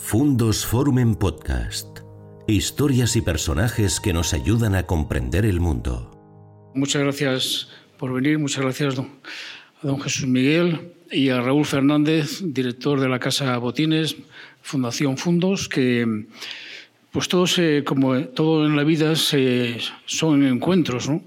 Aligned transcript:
Fundos 0.00 0.64
Forum 0.64 1.00
en 1.00 1.14
Podcast. 1.16 1.98
Historias 2.46 3.14
y 3.16 3.20
personajes 3.20 4.00
que 4.00 4.14
nos 4.14 4.32
ayudan 4.32 4.74
a 4.74 4.84
comprender 4.84 5.44
el 5.44 5.60
mundo. 5.60 6.70
Muchas 6.74 7.02
gracias 7.02 7.68
por 7.98 8.14
venir, 8.14 8.38
muchas 8.38 8.62
gracias 8.62 8.98
a 8.98 9.06
don 9.82 10.00
Jesús 10.00 10.26
Miguel 10.26 10.94
y 11.10 11.28
a 11.28 11.42
Raúl 11.42 11.66
Fernández, 11.66 12.40
director 12.42 13.00
de 13.00 13.08
la 13.08 13.18
Casa 13.18 13.58
Botines, 13.58 14.16
Fundación 14.62 15.18
Fundos, 15.18 15.68
que 15.68 16.26
pues 17.10 17.28
todos, 17.28 17.60
como 17.84 18.18
todo 18.28 18.66
en 18.66 18.76
la 18.76 18.84
vida, 18.84 19.14
son 19.14 20.46
encuentros, 20.46 21.08
¿no? 21.10 21.22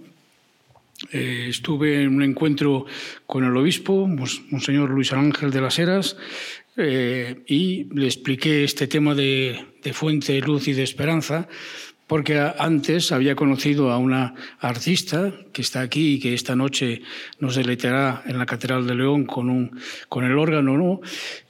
Eh, 1.12 1.48
estuve 1.50 2.04
en 2.04 2.16
un 2.16 2.24
encuentro 2.24 2.86
con 3.26 3.44
el 3.44 3.56
obispo, 3.58 4.08
Monseñor 4.08 4.90
Luis 4.92 5.14
Ángel 5.14 5.52
de 5.52 5.62
las 5.62 5.80
Heras, 5.80 6.16
eh, 6.78 7.44
y 7.48 7.86
le 7.94 8.06
expliqué 8.06 8.64
este 8.64 8.88
tema 8.88 9.16
de, 9.16 9.66
fuente 9.94 10.34
de 10.34 10.42
luz 10.42 10.68
y 10.68 10.73
de 10.73 10.84
esperanza, 10.84 11.48
porque 12.08 12.40
antes 12.40 13.12
había 13.12 13.36
conocido 13.36 13.92
a 13.92 13.98
una 13.98 14.36
artista 14.59 15.34
que 15.54 15.62
está 15.62 15.82
aquí 15.82 16.16
y 16.16 16.20
que 16.20 16.34
esta 16.34 16.56
noche 16.56 17.02
nos 17.40 17.56
deleitará 17.56 18.23
en 18.26 18.38
la 18.38 18.45
Catedral 18.45 18.86
de 18.86 18.95
León 18.95 19.26
con, 19.26 19.50
un, 19.50 19.80
con 20.08 20.23
el 20.26 20.38
órgano, 20.38 20.78
¿no? 20.78 21.02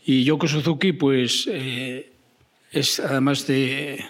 Y 0.06 0.23
Yoko 0.23 0.48
Suzuki, 0.48 0.94
pues, 0.94 1.50
eh, 1.52 2.12
es 2.72 3.00
además 3.00 3.48
de 3.48 4.04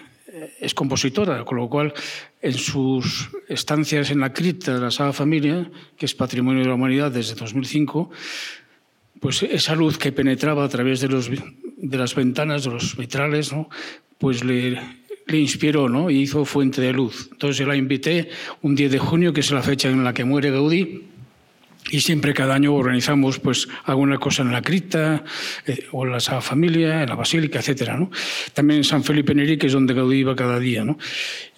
es 0.60 0.74
compositora, 0.74 1.44
con 1.44 1.58
lo 1.58 1.68
cual 1.68 1.92
en 2.40 2.54
sus 2.54 3.30
estancias 3.48 4.10
en 4.10 4.20
la 4.20 4.32
cripta 4.32 4.74
de 4.74 4.80
la 4.80 4.90
Sagrada 4.90 5.12
Familia, 5.12 5.70
que 5.96 6.06
es 6.06 6.14
Patrimonio 6.14 6.62
de 6.62 6.68
la 6.68 6.74
Humanidad 6.74 7.10
desde 7.10 7.34
2005, 7.34 8.10
pues 9.20 9.42
esa 9.42 9.74
luz 9.74 9.98
que 9.98 10.12
penetraba 10.12 10.64
a 10.64 10.68
través 10.68 11.00
de, 11.00 11.08
los, 11.08 11.30
de 11.30 11.96
las 11.98 12.14
ventanas, 12.14 12.64
de 12.64 12.70
los 12.70 12.96
vitrales, 12.96 13.52
¿no? 13.52 13.68
pues 14.18 14.42
le, 14.44 14.78
inspiró 15.32 15.88
¿no? 15.88 16.10
y 16.10 16.22
hizo 16.22 16.44
fuente 16.44 16.80
de 16.80 16.92
luz. 16.92 17.28
Entonces 17.32 17.58
yo 17.58 17.66
la 17.66 17.76
invité 17.76 18.30
un 18.62 18.74
10 18.74 18.92
de 18.92 18.98
junio, 18.98 19.32
que 19.32 19.40
es 19.40 19.50
la 19.50 19.62
fecha 19.62 19.88
en 19.88 20.02
la 20.02 20.14
que 20.14 20.24
muere 20.24 20.50
Gaudí, 20.50 21.02
y 21.90 22.00
siempre 22.00 22.32
cada 22.32 22.54
año 22.54 22.74
organizamos 22.74 23.38
pues 23.38 23.68
alguna 23.84 24.18
cosa 24.18 24.42
en 24.42 24.52
la 24.52 24.62
cripta 24.62 25.24
eh, 25.66 25.86
o 25.90 26.06
en 26.06 26.12
la 26.12 26.20
Sagrada 26.20 26.42
Familia, 26.42 27.02
en 27.02 27.08
la 27.08 27.16
Basílica, 27.16 27.58
etcétera, 27.58 27.96
¿no? 27.96 28.10
También 28.54 28.78
en 28.78 28.84
San 28.84 29.02
Felipe 29.02 29.34
Neri, 29.34 29.58
que 29.58 29.66
es 29.66 29.72
donde 29.72 29.94
Gaudí 29.94 30.18
iba 30.18 30.36
cada 30.36 30.58
día, 30.58 30.84
¿no? 30.84 30.98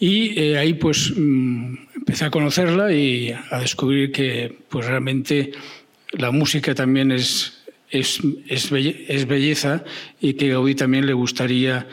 Y 0.00 0.38
eh, 0.40 0.58
ahí 0.58 0.74
pues 0.74 1.12
mm, 1.14 1.74
empecé 1.96 2.24
a 2.24 2.30
conocerla 2.30 2.92
y 2.92 3.34
a 3.50 3.58
descubrir 3.60 4.12
que 4.12 4.56
pues 4.68 4.86
realmente 4.86 5.52
la 6.12 6.30
música 6.30 6.74
también 6.74 7.12
es, 7.12 7.64
es, 7.90 8.20
es, 8.48 9.26
belleza 9.26 9.84
y 10.20 10.34
que 10.34 10.48
Gaudí 10.48 10.74
también 10.74 11.06
le 11.06 11.12
gustaría 11.12 11.86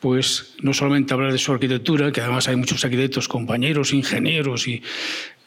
pues 0.00 0.54
no 0.60 0.74
solamente 0.74 1.14
hablar 1.14 1.32
de 1.32 1.38
su 1.38 1.50
arquitectura, 1.52 2.12
que 2.12 2.20
además 2.20 2.46
hay 2.48 2.56
muchos 2.56 2.84
arquitectos, 2.84 3.26
compañeros, 3.26 3.94
ingenieros 3.94 4.68
y 4.68 4.82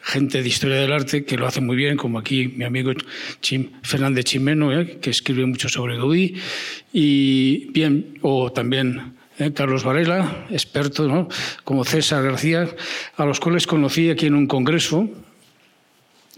gente 0.08 0.42
de 0.42 0.48
historia 0.48 0.78
del 0.78 0.94
arte 0.94 1.26
que 1.26 1.36
lo 1.38 1.46
hace 1.46 1.60
muy 1.60 1.76
bien, 1.76 1.98
como 1.98 2.18
aquí 2.18 2.48
mi 2.48 2.64
amigo 2.64 2.94
Chim, 3.42 3.72
Fernández 3.84 4.24
Chimeno, 4.24 4.72
¿eh? 4.72 5.00
que 5.02 5.10
escribe 5.10 5.46
mucho 5.46 5.68
sobre 5.68 5.98
Gaudí, 5.98 6.36
y 6.94 7.70
bien, 7.72 8.18
o 8.22 8.52
también 8.52 9.16
¿eh? 9.38 9.52
Carlos 9.54 9.84
Varela, 9.84 10.48
experto, 10.50 11.28
como 11.66 11.84
César 11.84 12.24
García, 12.24 12.70
a 13.18 13.26
los 13.26 13.42
cuales 13.42 13.68
conocí 13.68 14.10
aquí 14.10 14.28
en 14.28 14.36
un 14.36 14.48
congreso 14.48 15.10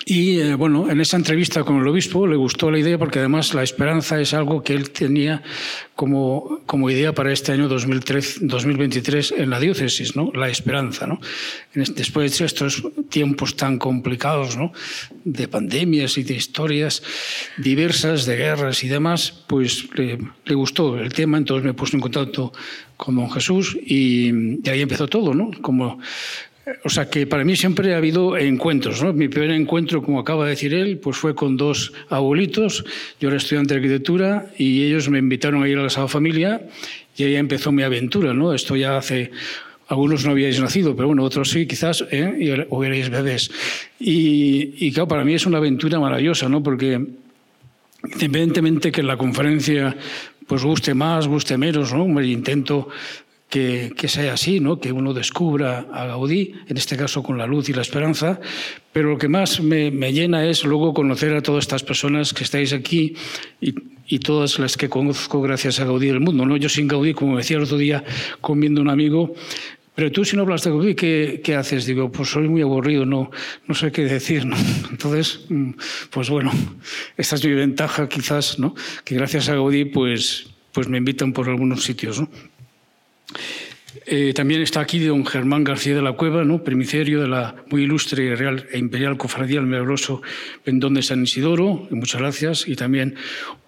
y 0.05 0.39
eh, 0.39 0.55
bueno, 0.55 0.89
en 0.89 1.02
esa 1.02 1.17
entrevista 1.17 1.64
con 1.64 1.78
el 1.78 1.88
obispo 1.88 2.25
le 2.25 2.36
gustó 2.36 2.72
la 2.72 2.80
idea 2.80 2.97
porque 2.97 3.19
además 3.19 3.53
la 3.53 3.64
esperanza 3.64 4.19
es 4.19 4.33
algo 4.33 4.64
que 4.64 4.73
él 4.73 4.92
tenía 4.92 5.44
como, 5.95 6.61
como 6.66 6.89
idea 6.89 7.14
para 7.14 7.31
este 7.33 7.52
año 7.52 7.67
2003, 7.67 8.39
2023 8.42 9.33
en 9.38 9.50
la 9.50 9.59
diócesis, 9.59 10.16
¿no? 10.16 10.31
La 10.33 10.50
esperanza, 10.50 11.05
¿no? 11.05 11.20
Después 11.73 12.39
de 12.39 12.45
estos 12.45 12.83
tiempos 13.09 13.55
tan 13.55 13.77
complicados, 13.77 14.58
¿no? 14.58 14.71
De 15.26 15.48
pandemias 15.48 16.17
y 16.17 16.23
de 16.23 16.36
historias 16.36 17.04
diversas, 17.58 18.26
de 18.26 18.37
guerras 18.37 18.83
y 18.83 18.87
demás, 18.87 19.43
pues 19.48 19.89
le, 19.95 20.17
le 20.45 20.55
gustó 20.55 20.98
el 20.98 21.14
tema, 21.14 21.37
entonces 21.37 21.66
me 21.66 21.73
puse 21.73 21.98
en 21.98 22.02
contacto 22.02 22.54
con 22.95 23.16
don 23.16 23.31
Jesús 23.31 23.77
y, 23.81 24.60
y 24.61 24.70
ahí 24.70 24.81
empezó 24.81 25.08
todo, 25.08 25.33
¿no? 25.33 25.52
Como 25.61 25.99
o 26.83 26.89
sea 26.89 27.09
que 27.09 27.27
para 27.27 27.43
mí 27.43 27.55
siempre 27.55 27.93
ha 27.93 27.97
habido 27.97 28.37
encuentros. 28.37 29.03
¿no? 29.03 29.13
Mi 29.13 29.27
primer 29.27 29.52
encuentro, 29.52 30.02
como 30.02 30.19
acaba 30.19 30.45
de 30.45 30.52
decir 30.52 30.73
él, 30.73 30.97
pues 30.97 31.17
fue 31.17 31.35
con 31.35 31.57
dos 31.57 31.93
abuelitos. 32.09 32.83
Yo 33.19 33.30
era 33.30 33.37
estudiante 33.37 33.73
de 33.73 33.80
arquitectura 33.80 34.52
y 34.57 34.83
ellos 34.83 35.09
me 35.09 35.19
invitaron 35.19 35.63
a 35.63 35.67
ir 35.67 35.77
a 35.77 35.83
la 35.83 35.89
Sagrada 35.89 36.07
Familia 36.07 36.61
y 37.15 37.23
ahí 37.23 37.35
empezó 37.35 37.71
mi 37.71 37.83
aventura. 37.83 38.33
¿no? 38.33 38.53
Esto 38.53 38.75
ya 38.75 38.97
hace 38.97 39.31
algunos 39.87 40.23
no 40.23 40.31
habíais 40.31 40.59
nacido, 40.59 40.95
pero 40.95 41.07
bueno, 41.07 41.23
otros 41.23 41.49
sí, 41.49 41.65
quizás, 41.65 42.05
¿eh? 42.11 42.67
o 42.69 42.83
erais 42.83 43.09
bebés. 43.09 43.49
Y, 43.99 44.86
y, 44.86 44.91
claro, 44.91 45.07
para 45.07 45.23
mí 45.23 45.33
es 45.33 45.47
una 45.47 45.57
aventura 45.57 45.99
maravillosa, 45.99 46.47
¿no? 46.47 46.61
Porque 46.61 47.03
independientemente 48.03 48.91
que 48.91 49.01
la 49.01 49.17
conferencia 49.17 49.97
pues 50.49 50.63
guste 50.63 50.95
más, 50.95 51.27
guste 51.27 51.57
menos, 51.57 51.93
¿no? 51.93 52.21
Intento 52.21 52.89
que, 53.49 54.08
sea 54.08 54.33
así, 54.33 54.60
¿no? 54.60 54.80
que 54.80 54.92
uno 54.92 55.14
descubra 55.14 55.87
a 55.92 56.05
Gaudí, 56.05 56.54
en 56.67 56.77
este 56.77 56.95
caso 56.95 57.23
con 57.23 57.37
la 57.37 57.48
luz 57.48 57.67
y 57.70 57.73
la 57.73 57.82
esperanza, 57.82 58.39
pero 58.93 59.10
lo 59.10 59.17
que 59.17 59.27
más 59.27 59.60
me, 59.60 59.92
llena 60.14 60.45
es 60.45 60.64
luego 60.64 60.93
conocer 60.93 61.33
a 61.33 61.42
todas 61.42 61.64
estas 61.64 61.83
personas 61.83 62.33
que 62.33 62.43
estáis 62.43 62.73
aquí 62.73 63.15
y, 63.60 64.20
todas 64.20 64.58
las 64.60 64.76
que 64.76 64.89
conozco 64.89 65.42
gracias 65.42 65.80
a 65.80 65.86
Gaudí 65.86 66.08
del 66.08 66.20
mundo. 66.20 66.45
¿no? 66.45 66.58
Yo 66.58 66.70
sin 66.70 66.87
Gaudí, 66.87 67.14
como 67.14 67.37
decía 67.37 67.58
el 67.58 67.64
otro 67.64 67.77
día 67.77 68.04
comiendo 68.42 68.82
un 68.82 68.89
amigo, 68.89 69.36
pero 69.95 70.11
tú 70.11 70.26
si 70.26 70.36
no 70.36 70.43
hablas 70.43 70.64
de 70.64 70.70
Gaudí, 70.70 70.95
¿qué, 70.95 71.42
¿qué, 71.43 71.55
haces? 71.55 71.86
Digo, 71.86 72.11
pues 72.11 72.30
soy 72.30 72.48
muy 72.48 72.61
aburrido, 72.61 73.05
no, 73.05 73.31
no 73.67 73.76
sé 73.76 73.92
qué 73.92 74.04
decir. 74.04 74.45
¿no? 74.45 74.55
Entonces, 74.92 75.45
mm, 75.49 75.71
pues 76.11 76.30
bueno, 76.30 76.52
esta 77.17 77.36
es 77.36 77.45
mi 77.45 77.54
ventaja 77.54 78.08
quizás, 78.08 78.60
¿no? 78.60 78.76
que 79.04 79.16
gracias 79.16 79.49
a 79.49 79.55
Gaudí 79.55 79.86
pues, 79.86 80.48
pues 80.71 80.87
me 80.87 80.99
invitan 80.99 81.33
por 81.33 81.49
algunos 81.49 81.83
sitios. 81.83 82.21
¿no? 82.21 82.30
Eh, 84.06 84.34
también 84.34 84.62
está 84.62 84.82
aquí 84.82 85.00
don 85.00 85.26
Germán 85.26 85.64
García 85.64 85.95
de 85.95 86.02
la 86.02 86.14
Cueva, 86.14 86.44
¿no? 86.44 86.64
primicerio 86.64 87.22
de 87.22 87.28
la 87.28 87.56
muy 87.70 87.84
ilustre 87.84 88.36
Real 88.36 88.67
e 88.72 88.78
Imperial 88.78 89.17
Cofradía 89.17 89.60
del 89.60 89.67
Milagroso 89.67 90.22
Pendón 90.64 90.94
de 90.94 91.02
San 91.02 91.23
Isidoro, 91.23 91.88
muchas 91.90 92.22
gracias, 92.22 92.67
y 92.67 92.76
también 92.76 93.16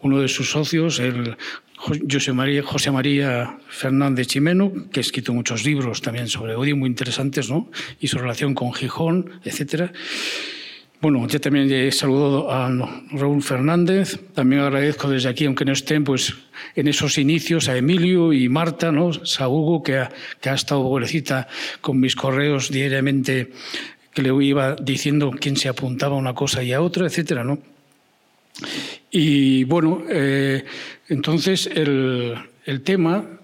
uno 0.02 0.20
de 0.20 0.28
sus 0.28 0.52
socios, 0.52 1.00
el 1.00 1.38
José 1.76 2.34
María, 2.34 2.62
José 2.62 2.92
María 2.92 3.58
Fernández 3.68 4.28
Chimeno, 4.28 4.72
que 4.92 5.00
ha 5.00 5.02
escrito 5.02 5.34
muchos 5.34 5.66
libros 5.66 6.02
también 6.02 6.28
sobre 6.28 6.56
odio 6.56 6.78
muy 6.78 6.88
interesantes, 6.88 7.50
¿no? 7.50 7.72
y 8.00 8.08
su 8.08 8.20
relación 8.20 8.54
con 8.54 8.74
Gijón, 8.74 9.42
etcétera. 9.44 9.92
Bueno, 11.01 11.28
yo 11.28 11.41
también 11.41 11.72
he 11.73 11.91
saludado 11.91 12.51
a 12.51 12.69
Raúl 13.09 13.41
Fernández. 13.41 14.19
También 14.35 14.62
agradezco 14.62 15.09
desde 15.09 15.29
aquí, 15.29 15.45
aunque 15.45 15.66
no 15.66 15.72
estén, 15.72 16.03
pues 16.03 16.35
en 16.75 16.88
esos 16.88 17.17
inicios 17.17 17.67
a 17.69 17.75
Emilio 17.75 18.34
y 18.34 18.47
Marta, 18.50 18.91
¿no? 18.91 19.09
Hugo, 19.09 19.81
que 19.81 19.97
ha, 19.97 20.12
que 20.39 20.50
ha 20.51 20.53
estado 20.53 20.84
pobrecita 20.84 21.47
con 21.81 22.00
mis 22.00 22.16
correos 22.16 22.69
diariamente, 22.69 23.51
que 24.13 24.22
le 24.22 24.45
iba 24.45 24.75
diciendo 24.75 25.31
quién 25.31 25.57
se 25.57 25.69
apuntaba 25.69 26.16
a 26.16 26.19
una 26.19 26.35
cosa 26.35 26.62
y 26.62 26.72
a 26.72 26.81
otra, 26.81 27.07
etcétera, 27.07 27.44
¿no? 27.44 27.57
Y 29.09 29.63
bueno, 29.63 30.03
eh, 30.07 30.63
entonces 31.09 31.66
el 31.66 32.81
tema 32.83 33.41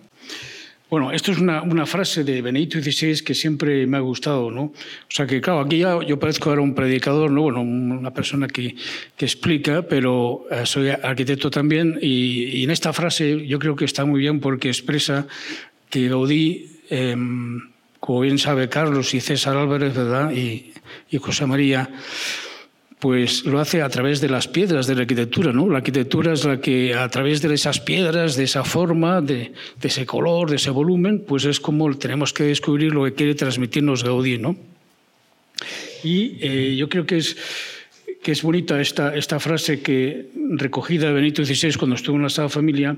bueno, 0.90 1.12
esto 1.12 1.34
es 1.34 1.40
una, 1.40 1.86
frase 1.86 2.24
de 2.24 2.42
Benedicto 2.42 2.82
XVI 2.82 3.22
que 3.22 3.36
siempre 3.36 3.86
me 3.88 3.98
ha 3.98 4.00
gustado, 4.00 4.52
¿no? 4.52 4.62
O 4.64 4.74
sea 5.10 5.28
que, 5.28 5.42
claro, 5.42 5.60
aquí 5.60 5.80
ya 5.80 6.00
yo 6.06 6.18
parezco 6.18 6.50
ahora 6.50 6.62
un 6.62 6.74
predicador, 6.76 7.30
¿no? 7.30 7.42
Bueno, 7.42 7.62
una 7.62 8.14
persona 8.14 8.48
que, 8.48 8.76
que 9.18 9.26
explica, 9.26 9.82
pero 9.82 10.46
eh, 10.50 10.66
soy 10.66 10.90
arquitecto 10.90 11.50
también 11.50 12.00
y, 12.02 12.64
en 12.64 12.72
esta 12.72 12.94
frase 12.94 13.46
yo 13.46 13.60
creo 13.60 13.76
que 13.76 13.86
está 13.86 14.06
muy 14.06 14.22
bien 14.22 14.40
porque 14.40 14.70
expresa 14.70 15.28
que 15.90 16.08
Gaudí, 16.08 16.80
eh, 16.90 17.16
como 18.00 18.22
bien 18.22 18.38
sabe 18.38 18.70
Carlos 18.70 19.14
y 19.14 19.20
César 19.20 19.58
Álvarez, 19.58 19.94
¿verdad? 19.94 20.32
Y 20.32 20.74
José 21.18 21.46
María, 21.46 21.90
pues 23.00 23.46
lo 23.46 23.60
hace 23.60 23.82
a 23.82 23.90
través 23.90 24.22
de 24.22 24.30
las 24.30 24.48
piedras 24.48 24.88
de 24.88 24.96
la 24.96 25.02
arquitectura, 25.02 25.54
¿no? 25.54 25.70
La 25.70 25.78
arquitectura 25.78 26.34
es 26.34 26.46
la 26.46 26.60
que 26.60 26.96
a 26.96 27.08
través 27.10 27.42
de 27.42 27.54
esas 27.54 27.80
piedras, 27.80 28.36
de 28.36 28.46
esa 28.46 28.64
forma, 28.64 29.22
de, 29.22 29.54
ese 29.82 30.06
color, 30.06 30.50
de 30.50 30.56
ese 30.56 30.72
volumen, 30.72 31.24
pues 31.28 31.46
es 31.46 31.60
como 31.60 31.96
tenemos 31.96 32.34
que 32.34 32.44
descubrir 32.44 32.94
lo 32.94 33.06
que 33.06 33.14
quiere 33.14 33.36
transmitirnos 33.36 34.04
Gaudí, 34.04 34.40
¿no? 34.40 34.56
Y 36.04 36.38
eh, 36.42 36.76
yo 36.76 36.90
creo 36.90 37.06
que 37.06 37.18
es 37.18 37.38
que 38.28 38.34
es 38.34 38.44
bonita 38.44 38.82
esta, 38.82 39.40
frase 39.40 39.80
que 39.80 40.32
recogida 40.58 41.08
de 41.08 41.14
Benito 41.14 41.46
XVI 41.46 41.76
cuando 41.76 41.96
estuvo 41.96 42.18
en 42.18 42.24
la 42.24 42.30
Sagrada 42.30 42.50
Familia, 42.50 42.98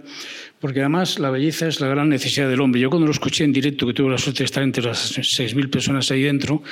porque 0.59 0.79
además 0.79 1.19
la 1.19 1.29
belleza 1.29 1.67
es 1.67 1.79
la 1.79 1.87
gran 1.87 2.09
necesidad 2.09 2.49
del 2.49 2.59
hombre. 2.61 2.81
Yo 2.81 2.89
cuando 2.89 3.05
lo 3.05 3.11
escuché 3.11 3.43
en 3.43 3.53
directo, 3.53 3.85
que 3.85 3.93
tuve 3.93 4.09
la 4.09 4.17
suerte 4.17 4.39
de 4.39 4.45
estar 4.45 4.63
entre 4.63 4.81
las 4.81 5.19
6.000 5.19 5.69
personas 5.69 6.09
ahí 6.09 6.23
dentro, 6.23 6.63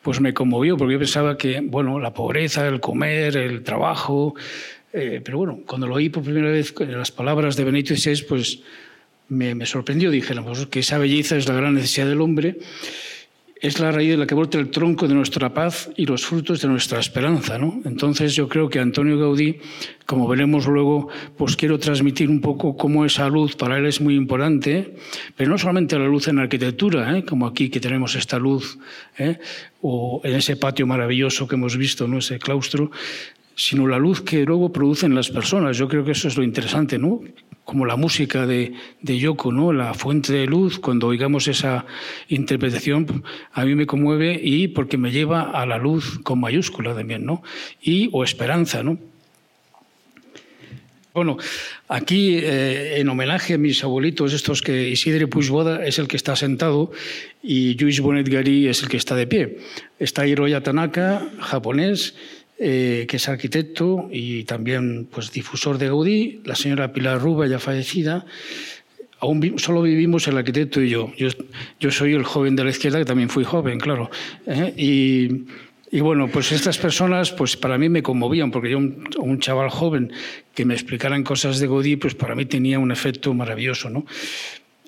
pues 0.00 0.22
me 0.22 0.32
conmovió, 0.32 0.78
porque 0.78 0.94
yo 0.94 0.98
pensaba 0.98 1.36
que, 1.36 1.60
bueno, 1.60 2.00
la 2.00 2.14
pobreza, 2.14 2.66
el 2.66 2.80
comer, 2.80 3.36
el 3.36 3.62
trabajo, 3.62 4.34
eh, 4.94 5.20
pero 5.22 5.36
bueno, 5.36 5.60
cuando 5.66 5.86
lo 5.86 5.96
oí 5.96 6.08
por 6.08 6.22
primera 6.22 6.48
vez, 6.48 6.72
las 6.88 7.10
palabras 7.10 7.54
de 7.56 7.64
Benito 7.64 7.94
XVI, 7.94 8.24
pues 8.26 8.60
me, 9.28 9.54
me 9.54 9.66
sorprendió, 9.66 10.10
dijéramos, 10.10 10.68
que 10.68 10.78
esa 10.78 10.96
belleza 10.96 11.36
es 11.36 11.46
la 11.46 11.54
gran 11.54 11.74
necesidad 11.74 12.06
del 12.06 12.22
hombre 12.22 12.56
es 13.66 13.80
la 13.80 13.90
raíz 13.90 14.10
de 14.10 14.16
la 14.16 14.26
que 14.28 14.36
brota 14.36 14.58
el 14.58 14.70
tronco 14.70 15.08
de 15.08 15.14
nuestra 15.14 15.52
paz 15.52 15.90
y 15.96 16.06
los 16.06 16.24
frutos 16.24 16.62
de 16.62 16.68
nuestra 16.68 17.00
esperanza. 17.00 17.58
¿no? 17.58 17.80
Entonces 17.84 18.34
yo 18.36 18.48
creo 18.48 18.68
que 18.68 18.78
Antonio 18.78 19.18
Gaudí, 19.18 19.58
como 20.06 20.28
veremos 20.28 20.68
luego, 20.68 21.08
pues 21.36 21.56
quiero 21.56 21.76
transmitir 21.76 22.30
un 22.30 22.40
poco 22.40 22.76
cómo 22.76 23.04
esa 23.04 23.28
luz 23.28 23.56
para 23.56 23.76
él 23.78 23.86
es 23.86 24.00
muy 24.00 24.14
importante, 24.14 24.94
pero 25.36 25.50
no 25.50 25.58
solamente 25.58 25.98
la 25.98 26.06
luz 26.06 26.28
en 26.28 26.38
arquitectura, 26.38 27.18
¿eh? 27.18 27.24
como 27.24 27.44
aquí 27.44 27.68
que 27.68 27.80
tenemos 27.80 28.14
esta 28.14 28.38
luz, 28.38 28.78
¿eh? 29.18 29.38
o 29.82 30.20
en 30.22 30.36
ese 30.36 30.54
patio 30.54 30.86
maravilloso 30.86 31.48
que 31.48 31.56
hemos 31.56 31.76
visto, 31.76 32.06
¿no? 32.06 32.18
ese 32.18 32.38
claustro, 32.38 32.92
sino 33.56 33.88
la 33.88 33.98
luz 33.98 34.20
que 34.20 34.44
luego 34.44 34.72
producen 34.72 35.12
las 35.12 35.28
personas. 35.28 35.76
Yo 35.76 35.88
creo 35.88 36.04
que 36.04 36.12
eso 36.12 36.28
es 36.28 36.36
lo 36.36 36.44
interesante, 36.44 36.98
¿no? 36.98 37.20
Como 37.66 37.84
la 37.84 37.96
música 37.96 38.46
de, 38.46 38.72
Yoko, 39.02 39.50
¿no? 39.50 39.72
la 39.72 39.92
fuente 39.92 40.32
de 40.32 40.46
luz, 40.46 40.78
cuando 40.78 41.08
oigamos 41.08 41.48
esa 41.48 41.84
interpretación, 42.28 43.24
a 43.52 43.64
mí 43.64 43.74
me 43.74 43.86
conmueve 43.86 44.40
y 44.40 44.68
porque 44.68 44.96
me 44.96 45.10
lleva 45.10 45.42
a 45.50 45.66
la 45.66 45.76
luz 45.76 46.20
con 46.22 46.40
mayúscula 46.40 46.94
también, 46.94 47.26
¿no? 47.26 47.42
y 47.82 48.08
o 48.12 48.22
esperanza. 48.22 48.84
¿no? 48.84 48.98
Bueno, 51.12 51.38
aquí 51.88 52.38
eh, 52.38 53.00
en 53.00 53.08
homenaje 53.08 53.54
a 53.54 53.58
mis 53.58 53.82
abuelitos, 53.82 54.32
estos 54.32 54.62
que 54.62 54.88
Isidre 54.88 55.26
Puigboda 55.26 55.84
es 55.84 55.98
el 55.98 56.06
que 56.06 56.16
está 56.16 56.36
sentado 56.36 56.92
y 57.42 57.74
Luis 57.78 58.00
Bonet 58.00 58.28
Gari 58.28 58.68
es 58.68 58.84
el 58.84 58.88
que 58.88 58.96
está 58.96 59.16
de 59.16 59.26
pie. 59.26 59.58
Está 59.98 60.24
Hiroya 60.24 60.62
Tanaka, 60.62 61.26
japonés, 61.40 62.14
eh, 62.58 63.04
que 63.06 63.18
es 63.18 63.28
arquitecto 63.28 64.08
y 64.10 64.44
también 64.44 65.06
pues, 65.12 65.30
difusor 65.30 65.76
de 65.76 65.88
Gaudí, 65.88 66.40
la 66.46 66.54
señora 66.54 66.90
Pilar 66.90 67.20
Ruba, 67.20 67.46
ya 67.46 67.58
fallecida. 67.58 68.24
Aún 69.18 69.58
solo 69.58 69.82
vivimos 69.82 70.26
el 70.26 70.38
arquitecto 70.38 70.80
y 70.80 70.88
yo. 70.88 71.12
yo. 71.16 71.90
soy 71.90 72.14
el 72.14 72.24
joven 72.24 72.56
de 72.56 72.64
la 72.64 72.70
izquierda, 72.70 72.98
que 72.98 73.04
también 73.04 73.28
fui 73.28 73.44
joven, 73.44 73.78
claro. 73.78 74.10
¿eh? 74.46 74.72
Y, 74.74 76.00
bueno, 76.00 76.28
pues 76.28 76.50
estas 76.50 76.78
personas, 76.78 77.30
pues 77.30 77.58
para 77.58 77.76
mí 77.76 77.90
me 77.90 78.02
conmovían, 78.02 78.50
porque 78.50 78.70
yo, 78.70 78.78
un, 78.78 79.38
chaval 79.38 79.68
joven, 79.68 80.10
que 80.54 80.64
me 80.64 80.72
explicaran 80.72 81.24
cosas 81.24 81.60
de 81.60 81.66
Gaudí, 81.66 81.96
pues 81.96 82.14
para 82.14 82.34
mí 82.34 82.46
tenía 82.46 82.78
un 82.78 82.90
efecto 82.90 83.34
maravilloso, 83.34 83.90
¿no? 83.90 84.06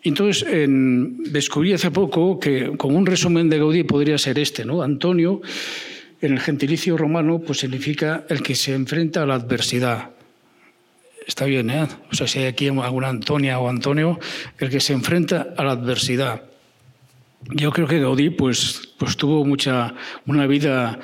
Entonces, 0.02 0.46
en, 0.48 1.22
descubrí 1.24 1.74
hace 1.74 1.90
poco 1.90 2.40
que 2.40 2.78
como 2.78 2.96
un 2.96 3.04
resumen 3.04 3.50
de 3.50 3.58
Gaudí 3.58 3.82
podría 3.84 4.16
ser 4.16 4.38
este, 4.38 4.64
¿no? 4.64 4.82
Antonio 4.82 5.42
en 6.20 6.32
el 6.32 6.40
gentilicio 6.40 6.96
romano 6.96 7.40
pues 7.40 7.60
significa 7.60 8.24
el 8.28 8.42
que 8.42 8.54
se 8.54 8.74
enfrenta 8.74 9.22
a 9.22 9.26
la 9.26 9.34
adversidad. 9.34 10.10
Está 11.26 11.44
bien, 11.44 11.68
¿eh? 11.70 11.86
O 12.10 12.14
sea, 12.14 12.26
si 12.26 12.38
hay 12.38 12.46
aquí 12.46 12.68
alguna 12.68 13.08
Antonia 13.08 13.58
o 13.58 13.68
Antonio, 13.68 14.18
el 14.58 14.70
que 14.70 14.80
se 14.80 14.94
enfrenta 14.94 15.48
a 15.56 15.64
la 15.64 15.72
adversidad. 15.72 16.42
Yo 17.50 17.70
creo 17.70 17.86
que 17.86 18.00
Gaudí 18.00 18.30
pues, 18.30 18.94
pues 18.98 19.16
tuvo 19.16 19.44
mucha, 19.44 19.94
una 20.26 20.46
vida 20.46 20.98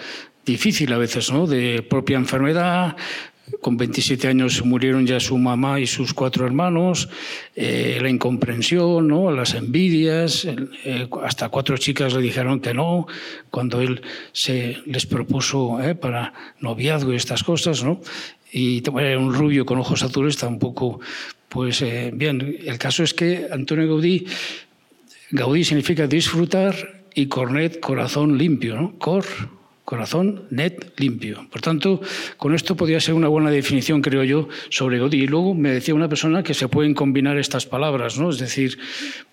difícil 0.44 0.92
a 0.92 0.98
veces, 0.98 1.30
¿no? 1.30 1.46
De 1.46 1.82
propia 1.82 2.16
enfermedad, 2.16 2.96
con 3.60 3.76
27 3.76 4.28
años 4.28 4.64
murieron 4.64 5.06
ya 5.06 5.20
su 5.20 5.36
mamá 5.36 5.80
y 5.80 5.86
sus 5.86 6.14
cuatro 6.14 6.46
hermanos, 6.46 7.08
eh, 7.54 7.98
la 8.00 8.08
incomprensión, 8.08 9.08
¿no? 9.08 9.30
las 9.30 9.54
envidias, 9.54 10.44
eh, 10.46 11.08
hasta 11.22 11.48
cuatro 11.48 11.76
chicas 11.76 12.14
le 12.14 12.22
dijeron 12.22 12.60
que 12.60 12.74
no 12.74 13.06
cuando 13.50 13.80
él 13.80 14.02
se 14.32 14.78
les 14.86 15.06
propuso 15.06 15.82
eh, 15.82 15.94
para 15.94 16.32
noviazgo 16.60 17.12
y 17.12 17.16
estas 17.16 17.42
cosas, 17.44 17.84
¿no? 17.84 18.00
y 18.52 18.82
era 18.98 19.18
un 19.18 19.34
rubio 19.34 19.66
con 19.66 19.78
ojos 19.78 20.02
azules 20.02 20.36
tampoco, 20.36 21.00
pues 21.48 21.84
bien, 22.12 22.58
el 22.64 22.78
caso 22.78 23.02
es 23.02 23.12
que 23.12 23.48
Antonio 23.50 23.88
Gaudí, 23.88 24.26
Gaudí 25.30 25.64
significa 25.64 26.06
disfrutar 26.06 27.02
y 27.14 27.26
cornet, 27.26 27.80
corazón 27.80 28.38
limpio, 28.38 28.76
¿no? 28.76 28.98
Cor, 28.98 29.24
Corazón 29.84 30.44
net 30.48 30.94
limpio. 30.96 31.46
Por 31.50 31.60
tanto, 31.60 32.00
con 32.38 32.54
esto 32.54 32.74
podría 32.74 33.00
ser 33.00 33.12
una 33.12 33.28
buena 33.28 33.50
definición, 33.50 34.00
creo 34.00 34.24
yo, 34.24 34.48
sobre 34.70 34.98
Gaudí. 34.98 35.24
Y 35.24 35.26
luego 35.26 35.54
me 35.54 35.70
decía 35.70 35.94
una 35.94 36.08
persona 36.08 36.42
que 36.42 36.54
se 36.54 36.68
pueden 36.68 36.94
combinar 36.94 37.36
estas 37.36 37.66
palabras, 37.66 38.18
¿no? 38.18 38.30
Es 38.30 38.38
decir, 38.38 38.78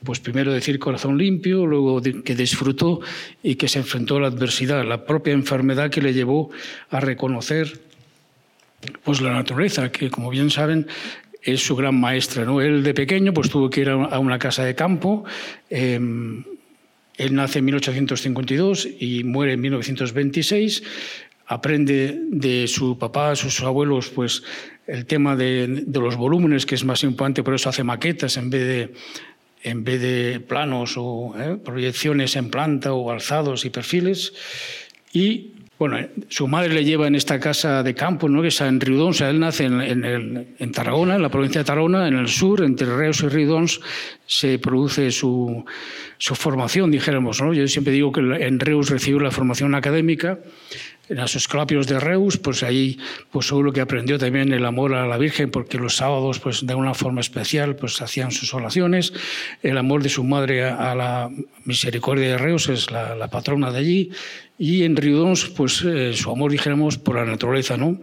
pues 0.03 0.19
primero 0.19 0.51
decir 0.51 0.77
corazón 0.77 1.17
limpio, 1.17 1.65
luego 1.65 2.01
que 2.01 2.35
disfrutó 2.35 2.99
y 3.41 3.55
que 3.55 3.69
se 3.69 3.79
enfrentó 3.79 4.17
a 4.17 4.21
la 4.21 4.27
adversidad, 4.27 4.85
la 4.85 5.05
propia 5.05 5.31
enfermedad 5.31 5.89
que 5.89 6.01
le 6.01 6.13
llevó 6.13 6.51
a 6.89 6.99
reconocer 6.99 7.79
pues 9.03 9.21
la 9.21 9.31
naturaleza, 9.31 9.89
que 9.89 10.09
como 10.09 10.29
bien 10.29 10.49
saben 10.49 10.85
es 11.41 11.65
su 11.65 11.77
gran 11.77 11.97
maestra. 11.97 12.43
¿no? 12.43 12.59
Él 12.59 12.83
de 12.83 12.93
pequeño 12.93 13.33
pues 13.33 13.49
tuvo 13.49 13.69
que 13.69 13.81
ir 13.81 13.89
a 13.89 14.19
una 14.19 14.37
casa 14.37 14.65
de 14.65 14.75
campo. 14.75 15.23
Eh, 15.69 15.97
él 17.21 17.35
nace 17.35 17.59
en 17.59 17.65
1852 17.65 18.87
y 18.99 19.23
muere 19.23 19.53
en 19.53 19.61
1926. 19.61 20.83
Aprende 21.45 22.19
de 22.29 22.67
su 22.67 22.97
papá, 22.97 23.35
sus 23.35 23.61
abuelos, 23.61 24.09
pues 24.09 24.41
el 24.87 25.05
tema 25.05 25.35
de, 25.35 25.85
los 25.93 26.15
volúmenes, 26.15 26.65
que 26.65 26.75
es 26.75 26.83
más 26.83 27.03
importante, 27.03 27.43
por 27.43 27.53
eso 27.53 27.69
hace 27.69 27.83
maquetas 27.83 28.37
en 28.37 28.49
vez 28.49 28.61
de, 28.65 28.93
en 29.61 29.83
vez 29.83 30.01
de 30.01 30.39
planos 30.39 30.95
o 30.97 31.35
eh, 31.37 31.57
proyecciones 31.63 32.35
en 32.35 32.49
planta 32.49 32.93
o 32.93 33.11
alzados 33.11 33.65
y 33.65 33.69
perfiles. 33.69 34.33
Y 35.13 35.51
bueno, 35.81 35.97
su 36.29 36.47
madre 36.47 36.75
le 36.75 36.85
lleva 36.85 37.07
en 37.07 37.15
esta 37.15 37.39
casa 37.39 37.81
de 37.81 37.95
campo, 37.95 38.29
¿no? 38.29 38.43
que 38.43 38.49
está 38.49 38.67
en 38.67 38.79
Riudons. 38.79 39.15
O 39.15 39.17
sea, 39.17 39.31
él 39.31 39.39
nace 39.39 39.63
en, 39.63 39.81
en, 39.81 40.71
Tarragona, 40.71 41.15
en 41.15 41.23
la 41.23 41.29
provincia 41.29 41.61
de 41.61 41.65
Tarragona, 41.65 42.07
en 42.07 42.19
el 42.19 42.27
sur, 42.27 42.61
entre 42.61 42.85
Reus 42.95 43.23
y 43.23 43.29
Riudons, 43.29 43.81
se 44.27 44.59
produce 44.59 45.09
su, 45.09 45.65
su 46.19 46.35
formación, 46.35 46.91
dijéramos. 46.91 47.41
¿no? 47.41 47.51
Yo 47.51 47.67
siempre 47.67 47.93
digo 47.93 48.11
que 48.11 48.19
en 48.19 48.59
Reus 48.59 48.91
recibió 48.91 49.19
la 49.21 49.31
formación 49.31 49.73
académica 49.73 50.37
en 51.09 51.17
los 51.17 51.35
escolapios 51.35 51.87
de 51.87 51.99
Reus, 51.99 52.37
pues 52.37 52.63
ahí 52.63 52.97
pues 53.31 53.47
seguro 53.47 53.73
que 53.73 53.81
aprendió 53.81 54.17
también 54.17 54.53
el 54.53 54.65
amor 54.65 54.93
a 54.93 55.05
la 55.05 55.17
Virgen, 55.17 55.51
porque 55.51 55.77
los 55.77 55.97
sábados, 55.97 56.39
pues 56.39 56.65
de 56.65 56.75
una 56.75 56.93
forma 56.93 57.21
especial, 57.21 57.75
pues 57.75 58.01
hacían 58.01 58.31
sus 58.31 58.53
oraciones. 58.53 59.13
El 59.61 59.77
amor 59.77 60.03
de 60.03 60.09
su 60.09 60.23
madre 60.23 60.63
a, 60.63 60.95
la 60.95 61.29
Misericordia 61.65 62.29
de 62.29 62.37
Reus 62.37 62.69
es 62.69 62.91
la, 62.91 63.27
patrona 63.29 63.71
de 63.71 63.79
allí. 63.79 64.11
Y 64.57 64.83
en 64.83 64.95
Riudons, 64.95 65.49
pues 65.49 65.83
eh, 65.83 66.13
su 66.13 66.31
amor, 66.31 66.51
dijéramos, 66.51 66.97
por 66.97 67.15
la 67.15 67.25
naturaleza, 67.25 67.77
¿no? 67.77 67.99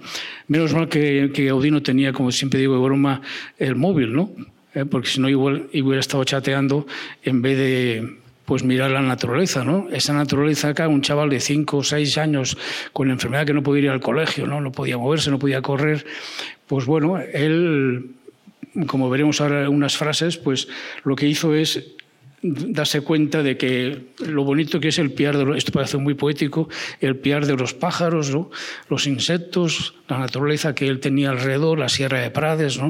Menos 0.48 0.74
mal 0.74 0.88
que, 0.88 1.30
que 1.32 1.46
Gaudino 1.46 1.82
tenía, 1.82 2.12
como 2.12 2.32
siempre 2.32 2.60
digo 2.60 2.74
de 2.74 2.80
broma, 2.80 3.22
el 3.58 3.76
móvil, 3.76 4.12
¿no? 4.12 4.32
Eh, 4.74 4.84
porque 4.84 5.08
si 5.08 5.20
no 5.20 5.28
igual 5.28 5.68
hubiera 5.72 6.00
estado 6.00 6.24
chateando 6.24 6.86
en 7.22 7.42
vez 7.42 7.56
de 7.56 8.18
pues 8.48 8.64
mirar 8.64 8.90
la 8.90 9.02
naturaleza, 9.02 9.62
¿no? 9.62 9.88
Esa 9.92 10.14
naturaleza 10.14 10.68
acá, 10.68 10.88
un 10.88 11.02
chaval 11.02 11.28
de 11.28 11.38
5 11.38 11.76
o 11.76 11.84
6 11.84 12.16
años 12.16 12.56
con 12.94 13.10
enfermedad 13.10 13.44
que 13.44 13.52
no 13.52 13.62
podía 13.62 13.82
ir 13.82 13.90
al 13.90 14.00
colegio, 14.00 14.46
¿no? 14.46 14.62
No 14.62 14.72
podía 14.72 14.96
moverse, 14.96 15.30
no 15.30 15.38
podía 15.38 15.60
correr, 15.60 16.06
pues 16.66 16.86
bueno, 16.86 17.18
él, 17.18 18.12
como 18.86 19.10
veremos 19.10 19.42
ahora 19.42 19.68
unas 19.68 19.98
frases, 19.98 20.38
pues 20.38 20.66
lo 21.04 21.14
que 21.14 21.26
hizo 21.26 21.54
es 21.54 21.88
darse 22.42 23.00
cuenta 23.00 23.42
de 23.42 23.56
que 23.56 24.06
lo 24.26 24.44
bonito 24.44 24.78
que 24.80 24.88
es 24.88 24.98
el 24.98 25.10
piar 25.12 25.36
de 25.36 25.44
los, 25.44 25.56
esto 25.56 25.72
parece 25.72 25.96
muy 25.96 26.14
poético, 26.14 26.68
el 27.00 27.16
piar 27.16 27.46
de 27.46 27.56
los 27.56 27.74
pájaros, 27.74 28.32
los 28.88 29.06
insectos, 29.06 29.94
la 30.08 30.18
naturaleza 30.18 30.74
que 30.74 30.86
él 30.86 31.00
tenía 31.00 31.30
alrededor, 31.30 31.78
la 31.78 31.88
sierra 31.88 32.20
de 32.20 32.30
Prades, 32.30 32.80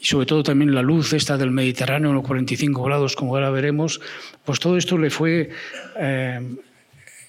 y 0.00 0.04
sobre 0.04 0.26
todo 0.26 0.42
también 0.42 0.74
la 0.74 0.82
luz 0.82 1.12
esta 1.12 1.36
del 1.38 1.52
Mediterráneo, 1.52 2.10
en 2.10 2.16
los 2.16 2.26
45 2.26 2.82
grados, 2.82 3.14
como 3.14 3.34
ahora 3.34 3.50
veremos, 3.50 4.00
pues 4.44 4.58
todo 4.58 4.76
esto 4.76 4.98
le 4.98 5.10
fue 5.10 5.50
eh, 5.98 6.40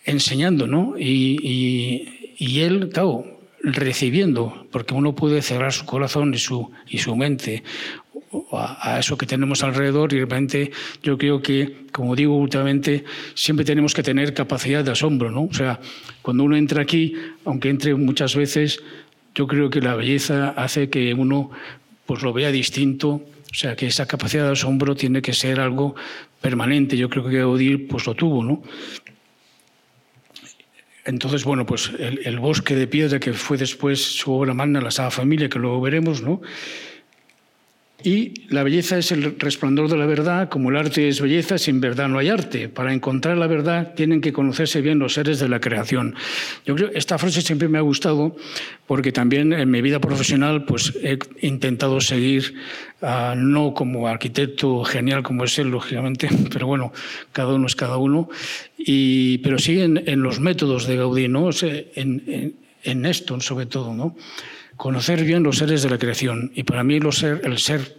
enseñando, 0.05 0.65
¿no? 0.65 0.95
Y 0.97 2.59
él, 2.59 2.89
claro, 2.91 3.33
recibiendo, 3.63 4.67
porque 4.71 4.93
uno 4.93 5.15
puede 5.15 5.41
cerrar 5.41 5.71
su 5.71 5.85
corazón 5.85 6.33
y 6.33 6.37
su, 6.37 6.69
y 6.87 6.97
su 6.97 7.15
mente 7.15 7.63
a, 8.51 8.99
eso 8.99 9.17
que 9.17 9.25
tenemos 9.25 9.63
alrededor 9.63 10.13
y 10.13 10.17
realmente 10.17 10.71
yo 11.01 11.17
creo 11.17 11.41
que, 11.41 11.85
como 11.91 12.15
digo 12.15 12.35
últimamente, 12.37 13.03
siempre 13.35 13.65
tenemos 13.65 13.93
que 13.93 14.03
tener 14.03 14.33
capacidad 14.33 14.83
de 14.83 14.91
asombro, 14.91 15.31
¿no? 15.31 15.43
O 15.43 15.53
sea, 15.53 15.79
cuando 16.21 16.43
uno 16.43 16.55
entra 16.55 16.81
aquí, 16.81 17.15
aunque 17.45 17.69
entre 17.69 17.95
muchas 17.95 18.35
veces, 18.35 18.79
yo 19.35 19.47
creo 19.47 19.69
que 19.69 19.81
la 19.81 19.95
belleza 19.95 20.49
hace 20.49 20.89
que 20.89 21.13
uno 21.13 21.51
pues 22.05 22.21
lo 22.21 22.33
vea 22.33 22.51
distinto, 22.51 23.09
o 23.09 23.55
sea, 23.55 23.75
que 23.75 23.87
esa 23.87 24.05
capacidad 24.07 24.45
de 24.45 24.53
asombro 24.53 24.95
tiene 24.95 25.21
que 25.21 25.33
ser 25.33 25.59
algo 25.59 25.95
permanente. 26.41 26.97
Yo 26.97 27.09
creo 27.09 27.23
que 27.27 27.37
Gaudí 27.37 27.77
pues 27.77 28.05
lo 28.05 28.15
tuvo, 28.15 28.43
¿no? 28.43 28.63
Entonces, 31.05 31.43
bueno, 31.43 31.65
pues 31.65 31.91
el, 31.99 32.39
bosque 32.39 32.75
de 32.75 32.87
piedra 32.87 33.19
que 33.19 33.33
fue 33.33 33.57
después 33.57 34.01
su 34.01 34.31
obra 34.31 34.53
magna, 34.53 34.79
la 34.79 34.89
Saga 34.89 35.11
Familia, 35.11 35.49
que 35.49 35.59
luego 35.59 35.81
veremos, 35.81 36.21
¿no? 36.21 36.41
Y 38.03 38.33
la 38.49 38.63
belleza 38.63 38.97
es 38.97 39.13
el 39.13 39.39
resplandor 39.39 39.89
de 39.89 39.95
la 39.95 40.05
verdad, 40.05 40.49
como 40.49 40.69
el 40.69 40.75
arte 40.75 41.07
es 41.07 41.21
belleza, 41.21 41.57
sin 41.57 41.79
verdad 41.79 42.09
no 42.09 42.19
hay 42.19 42.27
arte. 42.27 42.67
Para 42.67 42.93
encontrar 42.93 43.37
la 43.37 43.47
verdad 43.47 43.93
tienen 43.95 44.19
que 44.19 44.33
conocerse 44.33 44.81
bien 44.81 44.99
los 44.99 45.13
seres 45.13 45.39
de 45.39 45.47
la 45.47 45.61
creación. 45.61 46.15
Yo 46.65 46.75
creo 46.75 46.89
esta 46.93 47.17
frase 47.17 47.41
siempre 47.41 47.69
me 47.69 47.77
ha 47.77 47.81
gustado 47.81 48.35
porque 48.87 49.13
también 49.13 49.53
en 49.53 49.71
mi 49.71 49.81
vida 49.81 49.99
profesional 49.99 50.65
pues, 50.65 50.93
he 51.01 51.17
intentado 51.41 52.01
seguir, 52.01 52.55
uh, 53.01 53.35
no 53.37 53.73
como 53.73 54.07
arquitecto 54.09 54.83
genial 54.83 55.23
como 55.23 55.45
es 55.45 55.57
él, 55.57 55.69
lógicamente, 55.69 56.27
pero 56.51 56.67
bueno, 56.67 56.91
cada 57.31 57.53
uno 57.53 57.67
es 57.67 57.75
cada 57.75 57.95
uno, 57.95 58.27
y, 58.77 59.37
pero 59.37 59.59
sí 59.59 59.79
en, 59.79 60.03
en 60.05 60.21
los 60.21 60.41
métodos 60.41 60.87
de 60.87 60.97
Gaudí, 60.97 61.29
¿no? 61.29 61.45
O 61.45 61.53
sea, 61.53 61.73
en, 61.73 62.23
en, 62.27 62.55
en 62.83 63.05
esto 63.05 63.39
sobre 63.39 63.65
todo, 63.65 63.93
¿no? 63.93 64.15
Conocer 64.77 65.23
bien 65.23 65.43
los 65.43 65.57
seres 65.57 65.83
de 65.83 65.89
la 65.89 65.97
creación. 65.97 66.51
Y 66.55 66.63
para 66.63 66.83
mí 66.83 66.99
ser, 67.11 67.41
el 67.43 67.57
ser 67.57 67.95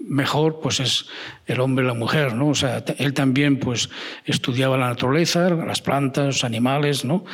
mejor 0.00 0.60
pues 0.60 0.80
es 0.80 1.06
el 1.46 1.60
hombre 1.60 1.84
y 1.84 1.88
la 1.88 1.94
mujer, 1.94 2.34
¿no? 2.34 2.48
O 2.48 2.54
sea, 2.54 2.84
él 2.98 3.14
también 3.14 3.58
pues 3.58 3.90
estudiaba 4.24 4.76
la 4.76 4.88
naturaleza, 4.88 5.50
las 5.50 5.82
plantas, 5.82 6.26
los 6.26 6.44
animales, 6.44 7.04
¿no? 7.04 7.24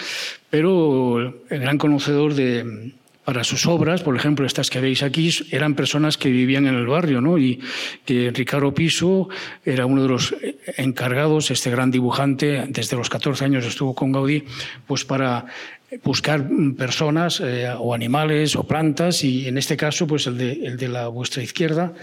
Pero 0.51 1.45
el 1.49 1.61
gran 1.61 1.79
conocedor 1.79 2.35
de 2.35 2.93
para 3.27 3.43
sus 3.43 3.67
obras, 3.67 4.05
por 4.05 4.15
ejemplo, 4.15 4.47
estas 4.47 4.71
que 4.71 4.81
veis 4.81 5.03
aquí, 5.03 5.35
eran 5.51 5.75
personas 5.75 6.17
que 6.17 6.31
vivían 6.31 6.69
en 6.69 6.77
el 6.77 6.87
barrio, 6.87 7.21
¿no? 7.21 7.39
Y 7.39 7.61
que 8.05 8.31
Ricardo 8.33 8.73
Piso 8.73 9.29
era 9.65 9.85
uno 9.85 10.03
de 10.03 10.09
los 10.09 10.33
encargados, 10.77 11.51
este 11.51 11.69
gran 11.69 11.91
dibujante, 11.91 12.67
desde 12.69 12.97
los 12.97 13.11
14 13.11 13.45
años 13.45 13.67
estuvo 13.67 13.97
con 13.97 14.13
Gaudí, 14.13 14.45
pues 14.87 15.05
para 15.05 15.47
buscar 16.03 16.49
personas 16.77 17.41
eh, 17.41 17.69
o 17.79 17.95
animales 17.95 18.57
o 18.57 18.65
plantas 18.65 19.23
y 19.23 19.47
en 19.47 19.57
este 19.57 19.77
caso 19.77 20.07
pues 20.07 20.27
el 20.27 20.37
de, 20.37 20.53
el 20.67 20.77
de 20.77 20.89
la 20.89 21.09
vuestra 21.09 21.43
izquierda 21.43 21.95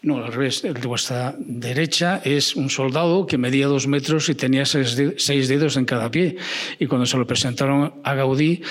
no, 0.00 0.24
al 0.24 0.32
revés, 0.32 0.62
el 0.64 0.74
de 0.74 0.86
vuestra 0.86 1.34
derecha 1.38 2.20
es 2.24 2.54
un 2.54 2.70
soldado 2.70 3.26
que 3.26 3.36
medía 3.36 3.66
dos 3.66 3.88
metros 3.88 4.28
y 4.28 4.34
tenía 4.36 4.64
seis 4.64 5.48
dedos 5.48 5.76
en 5.76 5.84
cada 5.86 6.08
pie. 6.08 6.36
Y 6.78 6.86
cuando 6.86 7.04
se 7.04 7.16
lo 7.16 7.26
presentaron 7.26 7.94
a 8.04 8.14
Gaudí, 8.14 8.62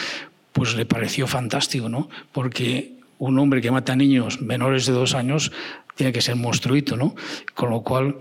pues 0.54 0.76
le 0.76 0.86
pareció 0.86 1.28
fantástico, 1.28 1.90
¿no? 1.90 2.10
Porque 2.32 2.94
un 3.20 3.38
hombre 3.40 3.62
que 3.62 3.72
mata 3.72 3.96
niños 3.96 4.42
menores 4.42 4.86
de 4.86 4.94
dos 4.94 5.16
años 5.16 5.52
tiene 5.96 6.14
que 6.14 6.22
ser 6.22 6.38
monstruito, 6.38 6.96
¿no? 6.96 7.14
Con 7.54 7.72
lo 7.72 7.82
cual, 7.82 8.16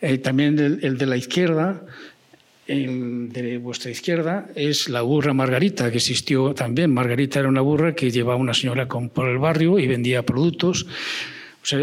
eh, 0.00 0.18
también 0.18 0.56
el, 0.58 0.78
el 0.84 0.98
de 0.98 1.06
la 1.06 1.16
izquierda 1.16 1.82
de 2.66 3.58
vuestra 3.58 3.90
izquierda 3.90 4.48
es 4.54 4.88
la 4.88 5.02
burra 5.02 5.34
Margarita, 5.34 5.90
que 5.90 5.96
existió 5.96 6.54
también. 6.54 6.94
Margarita 6.94 7.40
era 7.40 7.48
una 7.48 7.60
burra 7.60 7.94
que 7.94 8.10
llevaba 8.10 8.36
una 8.36 8.54
señora 8.54 8.86
por 8.86 9.28
el 9.28 9.38
barrio 9.38 9.78
y 9.78 9.86
vendía 9.86 10.24
productos. 10.24 10.86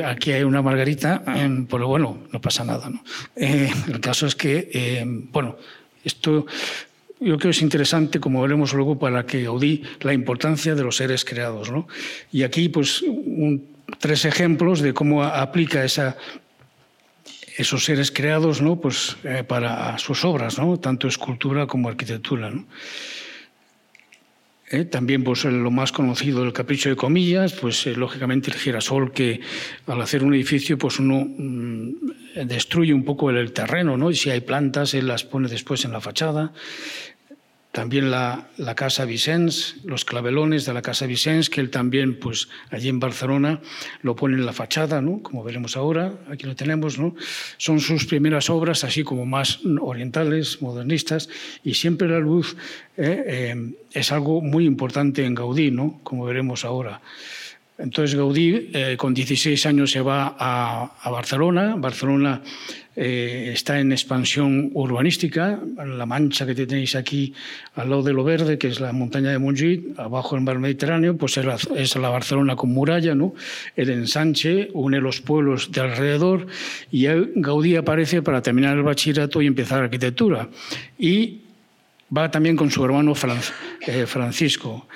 Aquí 0.05 0.31
hay 0.31 0.43
una 0.43 0.62
Margarita, 0.62 1.24
eh, 1.36 1.65
pero 1.69 1.88
bueno, 1.88 2.19
no 2.31 2.41
pasa 2.41 2.63
nada. 2.63 2.89
¿no? 2.89 3.03
Eh, 3.36 3.69
el 3.88 4.00
caso 4.00 4.25
es 4.25 4.36
que, 4.36 4.69
eh, 4.74 5.03
bueno, 5.05 5.57
esto 6.03 6.45
yo 7.21 7.38
creo 7.38 7.38
que 7.38 7.50
es 7.50 7.62
interesante, 7.62 8.19
como 8.19 8.41
veremos 8.41 8.74
luego, 8.74 8.98
para 8.98 9.25
que 9.25 9.43
Gaudí 9.43 9.83
la 10.01 10.13
importancia 10.13 10.75
de 10.75 10.83
los 10.83 10.98
seres 10.98 11.25
creados. 11.25 11.71
¿no? 11.71 11.88
Y 12.31 12.43
aquí, 12.43 12.69
pues, 12.69 13.03
tres 14.00 14.25
ejemplos 14.25 14.81
de 14.81 14.93
cómo 14.93 15.24
aplica 15.24 15.83
esa 15.83 16.17
esos 17.60 17.84
seres 17.84 18.10
creados 18.10 18.62
¿no? 18.62 18.80
pues, 18.80 19.18
eh, 19.25 19.44
para 19.46 19.98
sus 19.98 20.24
obras, 20.24 20.58
¿no? 20.58 20.80
tanto 20.80 21.10
escultura 21.10 21.68
como 21.68 21.89
arquitectura. 21.89 22.50
¿no? 22.50 22.66
Eh, 24.72 24.86
también 24.86 25.25
pues, 25.25 25.44
lo 25.44 25.70
más 25.70 25.92
conocido, 25.92 26.44
el 26.44 26.54
capricho 26.54 26.88
de 26.88 26.96
comillas, 26.96 27.51
pues 27.54 27.86
eh, 27.86 27.96
lógicamente 27.96 28.50
el 28.50 28.56
girasol 28.56 29.12
que 29.12 29.42
al 29.88 30.01
hacer 30.01 30.24
un 30.24 30.34
edificio 30.34 30.78
pues 30.78 31.00
uno 31.00 31.28
mm, 31.28 32.46
destruye 32.46 32.94
un 32.94 33.04
poco 33.04 33.30
el, 33.30 33.36
el, 33.36 33.51
terreno, 33.51 33.98
¿no? 33.98 34.10
y 34.10 34.16
si 34.16 34.30
hay 34.30 34.39
plantas 34.39 34.94
él 34.94 35.10
las 35.10 35.25
pone 35.25 35.50
después 35.50 35.84
en 35.84 35.92
la 35.92 36.00
fachada. 36.00 36.54
También 37.79 38.12
la, 38.12 38.50
la, 38.57 38.75
Casa 38.75 39.05
Vicens, 39.05 39.77
los 39.86 40.03
clavelones 40.03 40.65
de 40.65 40.74
la 40.74 40.81
Casa 40.81 41.05
Vicens, 41.05 41.50
que 41.50 41.62
él 41.62 41.69
también, 41.69 42.19
pues 42.19 42.50
allí 42.71 42.89
en 42.89 43.00
Barcelona, 43.00 43.62
lo 44.01 44.17
pone 44.17 44.36
en 44.36 44.45
la 44.45 44.51
fachada, 44.51 45.01
¿no? 45.01 45.24
como 45.24 45.45
veremos 45.45 45.77
ahora, 45.77 46.13
aquí 46.29 46.45
lo 46.45 46.57
tenemos. 46.57 47.00
¿no? 47.00 47.15
Son 47.55 47.79
sus 47.79 48.03
primeras 48.03 48.50
obras, 48.50 48.83
así 48.83 49.05
como 49.05 49.25
más 49.25 49.62
orientales, 49.79 50.62
modernistas, 50.62 51.29
y 51.63 51.75
siempre 51.75 52.09
la 52.09 52.19
luz 52.19 52.57
eh, 52.98 53.24
eh, 53.25 53.74
es 53.93 54.12
algo 54.12 54.41
muy 54.41 54.65
importante 54.65 55.24
en 55.24 55.33
Gaudí, 55.33 55.71
¿no? 55.71 56.01
como 56.03 56.25
veremos 56.25 56.65
ahora. 56.65 57.00
Entonces 57.77 58.13
Gaudí, 58.17 58.71
eh, 58.74 58.98
con 58.98 59.13
16 59.13 59.65
años, 59.67 59.91
se 59.91 60.01
va 60.01 60.36
a, 60.38 60.98
a 61.01 61.09
Barcelona. 61.12 61.75
Barcelona 61.77 62.41
eh, 63.01 63.51
está 63.53 63.79
en 63.79 63.94
expansión 63.94 64.72
urbanística. 64.74 65.58
La 65.77 66.06
mancha 66.06 66.46
que 66.46 66.53
tenéis 66.53 66.96
aquí 66.96 67.34
al 67.75 67.89
lado 67.89 68.03
de 68.03 68.12
lo 68.12 68.25
verde, 68.25 68.58
que 68.58 68.68
es 68.68 68.82
la 68.82 68.91
montaña 68.91 69.32
de 69.32 69.39
Montjuïc, 69.39 69.98
abajo 69.98 70.36
el 70.36 70.41
mar 70.41 70.60
Mediterráneo, 70.60 71.15
pues 71.15 71.38
es 71.38 71.46
la, 71.46 71.58
la 72.01 72.10
Barcelona 72.10 72.58
con 72.58 72.72
muralla, 72.72 73.15
¿no? 73.15 73.34
El 73.77 73.89
ensanche 73.89 74.68
une 74.74 75.00
los 75.00 75.22
pueblos 75.22 75.72
de 75.72 75.79
alrededor 75.79 76.48
y 76.91 77.08
Gaudí 77.36 77.77
aparece 77.77 78.22
para 78.22 78.41
terminar 78.41 78.75
el 78.75 78.84
bachillerato 78.84 79.41
y 79.41 79.48
empezar 79.48 79.82
arquitectura. 79.82 80.50
Y 80.98 81.39
va 82.15 82.29
también 82.29 82.58
con 82.58 82.70
su 82.70 82.84
hermano 82.84 83.13
eh, 83.88 84.06
Francisco 84.08 84.88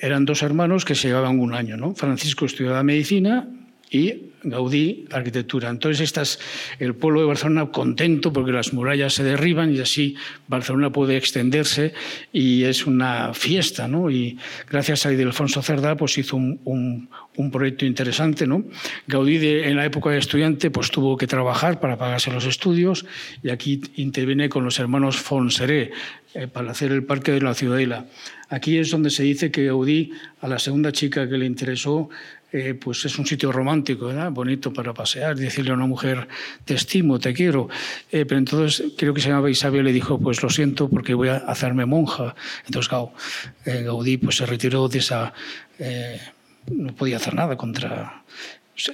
eran 0.00 0.24
dos 0.24 0.42
hermanos 0.42 0.86
que 0.86 0.94
se 0.94 1.08
llevaban 1.08 1.38
un 1.38 1.52
año. 1.52 1.76
¿no? 1.76 1.94
Francisco 1.94 2.46
estudiaba 2.46 2.82
medicina 2.82 3.46
y 3.94 4.32
Gaudí 4.42 5.06
arquitectura. 5.10 5.70
Entonces 5.70 6.02
estás 6.02 6.38
el 6.78 6.94
pueblo 6.94 7.20
de 7.20 7.26
Barcelona 7.26 7.70
contento 7.70 8.32
porque 8.32 8.52
las 8.52 8.74
murallas 8.74 9.14
se 9.14 9.24
derriban 9.24 9.74
y 9.74 9.80
así 9.80 10.16
Barcelona 10.48 10.90
puede 10.90 11.16
extenderse 11.16 11.94
y 12.32 12.64
es 12.64 12.86
una 12.86 13.32
fiesta. 13.32 13.88
¿no? 13.88 14.10
Y 14.10 14.36
gracias 14.68 15.06
a 15.06 15.12
Ildefonso 15.12 15.62
Cerdá 15.62 15.96
pues 15.96 16.18
hizo 16.18 16.36
un, 16.36 17.08
un, 17.36 17.50
proyecto 17.50 17.86
interesante. 17.86 18.46
¿no? 18.46 18.64
Gaudí 19.06 19.36
en 19.46 19.76
la 19.76 19.86
época 19.86 20.10
de 20.10 20.18
estudiante 20.18 20.70
pues 20.70 20.90
tuvo 20.90 21.16
que 21.16 21.26
trabajar 21.26 21.80
para 21.80 21.96
pagarse 21.96 22.30
los 22.30 22.44
estudios 22.44 23.06
y 23.42 23.48
aquí 23.48 23.80
interviene 23.94 24.50
con 24.50 24.64
los 24.64 24.78
hermanos 24.78 25.16
Fonseré 25.16 25.92
eh, 26.34 26.48
para 26.48 26.72
hacer 26.72 26.92
el 26.92 27.04
Parque 27.04 27.32
de 27.32 27.40
la 27.40 27.54
Ciudadela. 27.54 28.06
Aquí 28.50 28.76
es 28.76 28.90
donde 28.90 29.10
se 29.10 29.22
dice 29.22 29.50
que 29.50 29.66
Gaudí, 29.66 30.12
a 30.40 30.48
la 30.48 30.58
segunda 30.58 30.92
chica 30.92 31.28
que 31.28 31.38
le 31.38 31.46
interesó, 31.46 32.10
eh, 32.56 32.74
pues 32.74 33.04
es 33.04 33.18
un 33.18 33.26
sitio 33.26 33.50
romántico, 33.50 34.06
¿verdad? 34.06 34.30
bonito 34.30 34.72
para 34.72 34.94
pasear, 34.94 35.34
decirle 35.34 35.72
a 35.72 35.74
una 35.74 35.86
mujer, 35.86 36.28
te 36.64 36.74
estimo, 36.74 37.18
te 37.18 37.34
quiero. 37.34 37.68
Eh, 38.12 38.24
pero 38.26 38.38
entonces 38.38 38.92
creo 38.96 39.12
que 39.12 39.20
se 39.20 39.28
llamaba 39.28 39.50
Isabel 39.50 39.80
y 39.80 39.84
le 39.86 39.92
dijo, 39.92 40.20
pues 40.20 40.40
lo 40.40 40.48
siento 40.48 40.88
porque 40.88 41.14
voy 41.14 41.30
a 41.30 41.38
hacerme 41.38 41.84
monja. 41.84 42.36
Entonces 42.64 42.92
eh, 43.64 43.82
Gaudí 43.82 44.18
pues, 44.18 44.36
se 44.36 44.46
retiró 44.46 44.86
de 44.86 44.98
esa... 45.00 45.32
No 46.70 46.94
podía 46.94 47.16
hacer 47.16 47.34
nada 47.34 47.56
contra 47.56 48.22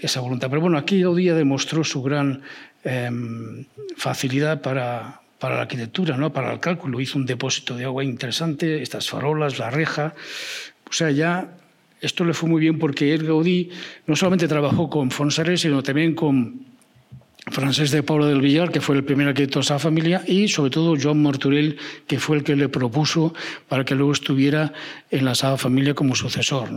esa 0.01 0.21
voluntad. 0.21 0.49
Pero 0.49 0.63
bueno, 0.63 0.79
aquí 0.79 1.03
Gaudí 1.03 1.27
demostró 1.27 1.85
su 1.85 2.03
gran 2.03 2.41
em, 2.83 3.67
facilidad 3.95 4.63
para, 4.63 5.21
para 5.39 5.57
la 5.57 5.63
arquitectura, 5.63 6.17
¿no? 6.17 6.33
para 6.33 6.51
el 6.51 6.61
cálculo. 6.61 6.99
Hizo 6.99 7.19
un 7.19 7.27
depósito 7.27 7.77
de 7.77 7.85
agua 7.85 8.05
interesante, 8.05 8.81
estas 8.81 9.11
farolas, 9.11 9.59
la 9.59 9.69
reja. 9.69 10.15
O 10.89 10.95
sea, 10.95 11.11
ya 11.11 11.60
esto 12.01 12.25
le 12.25 12.35
fue 12.35 12.49
muy 12.49 12.61
bien 12.61 12.79
porque 12.79 13.15
el 13.15 13.27
Gaudí 13.27 13.71
no 14.07 14.17
solamente 14.17 14.49
trabajó 14.49 14.89
con 14.89 15.11
Fonseré, 15.11 15.57
sino 15.57 15.83
también 15.83 16.15
con 16.15 16.71
Francés 17.51 17.91
de 17.91 18.03
Pablo 18.03 18.27
del 18.27 18.41
Villar, 18.41 18.71
que 18.71 18.81
fue 18.81 18.97
el 18.97 19.05
primer 19.05 19.29
arquitecto 19.29 19.59
de 19.59 19.65
esa 19.65 19.79
familia, 19.79 20.23
y 20.27 20.49
sobre 20.49 20.71
todo 20.71 20.95
Joan 21.01 21.23
Martorell, 21.23 21.77
que 22.07 22.19
fue 22.19 22.37
el 22.37 22.45
que 22.45 22.55
le 22.55 22.69
propuso 22.69 23.35
para 23.69 23.85
que 23.85 23.95
luego 23.95 24.13
estuviera 24.13 24.73
en 25.11 25.25
la 25.25 25.35
Sagrada 25.35 25.57
Familia 25.57 25.95
como 25.95 26.15
sucesor. 26.15 26.69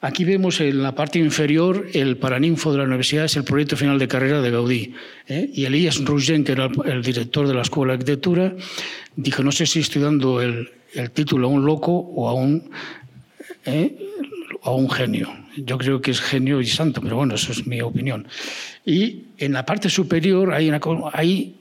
Aquí 0.00 0.24
vemos 0.24 0.60
en 0.60 0.82
la 0.82 0.94
parte 0.94 1.18
inferior 1.18 1.86
el 1.92 2.16
paraninfo 2.16 2.72
de 2.72 2.78
la 2.78 2.84
universidad, 2.84 3.26
es 3.26 3.36
el 3.36 3.44
proyecto 3.44 3.76
final 3.76 3.98
de 3.98 4.08
carrera 4.08 4.40
de 4.40 4.50
Gaudí. 4.50 4.94
¿eh? 5.28 5.50
Y 5.52 5.66
Elías 5.66 6.02
Ruggen, 6.04 6.42
que 6.42 6.52
era 6.52 6.70
el 6.86 7.02
director 7.02 7.46
de 7.46 7.54
la 7.54 7.62
Escuela 7.62 7.92
de 7.92 7.98
Arquitectura, 7.98 8.54
dijo, 9.14 9.42
no 9.42 9.52
sé 9.52 9.66
si 9.66 9.80
estoy 9.80 10.02
dando 10.02 10.40
el, 10.40 10.70
el 10.94 11.10
título 11.10 11.46
a 11.46 11.50
un 11.50 11.64
loco 11.64 11.92
o 11.92 12.28
a 12.28 12.34
un... 12.34 12.70
¿eh? 13.66 13.94
A 14.68 14.74
un 14.74 14.90
genio. 14.90 15.28
Yo 15.56 15.78
creo 15.78 16.00
que 16.00 16.10
es 16.10 16.20
genio 16.20 16.60
y 16.60 16.66
santo, 16.66 17.00
pero 17.00 17.16
bueno, 17.16 17.34
eso 17.34 17.52
es 17.52 17.66
mi 17.66 17.80
opinión. 17.80 18.26
Y 18.84 19.24
en 19.38 19.52
la 19.52 19.64
parte 19.64 19.88
superior 19.88 20.52
hay, 20.52 20.68
una, 20.68 20.80
hay, 21.12 21.56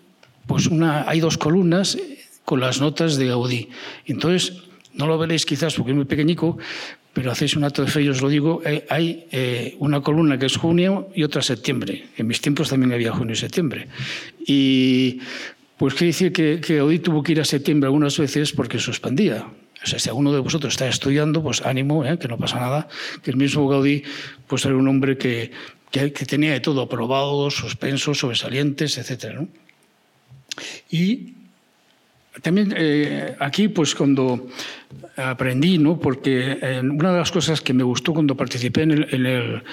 pues 0.45 0.67
una, 0.67 1.09
hay 1.09 1.19
dos 1.19 1.37
columnas 1.37 1.97
con 2.45 2.59
las 2.59 2.79
notas 2.79 3.17
de 3.17 3.27
Gaudí. 3.27 3.69
Entonces, 4.05 4.53
no 4.93 5.07
lo 5.07 5.17
veréis 5.17 5.45
quizás 5.45 5.75
porque 5.75 5.91
es 5.91 5.95
muy 5.95 6.05
pequeñico, 6.05 6.57
pero 7.13 7.31
hacéis 7.31 7.55
un 7.55 7.63
acto 7.63 7.83
de 7.83 7.89
fe 7.89 8.03
y 8.03 8.09
os 8.09 8.21
lo 8.21 8.29
digo, 8.29 8.61
eh, 8.63 8.85
hay 8.89 9.25
eh, 9.31 9.75
una 9.79 10.01
columna 10.01 10.37
que 10.37 10.45
es 10.45 10.55
junio 10.55 11.09
y 11.15 11.23
otra 11.23 11.41
septiembre. 11.41 12.09
En 12.15 12.27
mis 12.27 12.39
tiempos 12.41 12.69
también 12.69 12.93
había 12.93 13.11
junio 13.11 13.33
y 13.33 13.37
septiembre. 13.37 13.87
Y 14.45 15.19
pues 15.77 15.93
quiere 15.95 16.07
decir 16.07 16.31
que, 16.31 16.61
que 16.61 16.77
Gaudí 16.77 16.99
tuvo 16.99 17.23
que 17.23 17.31
ir 17.31 17.41
a 17.41 17.45
septiembre 17.45 17.87
algunas 17.87 18.17
veces 18.17 18.51
porque 18.51 18.79
suspendía. 18.79 19.45
O 19.87 19.89
sea, 19.89 19.99
si 19.99 20.09
alguno 20.09 20.33
de 20.33 20.39
vosotros 20.39 20.73
está 20.73 20.85
estudiando, 20.85 21.41
pues 21.41 21.65
ánimo, 21.65 22.03
¿eh? 22.03 22.19
que 22.19 22.27
no 22.27 22.37
pasa 22.37 22.59
nada. 22.59 22.89
Que 23.23 23.31
el 23.31 23.37
mismo 23.37 23.69
Gaudí 23.69 24.03
pues 24.45 24.65
era 24.65 24.75
un 24.75 24.85
hombre 24.85 25.17
que, 25.17 25.51
que, 25.91 26.09
tenía 26.09 26.51
de 26.51 26.59
todo, 26.59 26.81
aprobados, 26.81 27.55
suspensos, 27.55 28.19
sobresalientes, 28.19 28.97
etc. 28.97 29.47
Y 30.89 31.35
también 32.41 32.73
eh, 32.75 33.37
aquí, 33.39 33.69
pues 33.69 33.95
cuando 33.95 34.49
aprendí, 35.15 35.77
¿no? 35.77 35.97
porque 35.97 36.57
eh, 36.61 36.81
una 36.81 37.13
de 37.13 37.19
las 37.19 37.31
cosas 37.31 37.61
que 37.61 37.71
me 37.71 37.83
gustó 37.83 38.13
cuando 38.13 38.35
participé 38.35 38.81
en, 38.81 38.91
el, 38.91 39.63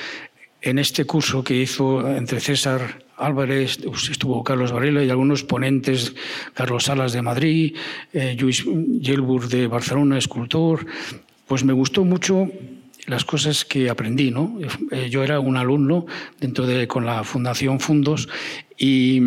este 0.78 1.04
curso 1.04 1.44
que 1.44 1.54
hizo 1.54 2.09
entre 2.09 2.40
César 2.40 3.04
Álvarez, 3.16 3.78
estuvo 4.11 4.42
Carlos 4.42 4.73
Varela 4.73 5.04
y 5.04 5.11
algunos 5.11 5.44
ponentes, 5.44 6.14
Carlos 6.54 6.85
Salas 6.85 7.12
de 7.12 7.23
Madrid, 7.23 7.76
eh, 8.12 8.37
Luis 8.38 8.64
Yelbur 8.64 9.49
de 9.49 9.66
Barcelona, 9.66 10.18
escultor, 10.18 10.87
pues 11.47 11.64
me 11.64 11.73
gustó 11.73 12.04
mucho 12.04 12.49
las 13.06 13.25
cosas 13.25 13.64
que 13.64 13.90
aprendí. 13.90 14.30
¿no? 14.30 14.59
Eh, 14.90 15.09
yo 15.11 15.23
era 15.23 15.38
un 15.38 15.56
alumno 15.56 16.06
dentro 16.40 16.66
de 16.66 16.88
con 16.88 17.04
la 17.04 17.23
Fundación 17.25 17.78
Fundos 17.78 18.28
y 18.76 19.21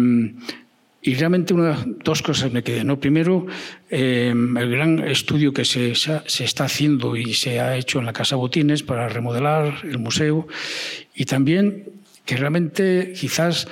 y 1.02 1.16
realmente 1.16 1.54
una, 1.54 1.86
dos 2.04 2.22
cosas 2.22 2.52
me 2.52 2.64
quedé. 2.64 2.84
¿no? 2.84 3.00
Primero, 3.00 3.46
em, 3.90 4.58
el 4.58 4.72
gran 4.72 5.00
estudio 5.00 5.54
que 5.54 5.64
se, 5.64 5.94
se, 5.96 6.44
está 6.44 6.66
haciendo 6.66 7.16
y 7.16 7.34
se 7.34 7.60
ha 7.60 7.78
hecho 7.78 8.00
en 8.00 8.06
la 8.06 8.14
Casa 8.14 8.36
Botines 8.36 8.84
para 8.84 9.08
remodelar 9.08 9.82
el 9.84 10.00
museo. 10.00 10.48
Y 11.16 11.26
también 11.26 11.86
que 12.26 12.36
realmente 12.36 13.14
quizás 13.18 13.68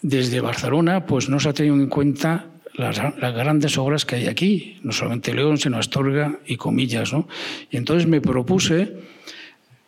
desde 0.00 0.40
Barcelona 0.40 1.06
pues, 1.06 1.28
no 1.28 1.40
se 1.40 1.48
ha 1.50 1.52
tenido 1.52 1.74
en 1.74 1.88
cuenta 1.88 2.46
las, 2.74 2.98
las, 3.18 3.34
grandes 3.34 3.76
obras 3.76 4.06
que 4.06 4.16
hay 4.16 4.26
aquí, 4.26 4.78
no 4.82 4.92
solamente 4.92 5.34
León, 5.34 5.58
sino 5.58 5.76
Astorga 5.76 6.38
y 6.46 6.56
Comillas. 6.56 7.12
¿no? 7.12 7.28
Y 7.70 7.76
entonces 7.76 8.08
me 8.08 8.20
propuse 8.20 8.96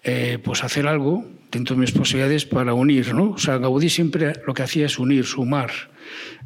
eh, 0.05 0.39
pues 0.43 0.65
hacer 0.65 0.89
algo 0.89 1.25
dentro 1.53 1.77
de 1.77 1.81
mis 1.83 1.93
posibilidades 1.93 2.47
para 2.47 2.75
unir. 2.75 3.15
¿no? 3.15 3.33
O 3.33 3.39
sea, 3.39 3.59
Gaudí 3.59 3.91
siempre 3.91 4.33
lo 4.47 4.55
que 4.55 4.63
hacía 4.63 4.87
es 4.87 4.99
unir, 4.99 5.25
sumar. 5.25 5.71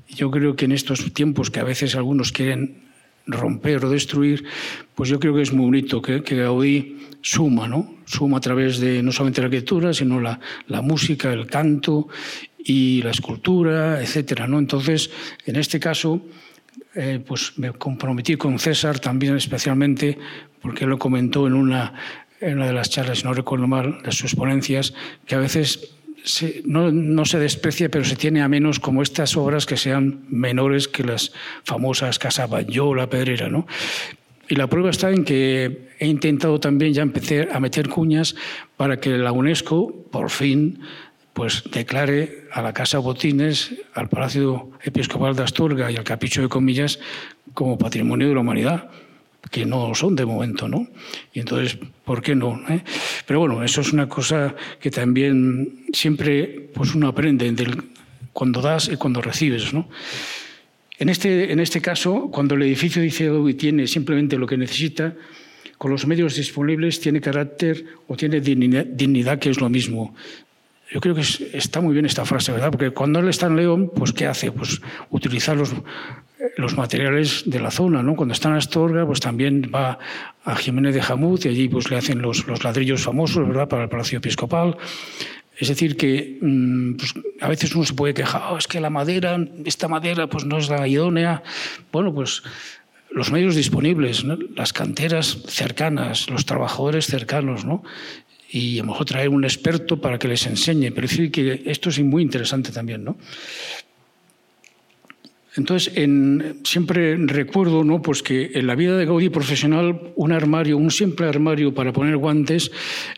Yo 0.08 0.30
creo 0.30 0.56
que 0.56 0.66
en 0.66 0.72
estos 0.72 1.12
tiempos 1.14 1.50
que 1.50 1.60
a 1.60 1.64
veces 1.64 1.94
algunos 1.94 2.32
quieren 2.32 2.84
romper 3.26 3.84
o 3.84 3.90
destruir, 3.90 4.44
pues 4.94 5.08
yo 5.08 5.18
creo 5.18 5.34
que 5.34 5.42
es 5.42 5.52
muy 5.52 5.64
bonito 5.64 6.02
que, 6.02 6.20
Gaudí 6.20 6.98
suma, 7.22 7.66
¿no? 7.66 7.94
Suma 8.04 8.38
a 8.38 8.40
través 8.40 8.78
de 8.78 9.02
no 9.02 9.10
solamente 9.10 9.40
la 9.40 9.46
arquitectura, 9.46 9.92
sino 9.92 10.20
la, 10.20 10.38
la 10.68 10.82
música, 10.82 11.32
el 11.32 11.46
canto 11.46 12.08
y 12.58 13.02
la 13.02 13.10
escultura, 13.10 14.00
etcétera, 14.00 14.46
¿no? 14.46 14.58
Entonces, 14.58 15.10
en 15.44 15.56
este 15.56 15.80
caso, 15.80 16.22
eh, 16.94 17.20
pues 17.24 17.58
me 17.58 17.72
comprometí 17.72 18.36
con 18.36 18.58
César 18.58 18.98
también 18.98 19.36
especialmente, 19.36 20.18
porque 20.62 20.86
lo 20.86 20.98
comentó 20.98 21.46
en 21.46 21.54
una, 21.54 21.94
en 22.40 22.56
una 22.56 22.66
de 22.66 22.72
las 22.72 22.90
charlas, 22.90 23.24
no 23.24 23.32
recuerdo 23.32 23.66
mal, 23.66 24.02
de 24.02 24.12
sus 24.12 24.34
ponencias, 24.34 24.94
que 25.26 25.34
a 25.34 25.38
veces 25.38 25.96
no, 26.64 27.24
se 27.24 27.38
desprecia, 27.38 27.88
pero 27.88 28.04
se 28.04 28.16
tiene 28.16 28.42
a 28.42 28.48
menos 28.48 28.80
como 28.80 29.02
estas 29.02 29.36
obras 29.36 29.66
que 29.66 29.76
sean 29.76 30.24
menores 30.28 30.88
que 30.88 31.04
las 31.04 31.32
famosas 31.64 32.18
Casa 32.18 32.46
Batlló, 32.46 32.94
La 32.94 33.08
Pedrera. 33.08 33.48
¿no? 33.48 33.66
Y 34.48 34.56
la 34.56 34.66
prueba 34.66 34.90
está 34.90 35.10
en 35.10 35.24
que 35.24 35.88
he 35.98 36.06
intentado 36.06 36.58
también 36.58 36.92
ya 36.92 37.02
empezar 37.02 37.48
a 37.52 37.60
meter 37.60 37.88
cuñas 37.88 38.34
para 38.76 38.98
que 38.98 39.10
la 39.10 39.32
UNESCO, 39.32 39.94
por 40.10 40.30
fin, 40.30 40.80
pues 41.32 41.62
declare 41.70 42.48
a 42.52 42.62
la 42.62 42.72
Casa 42.72 42.98
Botines, 42.98 43.74
al 43.94 44.08
Palacio 44.08 44.70
Episcopal 44.82 45.36
de 45.36 45.44
Astorga 45.44 45.90
y 45.90 45.96
al 45.96 46.04
Capricho 46.04 46.42
de 46.42 46.48
Comillas 46.48 46.98
como 47.54 47.78
Patrimonio 47.78 48.28
de 48.28 48.34
la 48.34 48.40
Humanidad 48.40 48.90
que 49.50 49.66
no 49.66 49.94
son 49.94 50.16
de 50.16 50.24
momento, 50.24 50.68
¿no? 50.68 50.88
Y 51.32 51.40
entonces, 51.40 51.78
¿por 52.04 52.22
qué 52.22 52.34
no? 52.34 52.60
Eh? 52.68 52.82
Pero 53.26 53.40
bueno, 53.40 53.62
eso 53.62 53.80
es 53.80 53.92
una 53.92 54.08
cosa 54.08 54.54
que 54.80 54.90
también 54.90 55.86
siempre 55.92 56.68
pues 56.74 56.94
uno 56.94 57.08
aprende 57.08 57.54
cuando 58.32 58.60
das 58.60 58.88
y 58.92 58.96
cuando 58.96 59.22
recibes, 59.22 59.72
¿no? 59.72 59.88
En 60.98 61.08
este, 61.08 61.52
en 61.52 61.60
este 61.60 61.80
caso, 61.80 62.30
cuando 62.32 62.54
el 62.54 62.62
edificio 62.62 63.02
dice 63.02 63.30
y 63.46 63.54
tiene 63.54 63.86
simplemente 63.86 64.38
lo 64.38 64.46
que 64.46 64.56
necesita, 64.56 65.14
con 65.78 65.90
los 65.90 66.06
medios 66.06 66.36
disponibles 66.36 67.00
tiene 67.00 67.20
carácter 67.20 67.84
o 68.08 68.16
tiene 68.16 68.40
dignidad, 68.40 69.38
que 69.38 69.50
es 69.50 69.60
lo 69.60 69.68
mismo. 69.68 70.14
Yo 70.90 71.00
creo 71.00 71.14
que 71.14 71.22
está 71.52 71.80
muy 71.80 71.92
bien 71.92 72.06
esta 72.06 72.24
frase, 72.24 72.52
¿verdad? 72.52 72.70
Porque 72.70 72.90
cuando 72.90 73.18
él 73.18 73.28
está 73.28 73.46
en 73.46 73.56
León, 73.56 73.90
pues 73.94 74.12
¿qué 74.12 74.26
hace? 74.26 74.52
Pues 74.52 74.80
utilizar 75.10 75.56
los, 75.56 75.74
los 76.56 76.76
materiales 76.76 77.42
de 77.46 77.58
la 77.60 77.70
zona, 77.70 78.02
¿no? 78.02 78.14
Cuando 78.14 78.32
está 78.32 78.48
en 78.48 78.54
Astorga, 78.54 79.04
pues 79.04 79.20
también 79.20 79.70
va 79.74 79.98
a 80.44 80.56
Jiménez 80.56 80.94
de 80.94 81.02
Jamut 81.02 81.44
y 81.44 81.48
allí 81.48 81.68
pues 81.68 81.90
le 81.90 81.96
hacen 81.96 82.22
los, 82.22 82.46
los 82.46 82.62
ladrillos 82.62 83.02
famosos, 83.02 83.46
¿verdad? 83.46 83.68
Para 83.68 83.84
el 83.84 83.88
Palacio 83.88 84.18
Episcopal. 84.18 84.76
Es 85.58 85.68
decir, 85.68 85.96
que 85.96 86.38
mm, 86.40 86.94
pues, 86.94 87.14
a 87.40 87.48
veces 87.48 87.74
uno 87.74 87.84
se 87.84 87.94
puede 87.94 88.14
quejar, 88.14 88.42
oh, 88.50 88.58
es 88.58 88.66
que 88.66 88.80
la 88.80 88.90
madera, 88.90 89.38
esta 89.64 89.88
madera 89.88 90.28
pues 90.28 90.44
no 90.44 90.58
es 90.58 90.68
la 90.68 90.86
idónea. 90.86 91.42
Bueno, 91.90 92.14
pues 92.14 92.42
los 93.10 93.32
medios 93.32 93.54
disponibles, 93.54 94.24
las 94.24 94.72
canteras 94.72 95.38
cercanas, 95.46 96.28
los 96.28 96.44
trabajadores 96.44 97.06
cercanos, 97.06 97.64
¿no? 97.64 97.82
Y 98.50 98.78
a 98.78 98.82
lo 98.82 98.88
mejor 98.88 99.06
traer 99.06 99.28
un 99.28 99.44
experto 99.44 100.00
para 100.00 100.18
que 100.18 100.28
les 100.28 100.46
enseñe. 100.46 100.92
Pero 100.92 101.08
decir 101.08 101.30
que 101.30 101.62
esto 101.66 101.90
es 101.90 102.00
muy 102.00 102.22
interesante 102.22 102.72
también, 102.72 103.04
¿no? 103.04 103.16
Entonces, 105.56 105.92
siempre 106.64 107.16
recuerdo 107.16 107.82
¿no? 107.82 108.02
pues 108.02 108.22
que 108.22 108.50
en 108.54 108.66
la 108.66 108.74
vida 108.74 108.98
de 108.98 109.06
Gaudí 109.06 109.30
profesional, 109.30 110.12
un 110.14 110.32
armario, 110.32 110.76
un 110.76 110.90
simple 110.90 111.26
armario 111.26 111.72
para 111.72 111.94
poner 111.94 112.18
guantes, 112.18 112.70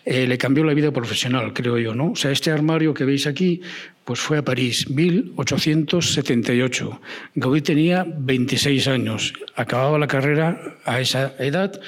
eh, 0.05 0.25
le 0.27 0.39
cambió 0.39 0.63
la 0.63 0.73
vida 0.73 0.93
profesional, 0.93 1.53
creo 1.53 1.79
yo. 1.79 1.97
¿no? 1.97 2.13
O 2.13 2.17
sea, 2.17 2.31
este 2.31 2.53
armario 2.53 2.95
que 2.95 3.05
veis 3.05 3.27
aquí 3.27 3.61
pues 4.05 4.21
fue 4.21 4.39
a 4.39 4.45
París, 4.45 4.89
1878. 4.89 7.01
Gaudí 7.35 7.61
tenía 7.61 8.07
26 8.09 8.87
años, 8.89 9.35
acababa 9.55 9.99
la 9.99 10.07
carrera 10.07 10.79
a 10.85 11.01
esa 11.01 11.35
edad 11.39 11.79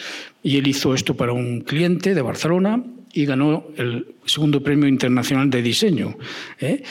y 0.42 0.58
él 0.58 0.66
hizo 0.66 0.92
esto 0.94 1.16
para 1.16 1.32
un 1.32 1.60
cliente 1.60 2.14
de 2.14 2.22
Barcelona 2.22 2.82
y 3.12 3.24
ganó 3.26 3.64
el 3.76 4.14
segundo 4.24 4.62
premio 4.62 4.88
internacional 4.88 5.50
de 5.50 5.62
diseño. 5.62 6.16
¿eh? 6.60 6.82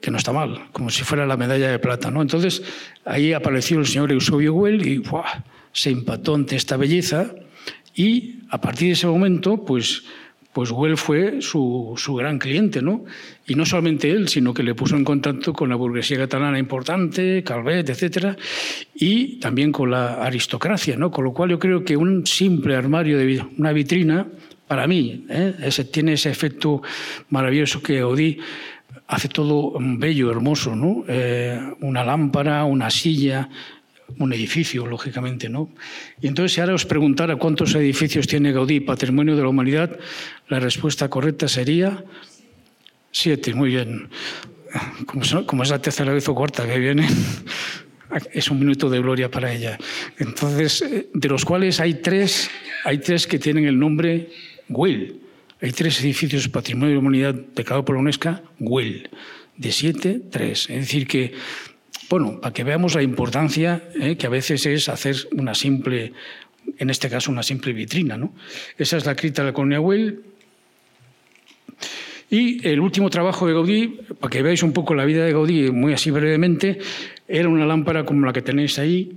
que 0.00 0.10
no 0.10 0.18
está 0.18 0.32
mal, 0.32 0.72
como 0.72 0.90
si 0.90 1.04
fuera 1.04 1.26
la 1.26 1.36
medalla 1.36 1.70
de 1.70 1.78
plata. 1.78 2.10
¿no? 2.10 2.22
Entonces 2.22 2.62
ahí 3.04 3.32
apareció 3.32 3.78
el 3.78 3.86
señor 3.86 4.10
Eusebio 4.12 4.54
Well 4.54 4.86
y 4.86 5.02
se 5.72 5.90
impactó 5.90 6.34
ante 6.34 6.56
esta 6.56 6.76
belleza 6.76 7.32
y 7.94 8.40
a 8.50 8.60
partir 8.60 8.88
de 8.88 8.92
ese 8.94 9.06
momento, 9.06 9.64
pues, 9.64 10.02
pues 10.52 10.70
Well 10.70 10.96
fue 10.96 11.40
su, 11.40 11.94
su, 11.96 12.14
gran 12.14 12.38
cliente, 12.38 12.82
¿no? 12.82 13.04
Y 13.46 13.54
no 13.54 13.64
solamente 13.64 14.10
él, 14.10 14.28
sino 14.28 14.52
que 14.52 14.62
le 14.62 14.74
puso 14.74 14.96
en 14.96 15.04
contacto 15.04 15.52
con 15.52 15.68
la 15.68 15.76
burguesía 15.76 16.18
catalana 16.18 16.58
importante, 16.58 17.42
Calvet, 17.44 17.88
etcétera, 17.88 18.36
y 18.94 19.38
también 19.38 19.70
con 19.70 19.90
la 19.90 20.24
aristocracia, 20.24 20.96
¿no? 20.96 21.10
Con 21.10 21.24
lo 21.24 21.32
cual 21.32 21.50
yo 21.50 21.58
creo 21.58 21.84
que 21.84 21.96
un 21.96 22.26
simple 22.26 22.74
armario 22.74 23.18
de 23.18 23.44
una 23.58 23.72
vitrina, 23.72 24.26
para 24.66 24.86
mí, 24.86 25.26
¿eh? 25.28 25.54
ese, 25.62 25.84
tiene 25.84 26.14
ese 26.14 26.30
efecto 26.30 26.82
maravilloso 27.30 27.82
que 27.82 28.02
Odí 28.02 28.38
hace 29.06 29.28
todo 29.28 29.74
bello, 29.78 30.30
hermoso, 30.30 30.74
¿no? 30.74 31.04
Eh, 31.08 31.60
una 31.80 32.04
lámpara, 32.04 32.64
una 32.64 32.90
silla, 32.90 33.48
un 34.18 34.32
edificio, 34.32 34.86
lógicamente, 34.86 35.48
¿no? 35.48 35.70
Y 36.20 36.26
entonces, 36.28 36.52
si 36.52 36.60
ahora 36.60 36.74
os 36.74 36.86
preguntara 36.86 37.36
cuántos 37.36 37.74
edificios 37.74 38.26
tiene 38.26 38.52
Gaudí, 38.52 38.80
Patrimonio 38.80 39.36
de 39.36 39.42
la 39.42 39.48
Humanidad, 39.48 39.98
la 40.48 40.60
respuesta 40.60 41.08
correcta 41.08 41.48
sería 41.48 42.04
siete, 43.10 43.54
muy 43.54 43.70
bien. 43.70 44.08
Como, 45.46 45.62
es 45.62 45.70
la 45.70 45.80
tercera 45.80 46.12
vez 46.12 46.28
o 46.28 46.34
cuarta 46.34 46.66
que 46.66 46.78
viene, 46.78 47.06
es 48.32 48.50
un 48.50 48.58
minuto 48.58 48.90
de 48.90 48.98
gloria 48.98 49.30
para 49.30 49.52
ella. 49.52 49.78
Entonces, 50.18 50.82
eh, 50.82 51.08
de 51.12 51.28
los 51.28 51.44
cuales 51.44 51.80
hay 51.80 51.94
tres, 51.94 52.50
hay 52.84 52.98
tres 52.98 53.26
que 53.26 53.38
tienen 53.38 53.66
el 53.66 53.78
nombre 53.78 54.30
Will. 54.68 55.20
Hay 55.60 55.72
tres 55.72 56.00
edificios 56.00 56.48
Patrimonio 56.48 56.88
de 56.88 56.94
la 56.94 57.00
Humanidad 57.00 57.34
declarado 57.34 57.84
por 57.84 57.96
la 57.96 58.00
UNESCO, 58.00 58.38
WELL, 58.60 59.08
de 59.56 59.72
siete, 59.72 60.20
tres. 60.30 60.68
Es 60.68 60.80
decir, 60.80 61.06
que, 61.06 61.32
bueno, 62.10 62.40
para 62.40 62.52
que 62.52 62.64
veamos 62.64 62.94
la 62.94 63.02
importancia 63.02 63.82
eh, 63.98 64.16
que 64.16 64.26
a 64.26 64.30
veces 64.30 64.66
es 64.66 64.88
hacer 64.88 65.16
una 65.32 65.54
simple, 65.54 66.12
en 66.76 66.90
este 66.90 67.08
caso, 67.08 67.30
una 67.30 67.42
simple 67.42 67.72
vitrina. 67.72 68.16
¿no? 68.16 68.34
Esa 68.76 68.96
es 68.96 69.06
la 69.06 69.14
cripta 69.14 69.42
de 69.42 69.48
la 69.48 69.54
colonia 69.54 69.80
Well. 69.80 70.20
Y 72.30 72.66
el 72.66 72.80
último 72.80 73.10
trabajo 73.10 73.46
de 73.46 73.52
Gaudí, 73.52 73.86
para 74.18 74.30
que 74.30 74.42
veáis 74.42 74.62
un 74.62 74.72
poco 74.72 74.94
la 74.94 75.04
vida 75.04 75.24
de 75.24 75.32
Gaudí, 75.32 75.70
muy 75.70 75.92
así 75.92 76.10
brevemente, 76.10 76.78
era 77.28 77.48
una 77.48 77.64
lámpara 77.64 78.04
como 78.04 78.26
la 78.26 78.32
que 78.32 78.42
tenéis 78.42 78.78
ahí, 78.78 79.12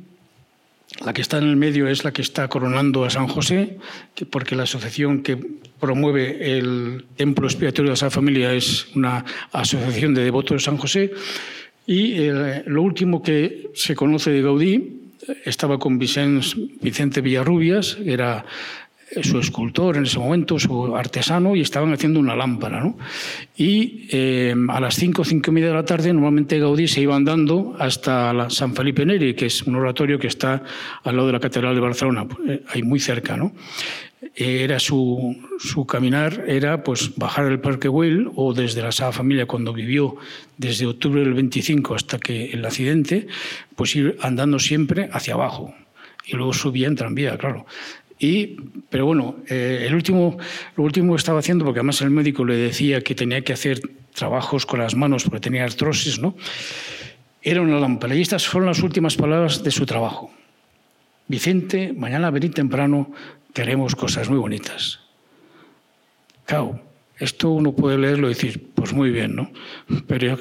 la 1.05 1.13
que 1.13 1.21
está 1.21 1.37
en 1.37 1.45
el 1.45 1.55
medio 1.55 1.87
es 1.87 2.03
la 2.03 2.11
que 2.11 2.21
está 2.21 2.47
coronando 2.47 3.05
a 3.05 3.09
San 3.09 3.27
José, 3.27 3.77
porque 4.29 4.55
la 4.55 4.63
asociación 4.63 5.21
que 5.21 5.37
promueve 5.79 6.57
el 6.57 7.05
templo 7.15 7.47
expiatorio 7.47 7.91
de 7.91 7.95
esa 7.95 8.09
familia 8.09 8.53
es 8.53 8.87
una 8.95 9.23
asociación 9.51 10.13
de 10.13 10.23
devotos 10.23 10.57
de 10.57 10.65
San 10.65 10.77
José. 10.77 11.11
Y 11.85 12.13
eh, 12.13 12.63
lo 12.65 12.81
último 12.81 13.21
que 13.21 13.69
se 13.73 13.95
conoce 13.95 14.31
de 14.31 14.41
Gaudí 14.41 15.11
estaba 15.45 15.77
con 15.77 15.97
Vicente 15.99 17.21
Villarrubias, 17.21 17.97
era 18.05 18.45
su 19.21 19.39
escultor 19.39 19.97
en 19.97 20.03
ese 20.03 20.19
momento, 20.19 20.59
su 20.59 20.95
artesano, 20.95 21.55
y 21.55 21.61
estaban 21.61 21.93
haciendo 21.93 22.19
una 22.19 22.35
lámpara. 22.35 22.81
¿no? 22.81 22.97
Y 23.55 24.07
eh, 24.11 24.53
a 24.69 24.79
las 24.79 24.95
cinco, 24.95 25.23
cinco 25.23 25.51
y 25.51 25.53
media 25.53 25.69
de 25.69 25.75
la 25.75 25.85
tarde, 25.85 26.13
normalmente 26.13 26.59
Gaudí 26.59 26.87
se 26.87 27.01
iba 27.01 27.15
andando 27.15 27.75
hasta 27.79 28.49
San 28.49 28.75
Felipe 28.75 29.05
Neri, 29.05 29.33
que 29.33 29.45
es 29.45 29.63
un 29.63 29.75
oratorio 29.75 30.19
que 30.19 30.27
está 30.27 30.63
al 31.03 31.15
lado 31.15 31.27
de 31.27 31.33
la 31.33 31.39
Catedral 31.39 31.75
de 31.75 31.81
Barcelona, 31.81 32.27
eh, 32.47 32.63
ahí 32.69 32.83
muy 32.83 32.99
cerca. 32.99 33.37
¿no? 33.37 33.53
Era 34.35 34.79
su, 34.79 35.35
su, 35.59 35.85
caminar 35.85 36.43
era 36.47 36.83
pues 36.83 37.15
bajar 37.15 37.45
el 37.45 37.59
Parque 37.59 37.87
Güell 37.87 38.29
o 38.35 38.53
desde 38.53 38.81
la 38.81 38.91
Sagrada 38.91 39.13
Familia 39.13 39.45
cuando 39.45 39.73
vivió 39.73 40.15
desde 40.57 40.85
octubre 40.85 41.21
del 41.21 41.33
25 41.33 41.95
hasta 41.95 42.19
que 42.19 42.51
el 42.51 42.65
accidente, 42.65 43.27
pues 43.75 43.95
ir 43.95 44.17
andando 44.21 44.59
siempre 44.59 45.09
hacia 45.11 45.35
abajo 45.35 45.73
y 46.27 46.35
luego 46.35 46.53
subía 46.53 46.87
en 46.87 46.95
tranvía, 46.95 47.37
claro. 47.37 47.65
Y, 48.19 48.57
pero 48.89 49.05
bueno, 49.05 49.37
eh, 49.47 49.85
el 49.87 49.93
último, 49.93 50.37
lo 50.75 50.83
último 50.83 51.13
que 51.13 51.17
estaba 51.17 51.39
haciendo, 51.39 51.65
porque 51.65 51.79
además 51.79 52.01
el 52.01 52.09
médico 52.09 52.43
le 52.45 52.55
decía 52.55 53.01
que 53.01 53.13
tenía 53.13 53.41
que 53.41 53.53
hacer 53.53 53.79
trabajos 54.13 54.65
con 54.65 54.79
las 54.79 54.95
manos 54.95 55.23
porque 55.23 55.39
tenía 55.39 55.63
artrosis, 55.63 56.19
¿no? 56.19 56.35
Era 57.41 57.61
una 57.61 57.79
lámpara. 57.79 58.15
Y 58.15 58.21
estas 58.21 58.47
fueron 58.47 58.67
las 58.67 58.81
últimas 58.81 59.15
palabras 59.15 59.63
de 59.63 59.71
su 59.71 59.85
trabajo. 59.85 60.31
Vicente, 61.27 61.93
mañana 61.95 62.31
venid 62.31 62.53
temprano, 62.53 63.11
queremos 63.53 63.95
cosas 63.95 64.29
muy 64.29 64.39
bonitas. 64.39 64.99
Claro, 66.45 66.81
esto 67.19 67.49
uno 67.49 67.73
puede 67.73 67.97
leerlo 67.97 68.27
y 68.27 68.33
decir, 68.33 68.71
pues 68.73 68.93
muy 68.93 69.11
bien, 69.11 69.35
¿no? 69.35 69.51
Pero 70.07 70.37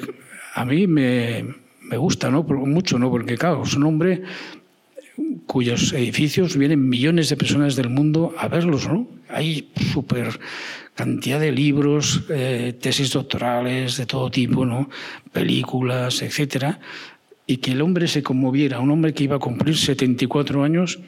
a 0.55 0.65
mí 0.65 0.87
me, 0.87 1.45
me 1.81 1.97
gusta, 1.97 2.29
¿no? 2.31 2.43
Mucho, 2.43 2.97
¿no? 2.97 3.09
Porque, 3.11 3.37
claro, 3.37 3.63
es 3.63 3.75
un 3.75 3.83
hombre 3.83 4.23
cuyos 5.45 5.93
edificios 5.93 6.57
vienen 6.57 6.87
millones 6.87 7.29
de 7.29 7.37
personas 7.37 7.75
del 7.75 7.89
mundo 7.89 8.33
a 8.37 8.47
verlos, 8.47 8.87
¿no? 8.87 9.07
Hay 9.29 9.71
súper 9.93 10.39
cantidad 10.93 11.39
de 11.39 11.51
libros, 11.51 12.23
eh, 12.29 12.75
tesis 12.79 13.11
doctorales 13.11 13.97
de 13.97 14.05
todo 14.05 14.31
tipo, 14.31 14.65
¿no? 14.65 14.89
Películas, 15.31 16.21
etcétera, 16.21 16.79
y 17.45 17.57
que 17.57 17.71
el 17.71 17.81
hombre 17.81 18.07
se 18.07 18.23
conmoviera, 18.23 18.79
un 18.79 18.91
hombre 18.91 19.13
que 19.13 19.23
iba 19.23 19.37
a 19.37 19.39
cumplir 19.39 19.77
74 19.77 20.63
años 20.63 20.99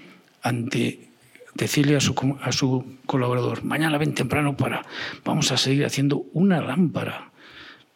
ante 0.42 1.10
decirle 1.56 1.96
a 1.96 2.00
su, 2.00 2.38
a 2.42 2.52
su 2.52 2.98
colaborador, 3.06 3.64
mañana 3.64 3.98
ven 3.98 4.14
temprano 4.14 4.56
para, 4.56 4.86
vamos 5.26 5.52
a 5.52 5.58
seguir 5.58 5.86
haciendo 5.86 6.26
una 6.34 6.62
lámpara. 6.62 7.32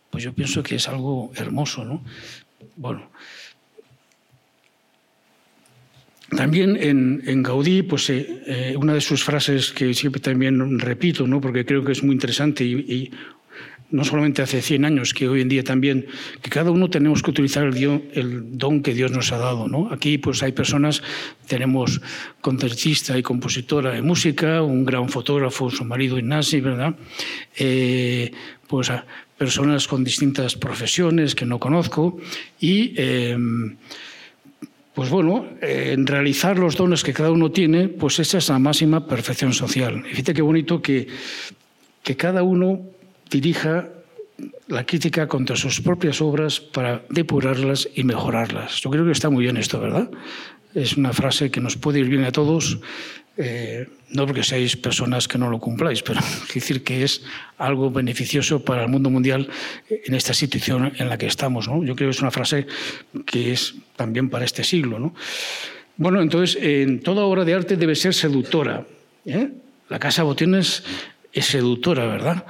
Pues 0.10 0.24
yo 0.24 0.34
pienso 0.34 0.62
que 0.62 0.76
es 0.76 0.88
algo 0.90 1.32
hermoso, 1.36 1.86
¿no? 1.86 2.04
Bueno, 2.76 3.10
También 6.36 6.78
en, 6.80 7.44
Gaudí, 7.44 7.82
pues 7.84 8.10
eh, 8.10 8.42
eh, 8.46 8.76
una 8.78 8.94
de 8.94 9.02
sus 9.02 9.24
frases 9.24 9.72
que 9.72 9.94
siempre 9.94 10.22
también 10.22 10.80
repito, 10.80 11.28
¿no? 11.28 11.42
porque 11.42 11.66
creo 11.66 11.84
que 11.84 11.92
es 11.92 12.04
muy 12.04 12.14
interesante 12.14 12.64
y, 12.64 13.12
no 13.92 14.04
solamente 14.04 14.42
hace 14.42 14.60
100 14.60 14.86
años, 14.86 15.14
que 15.14 15.28
hoy 15.28 15.42
en 15.42 15.50
día 15.50 15.64
también, 15.64 16.08
que 16.42 16.50
cada 16.50 16.72
uno 16.72 16.90
tenemos 16.90 17.22
que 17.22 17.30
utilizar 17.30 17.68
el, 17.68 18.02
el 18.14 18.58
don 18.58 18.82
que 18.82 18.92
Dios 18.92 19.12
nos 19.12 19.32
ha 19.32 19.38
dado. 19.38 19.68
¿no? 19.68 19.90
Aquí 19.92 20.18
pues 20.18 20.42
hay 20.42 20.52
personas, 20.52 21.04
tenemos 21.46 22.02
concertista 22.42 23.16
y 23.16 23.22
compositora 23.22 23.92
de 23.92 24.02
música, 24.02 24.64
un 24.64 24.84
gran 24.84 25.10
fotógrafo, 25.10 25.70
su 25.70 25.86
marido 25.86 26.18
Ignasi, 26.18 26.60
¿verdad? 26.62 26.96
Eh, 27.56 28.32
pues 28.68 28.92
personas 29.38 29.88
con 29.88 30.04
distintas 30.04 30.56
profesiones 30.56 31.36
que 31.36 31.46
no 31.46 31.60
conozco 31.60 32.18
y 32.60 32.96
pues 34.94 35.10
bueno, 35.10 35.48
en 35.62 36.06
realizar 36.06 36.60
los 36.60 36.76
dones 36.76 37.04
que 37.04 37.14
cada 37.14 37.32
uno 37.32 37.52
tiene, 37.52 37.88
pues 37.88 38.20
esa 38.20 38.38
es 38.38 38.50
la 38.50 38.60
máxima 38.60 39.08
perfección 39.08 39.54
social. 39.54 40.04
fíjate 40.04 40.34
qué 40.34 40.42
bonito 40.42 40.82
que, 40.82 41.08
que 42.04 42.16
cada 42.16 42.44
uno 42.44 42.82
dirija 43.30 43.90
la 44.68 44.86
crítica 44.86 45.28
contra 45.28 45.56
sus 45.56 45.82
propias 45.82 46.22
obras 46.22 46.60
para 46.60 47.04
depurarlas 47.10 47.90
y 47.96 48.04
mejorarlas. 48.04 48.82
Yo 48.82 48.90
creo 48.90 49.06
que 49.06 49.12
está 49.12 49.30
muy 49.30 49.44
bien 49.44 49.58
esto, 49.58 49.80
¿verdad? 49.80 50.10
Es 50.74 50.98
una 50.98 51.14
frase 51.14 51.52
que 51.52 51.62
nos 51.62 51.78
puede 51.78 52.00
ir 52.00 52.10
bien 52.10 52.24
a 52.24 52.32
todos 52.32 52.80
eh, 53.38 53.88
no 54.14 54.26
porque 54.26 54.44
seáis 54.44 54.78
personas 54.78 55.28
que 55.28 55.38
no 55.38 55.50
lo 55.50 55.60
cumpláis, 55.60 56.02
pero 56.02 56.20
es 56.48 56.54
decir 56.54 56.84
que 56.84 57.04
es 57.04 57.24
algo 57.58 57.92
beneficioso 57.92 58.64
para 58.64 58.84
el 58.84 58.90
mundo 58.90 59.10
mundial 59.10 59.50
en 59.90 60.14
esta 60.14 60.34
situación 60.34 60.94
en 60.98 61.10
la 61.10 61.18
que 61.18 61.28
estamos. 61.28 61.68
¿no? 61.68 61.84
Yo 61.84 61.96
creo 61.96 62.10
que 62.10 62.16
es 62.16 62.22
una 62.22 62.32
frase 62.32 62.68
que 63.26 63.52
es 63.52 63.76
también 63.96 64.30
para 64.30 64.46
este 64.46 64.64
siglo. 64.64 65.00
¿no? 65.00 65.14
Bueno, 65.98 66.22
entonces, 66.22 66.58
en 66.62 67.02
toda 67.02 67.26
obra 67.26 67.46
de 67.46 67.54
arte 67.54 67.76
debe 67.76 67.96
ser 67.96 68.14
seductora. 68.14 68.86
¿eh? 69.26 69.50
La 69.90 70.00
Casa 70.00 70.24
Botines 70.24 70.84
es 71.32 71.46
seductora, 71.46 72.06
¿verdad? 72.06 72.46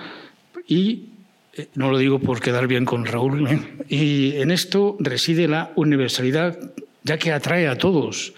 Y 0.68 1.10
eh, 1.56 1.68
no 1.76 1.90
lo 1.90 1.98
digo 1.98 2.20
por 2.20 2.42
quedar 2.42 2.68
bien 2.68 2.86
con 2.86 3.06
Raúl, 3.06 3.48
y 3.88 4.36
en 4.38 4.52
esto 4.52 4.98
reside 5.00 5.48
la 5.48 5.72
universalidad, 5.76 6.58
ya 7.04 7.18
que 7.18 7.32
atrae 7.32 7.68
a 7.68 7.78
todos 7.78 8.34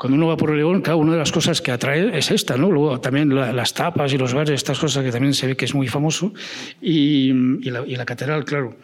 cuando 0.00 0.16
uno 0.16 0.28
va 0.28 0.36
por 0.38 0.56
León, 0.56 0.80
cada 0.80 0.96
una 0.96 1.12
de 1.12 1.18
las 1.18 1.30
cosas 1.30 1.60
que 1.60 1.70
atrae 1.70 2.16
es 2.16 2.30
esta, 2.30 2.56
¿no? 2.56 2.70
Luego 2.70 2.98
también 3.02 3.34
las 3.34 3.74
tapas 3.74 4.10
y 4.14 4.16
los 4.16 4.32
bares, 4.32 4.54
estas 4.54 4.78
cosas 4.78 5.04
que 5.04 5.12
también 5.12 5.34
se 5.34 5.46
ve 5.46 5.58
que 5.58 5.66
es 5.66 5.74
muy 5.74 5.88
famoso, 5.88 6.32
y, 6.80 7.34
la, 7.64 8.06
catedral, 8.06 8.46
claro. 8.46 8.78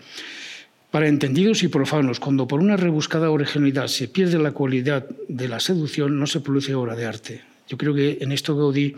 Para 0.91 1.09
entendidos 1.09 1.63
y 1.63 1.69
profanos, 1.69 2.21
cuando 2.21 2.47
por 2.47 2.61
una 2.61 2.77
rebuscada 2.77 3.31
originalidad 3.31 3.87
se 3.87 4.09
pierde 4.09 4.39
la 4.39 4.51
cualidad 4.51 5.07
de 5.27 5.49
la 5.49 5.59
seducción, 5.59 6.21
no 6.21 6.27
se 6.27 6.41
produce 6.41 6.75
obra 6.75 6.95
de 6.95 7.07
arte. 7.07 7.41
Yo 7.67 7.79
creo 7.79 7.95
que 7.95 8.19
en 8.21 8.31
esto 8.31 8.55
Gaudí, 8.55 8.95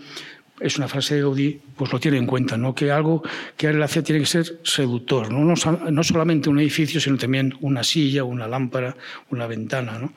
es 0.58 0.76
una 0.76 0.88
frase 0.88 1.14
de 1.14 1.20
Gaudí, 1.20 1.60
pues 1.76 1.92
lo 1.92 2.00
tiene 2.00 2.18
en 2.18 2.26
cuenta, 2.26 2.56
¿no? 2.56 2.74
que 2.74 2.90
algo 2.90 3.22
que 3.56 3.68
él 3.68 3.80
hace 3.80 4.02
tiene 4.02 4.22
que 4.22 4.26
ser 4.26 4.58
seductor, 4.64 5.30
¿no? 5.30 5.44
No, 5.44 5.54
no 5.92 6.02
solamente 6.02 6.50
un 6.50 6.58
edificio, 6.58 7.00
sino 7.00 7.16
también 7.16 7.54
una 7.60 7.84
silla, 7.84 8.24
una 8.24 8.48
lámpara, 8.48 8.96
una 9.30 9.46
ventana. 9.46 10.00
¿no? 10.00 10.12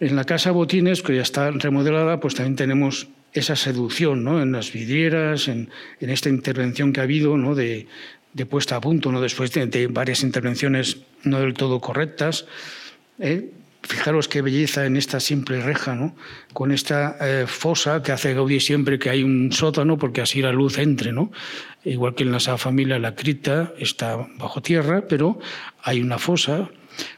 En 0.00 0.14
la 0.14 0.24
casa 0.24 0.52
Botines, 0.52 1.02
que 1.02 1.16
ya 1.16 1.22
está 1.22 1.50
remodelada, 1.50 2.20
pues 2.20 2.34
también 2.34 2.54
tenemos 2.56 3.08
esa 3.32 3.56
seducción 3.56 4.24
¿no? 4.24 4.40
en 4.40 4.52
las 4.52 4.72
vidrieras, 4.72 5.48
en, 5.48 5.70
esta 6.00 6.28
intervención 6.28 6.92
que 6.92 7.00
ha 7.00 7.02
habido 7.02 7.36
¿no? 7.36 7.54
de, 7.54 7.86
puesta 8.48 8.76
a 8.76 8.80
punto, 8.80 9.10
¿no? 9.10 9.20
después 9.20 9.52
de, 9.52 9.86
varias 9.88 10.22
intervenciones 10.22 10.98
no 11.24 11.40
del 11.40 11.54
todo 11.54 11.80
correctas. 11.80 12.46
¿eh? 13.18 13.50
Fijaros 13.82 14.28
qué 14.28 14.42
belleza 14.42 14.86
en 14.86 14.96
esta 14.96 15.18
simple 15.18 15.60
reja, 15.60 15.94
¿no? 15.94 16.14
con 16.52 16.70
esta 16.70 17.16
eh, 17.20 17.46
fosa 17.46 18.02
que 18.02 18.12
hace 18.12 18.34
Gaudí 18.34 18.60
siempre 18.60 18.98
que 18.98 19.10
hay 19.10 19.24
un 19.24 19.50
sótano, 19.52 19.98
porque 19.98 20.20
así 20.20 20.42
la 20.42 20.52
luz 20.52 20.78
entre. 20.78 21.12
¿no? 21.12 21.32
Igual 21.84 22.14
que 22.14 22.22
en 22.22 22.32
la 22.32 22.38
Sagrada 22.38 22.58
Familia, 22.58 22.98
la 22.98 23.14
cripta 23.14 23.72
está 23.78 24.28
bajo 24.36 24.62
tierra, 24.62 25.06
pero 25.08 25.40
hay 25.82 26.00
una 26.00 26.18
fosa 26.18 26.70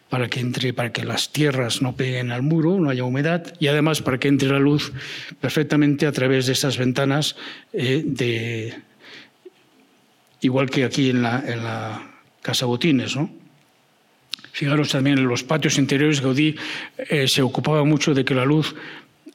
para 0.08 0.28
que 0.28 0.40
entre, 0.40 0.72
para 0.72 0.92
que 0.92 1.04
las 1.04 1.32
tierras 1.32 1.82
no 1.82 1.94
peguen 1.94 2.32
al 2.32 2.42
muro, 2.42 2.78
no 2.80 2.90
haya 2.90 3.04
humedad 3.04 3.54
y 3.58 3.68
además 3.68 4.02
para 4.02 4.18
que 4.18 4.28
entre 4.28 4.48
la 4.48 4.58
luz 4.58 4.92
perfectamente 5.40 6.06
a 6.06 6.12
través 6.12 6.46
de 6.46 6.52
estas 6.52 6.78
ventanas 6.78 7.36
eh, 7.72 8.02
de 8.04 8.74
igual 10.40 10.70
que 10.70 10.84
aquí 10.84 11.10
en 11.10 11.22
la, 11.22 11.42
en 11.46 11.64
la 11.64 12.10
casa 12.42 12.66
Botines, 12.66 13.16
¿no? 13.16 13.30
Fijaros 14.52 14.90
también 14.90 15.18
en 15.18 15.28
los 15.28 15.44
patios 15.44 15.78
interiores, 15.78 16.20
Gaudí 16.20 16.56
eh, 16.98 17.28
se 17.28 17.40
ocupaba 17.40 17.84
mucho 17.84 18.14
de 18.14 18.24
que 18.24 18.34
la 18.34 18.44
luz 18.44 18.74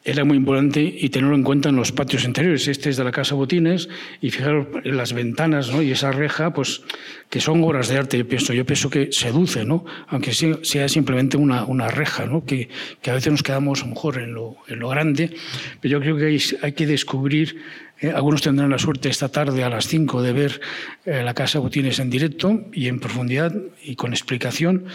era 0.05 0.23
muy 0.23 0.37
importante 0.37 0.81
y 0.81 1.09
tenerlo 1.09 1.35
en 1.35 1.41
cuenta 1.41 1.69
en 1.69 1.75
los 1.75 1.91
patios 1.91 2.25
interiores. 2.25 2.67
Este 2.67 2.91
es 2.91 2.97
de 2.97 3.03
la 3.03 3.11
Casa 3.11 3.33
Botines 3.33 3.89
y 4.21 4.29
fijaros 4.29 4.67
en 4.83 4.97
las 4.97 5.13
ventanas 5.13 5.71
¿no? 5.71 5.81
y 5.81 5.91
esa 5.91 6.11
reja, 6.11 6.53
pues 6.53 6.83
que 7.31 7.41
son 7.41 7.63
obras 7.63 7.87
de 7.87 7.97
arte, 7.97 8.19
yo 8.19 8.27
pienso, 8.27 8.53
yo 8.53 8.65
pienso 8.67 8.91
que 8.91 9.11
seduce, 9.11 9.65
¿no? 9.65 9.83
aunque 10.07 10.31
sea 10.31 10.87
simplemente 10.89 11.37
una, 11.37 11.65
una 11.65 11.87
reja, 11.87 12.27
¿no? 12.27 12.45
que, 12.45 12.69
que, 13.01 13.09
a 13.09 13.15
veces 13.15 13.31
nos 13.31 13.41
quedamos 13.41 13.81
a 13.81 13.85
lo 13.85 13.95
mejor 13.95 14.19
en 14.19 14.35
lo, 14.35 14.57
en 14.67 14.77
lo 14.77 14.89
grande, 14.89 15.35
pero 15.81 15.93
yo 15.93 15.99
creo 15.99 16.17
que 16.17 16.25
hay, 16.27 16.41
hay 16.61 16.73
que 16.73 16.85
descubrir, 16.85 17.57
eh, 17.99 18.11
algunos 18.11 18.43
tendrán 18.43 18.69
la 18.69 18.77
suerte 18.77 19.09
esta 19.09 19.29
tarde 19.29 19.63
a 19.63 19.69
las 19.69 19.87
5 19.87 20.21
de 20.21 20.33
ver 20.33 20.61
eh, 21.05 21.23
la 21.23 21.33
Casa 21.33 21.57
Botines 21.57 21.97
en 21.97 22.11
directo 22.11 22.65
y 22.71 22.89
en 22.89 22.99
profundidad 22.99 23.55
y 23.83 23.95
con 23.95 24.13
explicación 24.13 24.85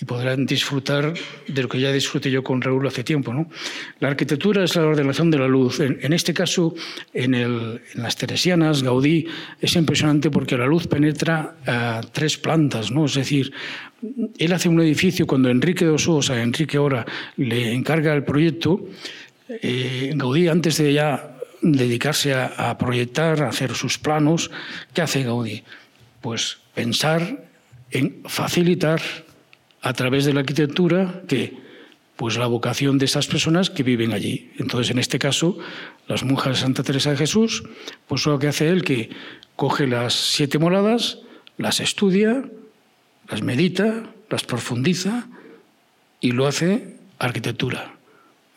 y 0.00 0.04
podrán 0.04 0.44
disfrutar 0.44 1.14
de 1.46 1.62
lo 1.62 1.68
que 1.68 1.80
ya 1.80 1.92
disfruté 1.92 2.30
yo 2.30 2.42
con 2.42 2.60
Raúl 2.60 2.86
hace 2.86 3.04
tiempo. 3.04 3.32
¿no? 3.32 3.48
La 4.00 4.08
arquitectura 4.08 4.64
es 4.64 4.74
la 4.74 4.86
ordenación 4.86 5.30
de 5.30 5.38
la 5.38 5.46
luz. 5.46 5.80
En, 5.80 6.12
este 6.12 6.34
caso, 6.34 6.74
en, 7.12 7.80
las 7.94 8.16
Teresianas, 8.16 8.82
Gaudí, 8.82 9.26
es 9.60 9.76
impresionante 9.76 10.30
porque 10.30 10.58
la 10.58 10.66
luz 10.66 10.88
penetra 10.88 11.56
a 11.66 12.00
tres 12.12 12.36
plantas. 12.38 12.90
¿no? 12.90 13.04
Es 13.04 13.14
decir, 13.14 13.52
él 14.38 14.52
hace 14.52 14.68
un 14.68 14.80
edificio 14.80 15.26
cuando 15.26 15.48
Enrique 15.48 15.84
de 15.84 15.92
Ososa, 15.92 16.42
Enrique 16.42 16.78
Ora, 16.78 17.06
le 17.36 17.72
encarga 17.72 18.12
el 18.14 18.24
proyecto. 18.24 18.88
Eh, 19.48 20.12
Gaudí, 20.16 20.48
antes 20.48 20.78
de 20.78 20.92
ya 20.92 21.38
dedicarse 21.62 22.34
a, 22.34 22.70
a 22.70 22.78
proyectar, 22.78 23.42
a 23.42 23.48
hacer 23.48 23.74
sus 23.74 23.98
planos, 23.98 24.50
¿qué 24.92 25.02
hace 25.02 25.22
Gaudí? 25.22 25.62
Pues 26.20 26.58
pensar 26.74 27.44
en 27.92 28.22
facilitar 28.26 29.00
a 29.84 29.92
través 29.92 30.24
de 30.24 30.32
la 30.32 30.40
arquitectura 30.40 31.22
que 31.28 31.62
pues 32.16 32.38
la 32.38 32.46
vocación 32.46 32.96
de 32.96 33.04
esas 33.04 33.26
personas 33.26 33.68
que 33.70 33.82
viven 33.82 34.12
allí. 34.12 34.50
Entonces, 34.58 34.90
en 34.90 34.98
este 34.98 35.18
caso, 35.18 35.58
las 36.08 36.24
monjas 36.24 36.56
de 36.56 36.62
Santa 36.62 36.82
Teresa 36.82 37.10
de 37.10 37.18
Jesús, 37.18 37.64
pues 38.06 38.24
lo 38.24 38.38
que 38.38 38.48
hace 38.48 38.68
él 38.68 38.82
que 38.82 39.10
coge 39.56 39.86
las 39.86 40.14
siete 40.14 40.58
moladas, 40.58 41.18
las 41.58 41.80
estudia, 41.80 42.44
las 43.28 43.42
medita, 43.42 44.04
las 44.30 44.44
profundiza 44.44 45.26
y 46.20 46.32
lo 46.32 46.46
hace 46.46 46.96
arquitectura. 47.18 47.96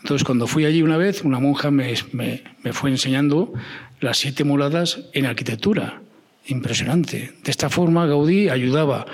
Entonces, 0.01 0.23
cuando 0.23 0.47
fui 0.47 0.63
allí 0.63 0.81
una 0.81 0.97
vez, 0.97 1.23
una 1.23 1.39
monja 1.39 1.71
me, 1.71 1.93
me, 2.13 2.43
me 2.63 2.71
fue 2.71 2.89
enseñando 2.89 3.51
las 3.99 4.17
siete 4.17 4.45
moladas 4.45 5.01
en 5.13 5.25
arquitectura. 5.25 6.01
Impresionante. 6.45 7.33
De 7.43 7.51
esta 7.51 7.69
forma, 7.69 8.05
Gaudí 8.05 8.47
ayudaba 8.47 9.07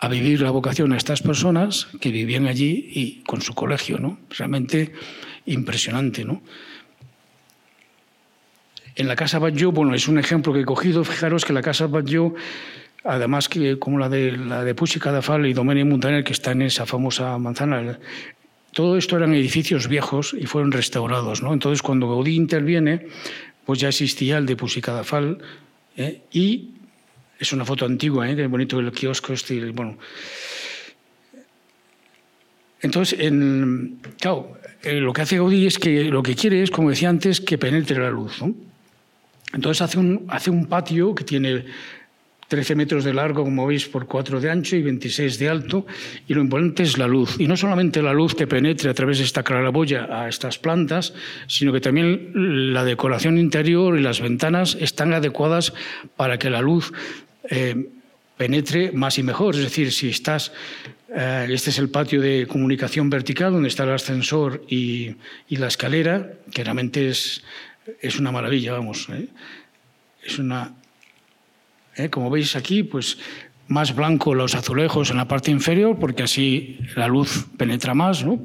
a 0.00 0.08
vivir 0.08 0.40
la 0.40 0.50
vocación 0.50 0.92
a 0.92 0.96
estas 0.96 1.22
personas 1.22 1.88
que 2.00 2.10
vivían 2.10 2.46
allí 2.46 2.90
y 2.94 3.22
con 3.26 3.40
su 3.40 3.54
colegio, 3.54 3.98
¿no? 3.98 4.18
Realmente 4.30 4.92
impresionante, 5.46 6.24
¿no? 6.24 6.42
En 8.94 9.06
la 9.08 9.16
Casa 9.16 9.38
Batlló, 9.38 9.72
bueno, 9.72 9.94
es 9.94 10.08
un 10.08 10.18
ejemplo 10.18 10.52
que 10.52 10.60
he 10.60 10.64
cogido, 10.64 11.04
fijaros 11.04 11.44
que 11.44 11.52
la 11.52 11.62
Casa 11.62 11.86
Batlló, 11.86 12.34
además 13.04 13.48
que 13.48 13.78
como 13.78 13.98
la 13.98 14.08
de, 14.08 14.36
la 14.36 14.64
de 14.64 14.74
Puig 14.74 14.98
y 15.46 15.52
Domeni 15.52 15.84
Montaner, 15.84 16.24
que 16.24 16.32
está 16.32 16.52
en 16.52 16.62
esa 16.62 16.84
famosa 16.84 17.38
manzana, 17.38 17.98
todo 18.72 18.96
esto 18.96 19.16
eran 19.16 19.34
edificios 19.34 19.88
viejos 19.88 20.34
y 20.38 20.46
fueron 20.46 20.72
restaurados, 20.72 21.42
¿no? 21.42 21.52
Entonces, 21.52 21.82
cuando 21.82 22.08
Gaudí 22.08 22.36
interviene, 22.36 23.06
pues 23.64 23.80
ya 23.80 23.88
existía 23.88 24.38
el 24.38 24.46
de 24.46 24.56
Puig 24.56 24.80
Cadafal 24.80 25.38
¿eh? 25.96 26.22
y 26.32 26.70
es 27.38 27.52
una 27.52 27.64
foto 27.64 27.84
antigua, 27.84 28.28
¿eh? 28.28 28.36
qué 28.36 28.46
bonito 28.46 28.80
el 28.80 28.90
kiosco 28.92 29.32
este. 29.32 29.70
Bueno. 29.70 29.98
Entonces, 32.80 33.18
en, 33.20 34.00
claro, 34.20 34.58
eh, 34.82 35.00
lo 35.00 35.12
que 35.12 35.22
hace 35.22 35.36
Gaudí 35.36 35.66
es 35.66 35.78
que 35.78 36.04
lo 36.04 36.22
que 36.22 36.34
quiere 36.34 36.62
es, 36.62 36.70
como 36.70 36.90
decía 36.90 37.08
antes, 37.08 37.40
que 37.40 37.58
penetre 37.58 37.98
la 37.98 38.10
luz. 38.10 38.40
Entonces 39.52 39.82
hace 39.82 39.98
un, 39.98 40.26
hace 40.28 40.50
un 40.50 40.66
patio 40.66 41.14
que 41.14 41.24
tiene 41.24 41.64
13 42.48 42.74
metros 42.76 43.04
de 43.04 43.12
largo, 43.12 43.44
como 43.44 43.66
veis, 43.66 43.86
por 43.88 44.06
4 44.06 44.40
de 44.40 44.50
ancho 44.50 44.76
y 44.76 44.82
26 44.82 45.38
de 45.38 45.48
alto, 45.48 45.86
y 46.26 46.34
lo 46.34 46.40
importante 46.40 46.82
es 46.82 46.96
la 46.96 47.06
luz. 47.06 47.36
Y 47.38 47.46
no 47.46 47.56
solamente 47.56 48.02
la 48.02 48.12
luz 48.12 48.34
que 48.34 48.46
penetre 48.46 48.90
a 48.90 48.94
través 48.94 49.18
de 49.18 49.24
esta 49.24 49.42
claraboya 49.42 50.08
a 50.10 50.28
estas 50.28 50.58
plantas, 50.58 51.14
sino 51.46 51.72
que 51.72 51.80
también 51.80 52.72
la 52.72 52.84
decoración 52.84 53.38
interior 53.38 53.98
y 53.98 54.02
las 54.02 54.20
ventanas 54.20 54.76
están 54.80 55.12
adecuadas 55.12 55.74
para 56.16 56.38
que 56.38 56.50
la 56.50 56.62
luz 56.62 56.92
eh, 57.50 57.88
penetre 58.36 58.92
más 58.92 59.18
y 59.18 59.22
mejor. 59.22 59.54
Es 59.54 59.62
decir, 59.62 59.92
si 59.92 60.10
estás, 60.10 60.52
eh, 61.14 61.48
este 61.50 61.70
es 61.70 61.78
el 61.78 61.88
patio 61.88 62.20
de 62.20 62.46
comunicación 62.46 63.10
vertical 63.10 63.52
donde 63.52 63.68
está 63.68 63.84
el 63.84 63.92
ascensor 63.92 64.64
y, 64.68 65.16
la 65.48 65.66
escalera, 65.66 66.32
que 66.52 66.62
realmente 66.62 67.08
es, 67.08 67.42
es 68.00 68.18
una 68.18 68.30
maravilla, 68.30 68.72
vamos. 68.72 69.08
¿eh? 69.10 69.28
Es 70.22 70.38
una, 70.38 70.74
como 72.10 72.30
veis 72.30 72.54
aquí, 72.54 72.82
pues 72.82 73.18
más 73.66 73.94
blanco 73.94 74.34
los 74.34 74.54
azulejos 74.54 75.10
en 75.10 75.16
la 75.16 75.28
parte 75.28 75.50
inferior, 75.50 75.98
porque 75.98 76.22
así 76.22 76.78
la 76.96 77.08
luz 77.08 77.46
penetra 77.56 77.94
más. 77.94 78.24
¿no? 78.24 78.40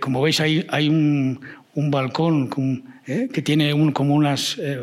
como 0.00 0.22
veis, 0.22 0.40
hay, 0.40 0.66
hay 0.70 0.88
un, 0.88 1.40
un 1.74 1.90
balcón 1.90 2.48
con, 2.48 2.89
¿eh? 3.10 3.28
que 3.32 3.42
tiene 3.42 3.74
un, 3.74 3.92
como 3.92 4.14
unas, 4.14 4.56
eh, 4.58 4.78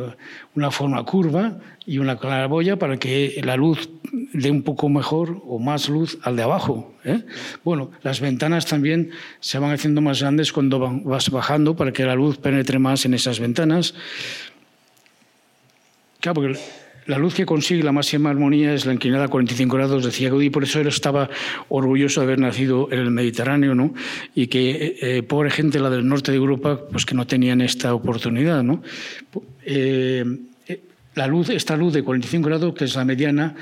una 0.55 0.71
forma 0.71 1.03
curva 1.05 1.59
y 1.85 1.99
una 1.99 2.17
claraboya 2.17 2.77
para 2.77 2.97
que 2.97 3.39
la 3.43 3.55
luz 3.55 3.89
dé 4.33 4.51
un 4.51 4.63
poco 4.63 4.89
mejor 4.89 5.41
o 5.45 5.59
más 5.59 5.87
luz 5.87 6.17
al 6.23 6.35
de 6.35 6.43
abajo. 6.43 6.93
¿eh? 7.05 7.23
Bueno, 7.63 7.91
las 8.03 8.19
ventanas 8.19 8.65
también 8.65 9.11
se 9.39 9.59
van 9.59 9.71
haciendo 9.71 10.01
más 10.01 10.21
grandes 10.21 10.51
cuando 10.51 10.79
vas 10.79 11.29
bajando 11.29 11.75
para 11.75 11.93
que 11.93 12.03
la 12.03 12.15
luz 12.15 12.37
penetre 12.37 12.79
más 12.79 13.05
en 13.05 13.13
esas 13.13 13.39
ventanas. 13.39 13.93
Claro, 16.19 16.35
porque 16.41 16.59
la 17.07 17.17
luz 17.17 17.33
que 17.33 17.45
consigue 17.45 17.83
la 17.83 17.91
máxima 17.91 18.29
armonía 18.29 18.73
es 18.73 18.85
la 18.85 18.93
inclinada 18.93 19.25
a 19.25 19.27
45 19.29 19.75
grados, 19.75 20.05
decía 20.05 20.29
Gaudí, 20.29 20.49
por 20.49 20.63
eso 20.63 20.79
él 20.81 20.87
estaba 20.87 21.29
orgulloso 21.69 22.19
de 22.19 22.25
haber 22.25 22.39
nacido 22.39 22.89
en 22.91 22.99
el 22.99 23.11
Mediterráneo, 23.11 23.73
¿no? 23.73 23.93
Y 24.35 24.47
que, 24.47 24.71
eh, 24.71 24.97
eh, 25.01 25.23
pobre 25.23 25.49
gente, 25.49 25.79
la 25.79 25.89
del 25.89 26.07
norte 26.07 26.31
de 26.31 26.37
Europa, 26.37 26.81
pues 26.91 27.05
que 27.05 27.15
no 27.15 27.25
tenían 27.25 27.61
esta 27.61 27.93
oportunidad, 27.93 28.61
¿no? 28.61 28.83
Eh, 29.65 30.25
la 31.15 31.27
luz, 31.27 31.49
esta 31.49 31.75
luz 31.77 31.93
de 31.93 32.03
45 32.03 32.47
grados, 32.47 32.75
que 32.75 32.85
es 32.85 32.95
la 32.95 33.05
mediana, 33.05 33.55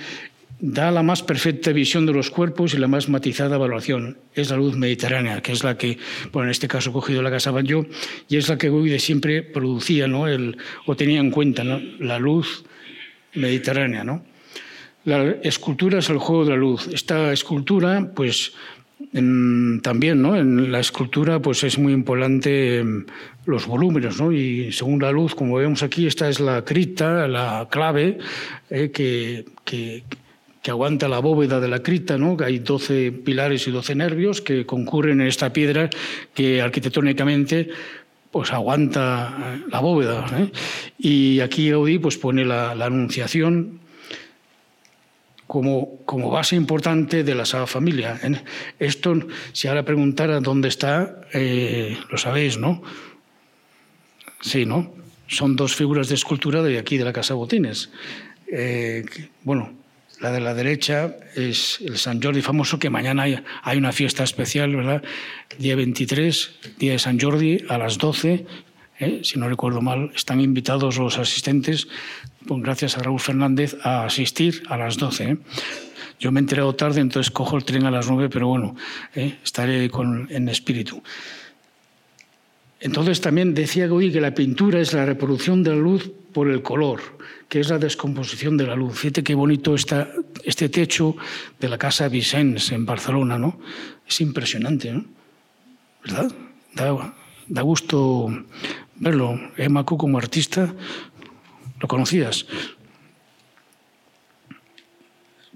da 0.60 0.90
la 0.90 1.04
más 1.04 1.22
perfecta 1.22 1.72
visión 1.72 2.06
de 2.06 2.14
los 2.14 2.32
cuerpos 2.32 2.74
y 2.74 2.78
la 2.78 2.88
más 2.88 3.10
matizada 3.10 3.58
valoración. 3.58 4.18
Es 4.34 4.50
la 4.50 4.58
luz 4.58 4.76
mediterránea, 4.76 5.42
que 5.42 5.52
es 5.52 5.64
la 5.64 5.78
que, 5.78 6.00
bueno, 6.34 6.48
en 6.48 6.52
este 6.52 6.68
caso 6.68 6.90
he 6.90 6.94
cogido 6.94 7.22
la 7.22 7.30
casa 7.30 7.54
yo, 7.62 7.86
y 8.28 8.38
es 8.38 8.50
la 8.50 8.58
que 8.58 9.00
siempre 9.00 9.44
producía, 9.44 10.08
¿no? 10.08 10.28
El, 10.28 10.58
o 10.86 10.96
tenía 10.96 11.20
en 11.20 11.30
cuenta, 11.30 11.64
¿no? 11.64 11.80
La 12.00 12.18
luz 12.18 12.66
mediterránea. 13.36 14.04
¿no? 14.04 14.24
La 15.06 15.24
escultura 15.44 16.00
es 16.00 16.10
el 16.10 16.18
juego 16.18 16.46
de 16.46 16.52
la 16.52 16.58
luz. 16.58 16.88
Esta 16.92 17.32
escultura, 17.32 18.12
pues 18.16 18.54
también, 19.82 20.22
¿no? 20.22 20.36
En 20.36 20.72
la 20.72 20.80
escultura, 20.80 21.42
pues 21.42 21.64
es 21.64 21.78
muy 21.78 21.94
importante 21.94 22.80
em, 22.80 23.06
los 23.46 23.68
volúmenes, 23.68 24.20
¿no? 24.20 24.32
Y 24.32 24.72
según 24.72 25.02
la 25.02 25.12
luz, 25.12 25.36
como 25.36 25.56
vemos 25.56 25.84
aquí, 25.84 26.08
esta 26.08 26.28
es 26.30 26.40
la 26.40 26.64
cripta, 26.64 27.28
la 27.28 27.68
clave 27.70 28.18
eh, 28.70 28.92
que, 28.92 29.46
que, 29.64 30.04
que, 30.62 30.72
aguanta 30.72 31.08
la 31.08 31.20
bóveda 31.20 31.60
de 31.60 31.68
la 31.68 31.84
cripta, 31.84 32.18
¿no? 32.18 32.36
Hay 32.44 32.60
12 32.60 33.12
pilares 33.12 33.68
y 33.68 33.72
12 33.72 33.96
nervios 33.96 34.42
que 34.42 34.66
concurren 34.66 35.22
en 35.22 35.28
esta 35.28 35.54
piedra 35.54 35.90
que 36.34 36.62
arquitectónicamente 36.62 37.70
pues 38.36 38.52
aguanta 38.52 39.62
la 39.72 39.80
bóveda. 39.80 40.26
¿eh? 40.38 40.52
Y 40.98 41.40
aquí 41.40 41.70
Gaudí 41.70 42.00
pues 42.00 42.18
pone 42.18 42.44
la, 42.44 42.72
anunciación 42.72 43.80
como, 45.48 46.00
como, 46.04 46.30
base 46.30 46.58
importante 46.58 47.24
de 47.24 47.34
la 47.34 47.46
Sagrada 47.46 47.68
Familia. 47.68 48.20
¿eh? 48.22 48.44
Esto, 48.78 49.18
si 49.54 49.70
ahora 49.70 49.86
preguntara 49.86 50.42
dónde 50.42 50.68
está, 50.68 51.22
eh, 51.32 51.98
lo 52.10 52.18
sabéis, 52.18 52.58
¿no? 52.58 52.84
Sí, 54.42 54.66
¿no? 54.66 54.94
Son 55.28 55.56
dos 55.56 55.74
figuras 55.74 56.10
de 56.10 56.16
escultura 56.16 56.62
de 56.62 56.78
aquí, 56.78 56.98
de 56.98 57.06
la 57.06 57.14
Casa 57.14 57.36
Botines. 57.36 57.90
bueno, 59.46 59.72
la 60.22 60.32
de 60.32 60.40
la 60.40 60.54
derecha 60.54 61.16
es 61.36 61.80
el 61.82 61.98
San 61.98 62.22
Jordi 62.22 62.42
famoso, 62.42 62.80
que 62.80 62.90
mañana 62.90 63.24
hay, 63.24 63.78
una 63.78 63.92
fiesta 63.92 64.24
especial, 64.24 64.76
¿verdad? 64.76 65.04
Día 65.60 65.76
23, 65.76 66.52
día 66.78 66.94
de 66.94 67.00
San 67.00 67.20
Jordi, 67.20 67.66
a 67.70 67.78
las 67.78 67.98
12, 67.98 68.46
¿eh? 69.00 69.20
si 69.24 69.40
no 69.40 69.50
recuerdo 69.50 69.82
mal, 69.82 70.12
están 70.16 70.42
invitados 70.42 70.98
los 70.98 71.18
asistentes, 71.18 71.88
pues 72.48 72.62
gracias 72.62 72.98
a 72.98 73.04
Raúl 73.04 73.20
Fernández, 73.20 73.76
a 73.84 74.06
asistir 74.06 74.64
a 74.70 74.78
las 74.78 74.98
12. 74.98 75.24
¿eh? 75.24 75.38
Yo 76.20 76.32
me 76.32 76.40
he 76.40 76.42
enterado 76.42 76.74
tarde, 76.76 77.02
entonces 77.02 77.32
cojo 77.32 77.58
el 77.58 77.66
tren 77.66 77.86
a 77.86 77.92
las 77.92 78.10
9, 78.10 78.30
pero 78.32 78.48
bueno, 78.48 78.76
¿eh? 79.16 79.38
estaré 79.44 79.90
con, 79.90 80.28
en 80.32 80.48
espíritu. 80.50 81.04
Entonces 82.86 83.20
también 83.20 83.56
decía 83.56 83.88
Goy 83.88 84.12
que 84.12 84.22
la 84.22 84.36
pintura 84.36 84.80
es 84.80 84.94
la 84.94 85.08
reproducción 85.08 85.64
de 85.64 85.72
la 85.72 85.78
luz 85.78 86.12
por 86.32 86.52
el 86.52 86.62
color, 86.62 87.02
que 87.50 87.60
es 87.60 87.70
la 87.72 87.80
descomposición 87.80 88.58
de 88.58 88.68
la 88.68 88.76
luz. 88.76 89.00
Fíjate 89.00 89.24
qué 89.24 89.34
bonito 89.34 89.74
está 89.74 90.08
este 90.44 90.70
techo 90.70 91.16
de 91.60 91.68
la 91.68 91.80
casa 91.80 92.08
Vicens 92.10 92.72
en 92.72 92.86
Barcelona, 92.86 93.40
¿no? 93.40 93.60
Es 94.08 94.22
impresionante, 94.22 94.92
¿no? 94.92 95.04
¿Verdad? 96.04 96.32
Da, 96.76 97.16
da 97.48 97.62
gusto 97.64 98.28
verlo. 98.98 99.40
Emma 99.58 99.84
como 99.84 100.20
artista, 100.20 100.72
¿lo 101.80 101.88
conocías? 101.88 102.46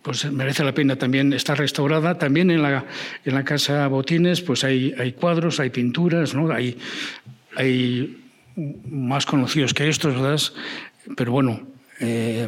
Pues 0.01 0.31
merece 0.31 0.63
la 0.63 0.73
pena 0.73 0.95
también 0.95 1.33
estar 1.33 1.57
restaurada. 1.57 2.17
También 2.17 2.51
en 2.51 2.61
la, 2.61 2.85
en 3.25 3.33
la 3.33 3.43
Casa 3.43 3.87
Botines 3.87 4.41
pues 4.41 4.63
hay, 4.63 4.93
hay 4.97 5.13
cuadros, 5.13 5.59
hay 5.59 5.69
pinturas, 5.69 6.33
¿no? 6.33 6.51
hay, 6.51 6.77
hay 7.55 8.17
más 8.89 9.25
conocidos 9.25 9.73
que 9.73 9.89
estos, 9.89 10.15
¿verdad? 10.15 10.39
Pero 11.15 11.31
bueno, 11.31 11.61
eh, 11.99 12.47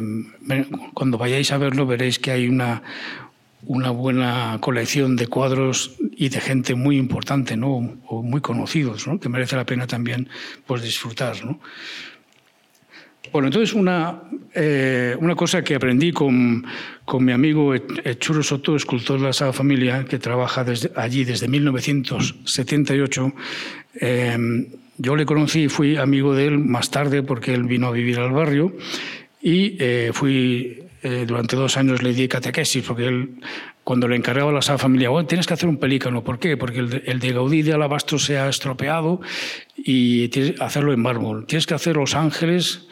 cuando 0.94 1.18
vayáis 1.18 1.52
a 1.52 1.58
verlo 1.58 1.86
veréis 1.86 2.18
que 2.18 2.30
hay 2.30 2.48
una, 2.48 2.82
una 3.64 3.90
buena 3.90 4.58
colección 4.60 5.16
de 5.16 5.26
cuadros 5.26 5.96
y 6.16 6.28
de 6.28 6.40
gente 6.40 6.74
muy 6.74 6.96
importante, 6.96 7.56
¿no? 7.56 7.98
O 8.06 8.22
muy 8.22 8.40
conocidos, 8.40 9.06
¿no? 9.06 9.20
Que 9.20 9.28
merece 9.28 9.56
la 9.56 9.66
pena 9.66 9.86
también 9.86 10.28
pues, 10.66 10.82
disfrutar, 10.82 11.44
¿no? 11.44 11.60
Bueno, 13.30 13.48
entonces 13.48 13.74
una, 13.74 14.22
eh, 14.54 15.16
una 15.20 15.34
cosa 15.34 15.62
que 15.62 15.74
aprendí 15.74 16.12
con, 16.12 16.64
con 17.04 17.24
mi 17.24 17.32
amigo 17.32 17.74
Churo 18.18 18.42
Soto, 18.42 18.74
escultor 18.74 19.20
de 19.20 19.26
la 19.26 19.32
Saga 19.32 19.52
Familia, 19.52 20.04
que 20.04 20.18
trabaja 20.18 20.64
desde, 20.64 20.90
allí 20.96 21.24
desde 21.24 21.48
1978. 21.48 23.32
Eh, 24.00 24.66
yo 24.98 25.16
le 25.16 25.24
conocí 25.24 25.64
y 25.64 25.68
fui 25.68 25.96
amigo 25.96 26.34
de 26.34 26.46
él 26.46 26.58
más 26.58 26.90
tarde 26.90 27.22
porque 27.22 27.54
él 27.54 27.64
vino 27.64 27.86
a 27.86 27.90
vivir 27.90 28.18
al 28.18 28.32
barrio 28.32 28.76
y 29.40 29.76
eh, 29.80 30.10
fui 30.12 30.82
eh, 31.02 31.24
durante 31.26 31.56
dos 31.56 31.76
años 31.76 32.00
le 32.00 32.12
di 32.12 32.28
catequesis, 32.28 32.84
porque 32.84 33.06
él, 33.06 33.30
cuando 33.82 34.06
le 34.06 34.14
encargaba 34.14 34.52
la 34.52 34.62
Sagrada 34.62 34.82
Familia, 34.82 35.08
bueno, 35.08 35.26
tienes 35.26 35.48
que 35.48 35.54
hacer 35.54 35.68
un 35.68 35.78
pelícano. 35.78 36.22
¿Por 36.22 36.38
qué? 36.38 36.56
Porque 36.56 36.78
el 36.78 36.90
de, 36.90 37.02
el 37.06 37.18
de 37.18 37.32
Gaudí 37.32 37.62
de 37.62 37.72
Alabastro 37.72 38.20
se 38.20 38.38
ha 38.38 38.48
estropeado 38.48 39.20
y 39.76 40.28
tienes 40.28 40.52
que 40.52 40.62
hacerlo 40.62 40.92
en 40.92 41.02
mármol. 41.02 41.44
Tienes 41.46 41.66
que 41.66 41.74
hacer 41.74 41.96
Los 41.96 42.14
Ángeles 42.14 42.86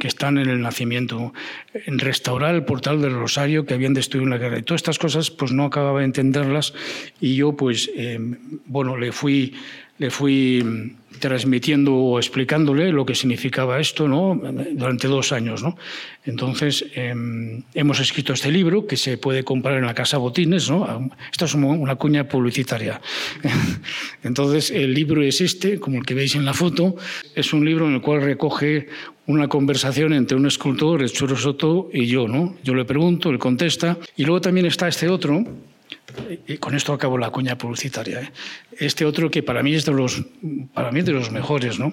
que 0.00 0.08
están 0.08 0.38
en 0.38 0.48
el 0.48 0.60
nacimiento, 0.60 1.32
en 1.72 1.98
restaurar 1.98 2.54
el 2.54 2.64
portal 2.64 3.00
del 3.00 3.14
Rosario 3.14 3.66
que 3.66 3.74
habían 3.74 3.94
destruido 3.94 4.24
en 4.24 4.30
la 4.30 4.38
guerra. 4.38 4.58
Y 4.58 4.62
todas 4.62 4.80
estas 4.80 4.98
cosas, 4.98 5.30
pues 5.30 5.52
no 5.52 5.64
acababa 5.64 6.00
de 6.00 6.06
entenderlas 6.06 6.74
y 7.20 7.36
yo, 7.36 7.56
pues, 7.56 7.90
eh, 7.96 8.18
bueno, 8.66 8.96
le 8.96 9.12
fui, 9.12 9.54
le 9.98 10.10
fui 10.10 10.62
mm, 10.64 11.05
transmitiendo 11.18 11.94
o 11.94 12.18
explicándole 12.18 12.92
lo 12.92 13.04
que 13.04 13.14
significaba 13.14 13.80
esto 13.80 14.08
¿no? 14.08 14.40
durante 14.72 15.08
dos 15.08 15.32
años. 15.32 15.62
¿no? 15.62 15.76
Entonces, 16.24 16.84
eh, 16.94 17.14
hemos 17.74 18.00
escrito 18.00 18.32
este 18.32 18.50
libro 18.50 18.86
que 18.86 18.96
se 18.96 19.18
puede 19.18 19.44
comprar 19.44 19.78
en 19.78 19.86
la 19.86 19.94
Casa 19.94 20.18
Botines. 20.18 20.70
¿no? 20.70 21.10
Esto 21.30 21.44
es 21.44 21.54
una 21.54 21.96
cuña 21.96 22.28
publicitaria. 22.28 23.00
Entonces, 24.22 24.70
el 24.70 24.94
libro 24.94 25.22
es 25.22 25.40
este, 25.40 25.78
como 25.78 25.98
el 25.98 26.06
que 26.06 26.14
veis 26.14 26.34
en 26.34 26.44
la 26.44 26.54
foto. 26.54 26.96
Es 27.34 27.52
un 27.52 27.64
libro 27.64 27.88
en 27.88 27.94
el 27.94 28.00
cual 28.00 28.22
recoge 28.22 28.88
una 29.26 29.48
conversación 29.48 30.12
entre 30.12 30.36
un 30.36 30.46
escultor, 30.46 31.02
el 31.02 31.10
Churro 31.10 31.36
Soto, 31.36 31.90
y 31.92 32.06
yo. 32.06 32.28
¿no? 32.28 32.56
Yo 32.62 32.74
le 32.74 32.84
pregunto, 32.84 33.30
él 33.30 33.38
contesta. 33.38 33.98
Y 34.16 34.24
luego 34.24 34.40
también 34.40 34.66
está 34.66 34.88
este 34.88 35.08
otro, 35.08 35.44
y 36.46 36.58
con 36.58 36.74
esto 36.74 36.92
acabo 36.92 37.18
la 37.18 37.30
cuña 37.30 37.58
publicitaria. 37.58 38.20
¿eh? 38.20 38.32
Este 38.78 39.04
otro 39.04 39.30
que 39.30 39.42
para 39.42 39.62
mí 39.62 39.74
es 39.74 39.84
de 39.84 39.92
los, 39.92 40.22
para 40.72 40.90
mí 40.92 41.02
de 41.02 41.12
los 41.12 41.30
mejores, 41.30 41.78
¿no? 41.78 41.92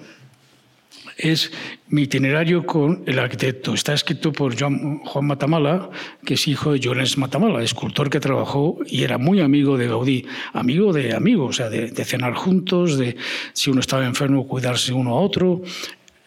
Es 1.16 1.52
mi 1.88 2.02
itinerario 2.02 2.66
con 2.66 3.04
el 3.06 3.20
arquitecto. 3.20 3.72
Está 3.74 3.92
escrito 3.92 4.32
por 4.32 4.58
Juan, 4.58 4.98
Juan 5.04 5.26
Matamala, 5.26 5.90
que 6.24 6.34
es 6.34 6.48
hijo 6.48 6.72
de 6.72 6.80
Jones 6.82 7.18
Matamala, 7.18 7.62
escultor 7.62 8.10
que 8.10 8.18
trabajó 8.18 8.78
y 8.86 9.04
era 9.04 9.16
muy 9.16 9.40
amigo 9.40 9.78
de 9.78 9.86
Gaudí, 9.86 10.26
amigo 10.52 10.92
de 10.92 11.14
amigos, 11.14 11.50
o 11.50 11.52
sea, 11.52 11.70
de, 11.70 11.92
de 11.92 12.04
cenar 12.04 12.34
juntos, 12.34 12.98
de 12.98 13.16
si 13.52 13.70
uno 13.70 13.80
estaba 13.80 14.04
enfermo, 14.04 14.48
cuidarse 14.48 14.92
uno 14.92 15.10
a 15.10 15.20
otro 15.20 15.62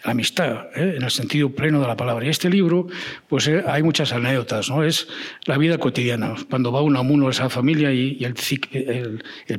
amistad, 0.04 0.68
¿eh? 0.76 0.96
en 0.98 1.04
el 1.04 1.12
sentido 1.12 1.50
pleno 1.50 1.82
de 1.82 1.88
la 1.88 1.98
palabra. 1.98 2.26
Y 2.26 2.30
este 2.30 2.50
libro, 2.50 2.88
pues 3.28 3.48
eh, 3.48 3.64
hay 3.68 3.84
muchas 3.84 4.14
anécdotas, 4.14 4.70
¿no? 4.70 4.84
Es 4.84 5.08
la 5.46 5.58
vida 5.58 5.78
cotidiana, 5.78 6.36
cuando 6.50 6.72
va 6.72 6.82
uno 6.82 7.00
a 7.00 7.28
a 7.28 7.32
esa 7.32 7.50
familia 7.50 7.92
y, 7.92 8.24
el, 8.24 8.34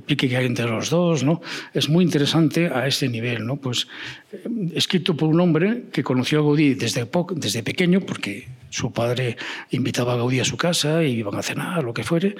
pique 0.00 0.28
que 0.28 0.36
hay 0.36 0.46
entre 0.46 0.66
los 0.66 0.90
dos, 0.90 1.24
¿no? 1.24 1.40
Es 1.74 1.88
muy 1.88 2.04
interesante 2.04 2.68
a 2.68 2.86
ese 2.86 3.08
nivel, 3.08 3.46
¿no? 3.46 3.56
Pues 3.56 3.88
eh, 4.32 4.48
escrito 4.74 5.16
por 5.16 5.28
un 5.28 5.40
hombre 5.40 5.84
que 5.92 6.02
conoció 6.02 6.40
a 6.40 6.42
Gaudí 6.42 6.74
desde 6.74 7.62
pequeño, 7.62 8.00
porque 8.00 8.48
su 8.70 8.92
padre 8.92 9.36
invitaba 9.70 10.14
a 10.14 10.16
Gaudí 10.16 10.40
a 10.40 10.44
su 10.44 10.56
casa 10.56 11.04
y 11.04 11.18
iban 11.18 11.36
a 11.36 11.42
cenar, 11.42 11.84
lo 11.84 11.94
que 11.94 12.04
fuere, 12.04 12.36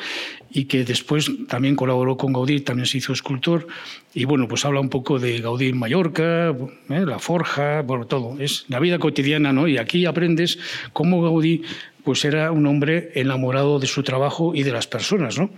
y 0.51 0.65
que 0.65 0.85
después 0.85 1.31
también 1.49 1.77
colaboró 1.77 2.17
con 2.17 2.33
Gaudí, 2.33 2.61
también 2.61 2.87
se 2.87 2.99
hizo 2.99 3.13
escultor, 3.13 3.67
y 4.15 4.25
bueno, 4.25 4.49
pues 4.49 4.65
habla 4.65 4.81
un 4.81 4.89
poco 4.89 5.19
de 5.19 5.41
Gaudí 5.41 5.69
en 5.69 5.79
Mallorca, 5.79 6.51
¿eh? 6.51 7.05
la 7.07 7.19
forja, 7.19 7.83
bueno, 7.83 8.07
todo, 8.07 8.37
es 8.39 8.65
la 8.69 8.81
vida 8.81 8.99
cotidiana, 8.99 9.53
¿no? 9.53 9.69
Y 9.69 9.79
aquí 9.79 10.07
aprendes 10.07 10.59
cómo 10.93 11.23
Gaudí 11.23 11.63
pues 12.05 12.25
era 12.25 12.53
un 12.53 12.67
hombre 12.67 13.11
enamorado 13.17 13.79
de 13.79 13.87
su 13.87 14.03
trabajo 14.03 14.55
y 14.55 14.63
de 14.63 14.73
las 14.73 14.87
personas, 14.87 15.39
¿no? 15.39 15.51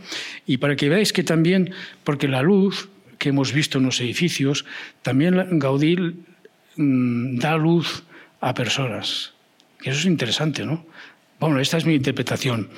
Y 0.46 0.56
para 0.56 0.74
que 0.74 0.88
veáis 0.88 1.12
que 1.12 1.22
también, 1.22 1.72
porque 2.02 2.26
la 2.26 2.42
luz 2.42 2.88
que 3.18 3.28
hemos 3.28 3.52
visto 3.52 3.78
en 3.78 3.84
los 3.84 4.00
edificios, 4.00 4.64
también 5.02 5.60
Gaudí 5.60 5.96
mmm, 6.76 7.36
da 7.36 7.56
luz 7.56 8.02
a 8.40 8.54
personas, 8.54 9.32
eso 9.82 9.98
es 9.98 10.06
interesante, 10.06 10.64
¿no? 10.64 10.84
Bueno, 11.38 11.58
esta 11.58 11.78
es 11.78 11.86
mi 11.86 11.94
interpretación. 11.94 12.68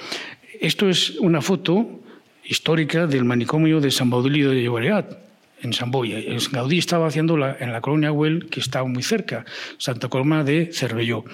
Esto 0.61 0.89
es 0.89 1.11
una 1.19 1.43
foto 1.43 2.01
histórica 2.45 3.07
del 3.07 3.25
manicomio 3.25 3.81
de 3.81 3.91
San 3.91 4.11
Baudilio 4.11 4.51
de 4.51 4.63
Llobregat, 4.63 5.19
en 5.63 5.73
San 5.73 5.91
Boya. 5.91 6.19
Gaudí 6.51 6.79
estaba 6.79 7.07
haciendo 7.07 7.37
la, 7.37 7.57
en 7.59 7.73
la 7.73 7.81
colonia 7.81 8.11
Güell, 8.11 8.49
que 8.49 8.61
está 8.61 8.85
muy 8.85 9.03
cerca, 9.03 9.45
Santa 9.79 10.09
Coloma 10.09 10.45
de 10.45 10.71
Cervelló. 10.73 11.25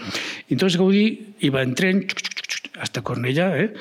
Entonces 0.48 0.78
Gaudí 0.78 1.34
iba 1.40 1.62
en 1.62 1.74
tren 1.74 2.06
hasta 2.80 3.02
Cornellá, 3.02 3.58
¿eh? 3.58 3.74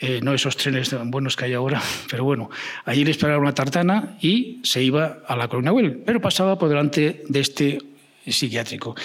Eh, 0.00 0.18
no 0.20 0.34
esos 0.34 0.56
trenes 0.56 0.90
tan 0.90 1.12
buenos 1.12 1.36
que 1.36 1.44
hay 1.44 1.52
ahora, 1.52 1.80
pero 2.10 2.24
bueno, 2.24 2.50
allí 2.84 3.04
le 3.04 3.12
esperaba 3.12 3.38
una 3.38 3.54
tartana 3.54 4.16
y 4.20 4.60
se 4.64 4.82
iba 4.82 5.20
a 5.26 5.36
la 5.36 5.46
colonia 5.46 5.70
Güell, 5.70 6.02
pero 6.04 6.20
pasaba 6.20 6.58
por 6.58 6.68
delante 6.68 7.22
de 7.28 7.40
este 7.40 7.78
psiquiátrico. 8.26 8.96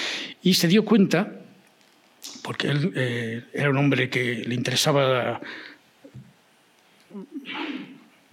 Y 0.41 0.55
se 0.55 0.67
dio 0.67 0.83
cuenta 0.83 1.31
porque 2.41 2.67
él 2.69 2.91
eh, 2.95 3.43
era 3.53 3.69
un 3.69 3.77
hombre 3.77 4.10
que 4.10 4.43
le 4.45 4.56
interesaba, 4.56 5.41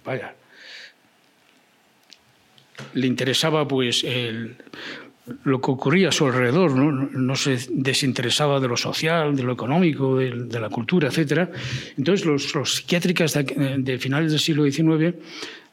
vaya, 0.03 0.35
le 2.93 3.07
interesaba 3.07 3.67
pues 3.67 4.05
lo 5.43 5.59
que 5.59 5.71
ocurría 5.71 6.09
a 6.09 6.11
su 6.11 6.25
alrededor, 6.25 6.71
¿no? 6.71 7.35
se 7.35 7.57
desinteresaba 7.71 8.59
de 8.59 8.67
lo 8.67 8.77
social, 8.77 9.35
de 9.35 9.43
lo 9.43 9.53
económico, 9.53 10.17
de, 10.17 10.59
la 10.59 10.69
cultura, 10.69 11.09
etc. 11.09 11.49
Entonces 11.97 12.25
los, 12.25 12.53
los 12.53 12.75
psiquiátricas 12.75 13.33
de 13.33 13.97
finales 13.99 14.31
del 14.31 14.39
siglo 14.39 14.69
XIX 14.69 15.15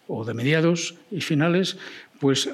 o 0.09 0.25
de 0.25 0.35
mediados 0.35 0.95
y 1.11 1.21
finales, 1.21 1.77
pues 2.19 2.51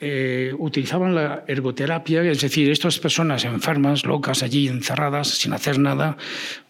eh, 0.00 0.54
utilizaban 0.58 1.14
la 1.14 1.44
ergoterapia, 1.46 2.22
es 2.22 2.40
decir, 2.40 2.70
estas 2.70 2.98
personas 2.98 3.44
enfermas, 3.44 4.06
locas, 4.06 4.42
allí 4.42 4.66
encerradas, 4.66 5.28
sin 5.28 5.52
hacer 5.52 5.78
nada, 5.78 6.16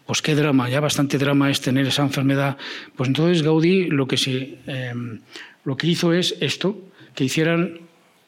pues 0.05 0.21
qué 0.21 0.35
drama, 0.35 0.69
ya 0.69 0.81
bastante 0.81 1.17
drama 1.17 1.49
es 1.49 1.61
tener 1.61 1.87
esa 1.87 2.01
enfermedad. 2.01 2.57
Pues 2.95 3.07
entonces 3.07 3.41
Gaudí 3.41 3.85
lo 3.85 4.05
que, 4.05 4.17
se, 4.17 4.57
eh, 4.67 4.93
lo 5.63 5.77
que 5.77 5.87
hizo 5.87 6.11
es 6.11 6.35
esto, 6.41 6.77
que 7.15 7.23
hicieran 7.23 7.79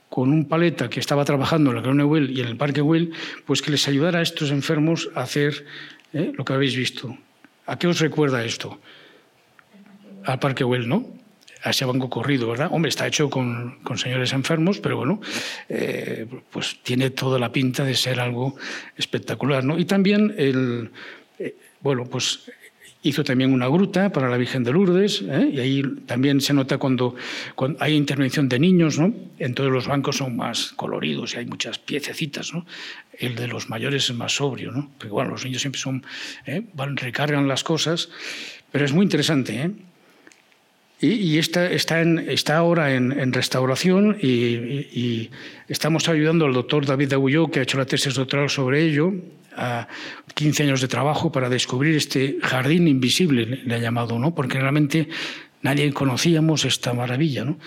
con 0.08 0.32
un 0.32 0.46
paleta 0.46 0.90
que 0.90 1.00
estaba 1.00 1.26
trabajando 1.26 1.72
en 1.72 1.78
la 1.78 1.82
Colonia 1.82 2.06
Well 2.06 2.32
y 2.32 2.40
en 2.40 2.48
el 2.48 2.56
Parque 2.56 2.82
Well, 2.82 3.12
pues 3.46 3.62
que 3.62 3.72
les 3.72 3.88
ayudara 3.88 4.20
a 4.20 4.22
estos 4.22 4.52
enfermos 4.52 5.10
a 5.16 5.24
hacer 5.24 5.66
eh, 6.14 6.32
lo 6.34 6.46
que 6.46 6.54
habéis 6.54 6.76
visto. 6.76 7.18
¿A 7.66 7.78
qué 7.78 7.88
os 7.88 8.00
recuerda 8.00 8.46
esto? 8.46 8.80
Al 10.24 10.40
Parque 10.40 10.64
Well, 10.64 10.88
¿no? 10.88 11.23
A 11.64 11.86
banco 11.86 12.10
corrido, 12.10 12.50
¿verdad? 12.50 12.70
Hombre, 12.72 12.90
está 12.90 13.08
hecho 13.08 13.30
con, 13.30 13.80
con 13.84 13.98
señores 13.98 14.34
enfermos, 14.34 14.80
pero 14.80 14.98
bueno, 14.98 15.22
eh, 15.70 16.28
pues 16.52 16.80
tiene 16.84 17.10
toda 17.10 17.40
la 17.40 17.52
pinta 17.52 17.84
de 17.84 17.96
ser 17.96 18.20
algo 18.20 18.56
espectacular, 18.98 19.64
¿no? 19.64 19.80
Y 19.80 19.86
también 19.86 20.34
el, 20.38 20.92
eh, 21.40 21.56
bueno, 21.82 22.06
pues 22.06 22.52
hizo 23.04 23.24
también 23.24 23.54
una 23.54 23.68
gruta 23.68 24.12
para 24.12 24.30
la 24.30 24.38
Virgen 24.38 24.64
de 24.64 24.72
Lourdes, 24.72 25.22
¿eh? 25.22 25.52
y 25.54 25.60
ahí 25.60 25.84
también 26.06 26.40
se 26.40 26.54
nota 26.54 26.78
cuando, 26.78 27.16
cuando, 27.56 27.78
hay 27.84 27.96
intervención 27.96 28.48
de 28.48 28.60
niños, 28.60 28.98
¿no? 28.98 29.14
Entonces 29.40 29.74
los 29.74 29.88
bancos 29.88 30.18
son 30.18 30.38
más 30.38 30.72
coloridos 30.76 31.34
y 31.34 31.40
hay 31.40 31.46
muchas 31.46 31.80
piececitas, 31.80 32.54
¿no? 32.54 32.66
El 33.20 33.36
de 33.36 33.48
los 33.48 33.70
mayores 33.70 34.10
es 34.10 34.16
más 34.16 34.36
sobrio, 34.36 34.72
¿no? 34.72 34.90
Porque 34.98 35.12
bueno, 35.12 35.32
los 35.32 35.44
niños 35.44 35.62
siempre 35.62 35.80
son, 35.80 36.06
¿eh? 36.46 36.64
van, 36.74 36.96
recargan 36.96 37.48
las 37.48 37.64
cosas, 37.64 38.10
pero 38.72 38.86
es 38.86 38.94
muy 38.94 39.04
interesante, 39.04 39.62
¿eh? 39.62 39.72
Y, 41.04 41.36
y 41.36 41.38
está, 41.38 42.56
ahora 42.56 42.96
en, 42.96 43.34
restauración 43.34 44.18
y, 44.22 45.30
estamos 45.68 46.08
ayudando 46.08 46.46
al 46.46 46.54
doctor 46.54 46.86
David 46.86 47.12
Agulló, 47.12 47.52
que 47.52 47.60
ha 47.60 47.64
hecho 47.64 47.78
la 47.78 47.86
tesis 47.86 48.14
doctoral 48.14 48.50
sobre 48.50 48.86
ello, 48.86 49.12
a 49.58 49.90
15 50.34 50.64
años 50.64 50.80
de 50.80 50.88
trabajo 50.88 51.30
para 51.30 51.50
descubrir 51.50 51.98
este 51.98 52.38
jardín 52.42 52.88
invisible, 52.88 53.64
le 53.66 53.76
ha 53.76 53.80
llamado, 53.80 54.18
¿no? 54.18 54.34
porque 54.34 54.62
realmente 54.62 55.10
nadie 55.62 55.92
conocíamos 55.92 56.64
esta 56.64 56.94
maravilla. 56.94 57.44
¿no? 57.44 57.60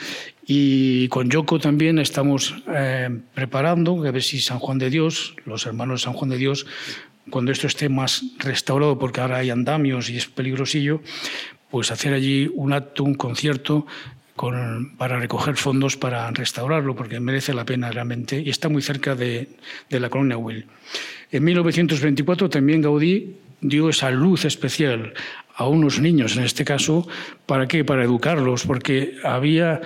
Y 0.46 1.08
con 1.08 1.28
Yoko 1.28 1.58
también 1.58 1.98
estamos 1.98 2.54
eh, 2.74 3.20
preparando, 3.34 4.02
a 4.02 4.10
ver 4.12 4.22
si 4.22 4.40
San 4.40 4.60
Juan 4.60 4.78
de 4.78 4.88
Dios, 4.88 5.36
los 5.44 5.66
hermanos 5.66 6.00
de 6.00 6.04
San 6.04 6.14
Juan 6.14 6.30
de 6.30 6.38
Dios, 6.38 6.66
cuando 7.28 7.52
esto 7.52 7.66
esté 7.66 7.88
más 7.88 8.24
restaurado, 8.38 8.98
porque 8.98 9.20
ahora 9.20 9.38
hay 9.38 9.50
andamios 9.50 10.08
y 10.08 10.16
es 10.16 10.26
peligrosillo, 10.26 11.02
pues 11.76 11.90
hacer 11.90 12.14
allí 12.14 12.50
un 12.54 12.72
acto, 12.72 13.04
un 13.04 13.16
concierto 13.16 13.86
con, 14.34 14.96
para 14.96 15.18
recoger 15.18 15.56
fondos 15.56 15.98
para 15.98 16.30
restaurarlo, 16.30 16.96
porque 16.96 17.20
merece 17.20 17.52
la 17.52 17.66
pena 17.66 17.90
realmente 17.90 18.40
y 18.40 18.48
está 18.48 18.70
muy 18.70 18.80
cerca 18.80 19.14
de, 19.14 19.50
de 19.90 20.00
la 20.00 20.08
colonia 20.08 20.38
Will. 20.38 20.64
En 21.30 21.44
1924 21.44 22.48
también 22.48 22.80
Gaudí 22.80 23.36
dio 23.60 23.90
esa 23.90 24.10
luz 24.10 24.46
especial 24.46 25.12
a 25.54 25.68
unos 25.68 26.00
niños, 26.00 26.38
en 26.38 26.44
este 26.44 26.64
caso, 26.64 27.06
¿para 27.44 27.68
qué? 27.68 27.84
Para 27.84 28.04
educarlos, 28.04 28.64
porque 28.64 29.18
había 29.22 29.82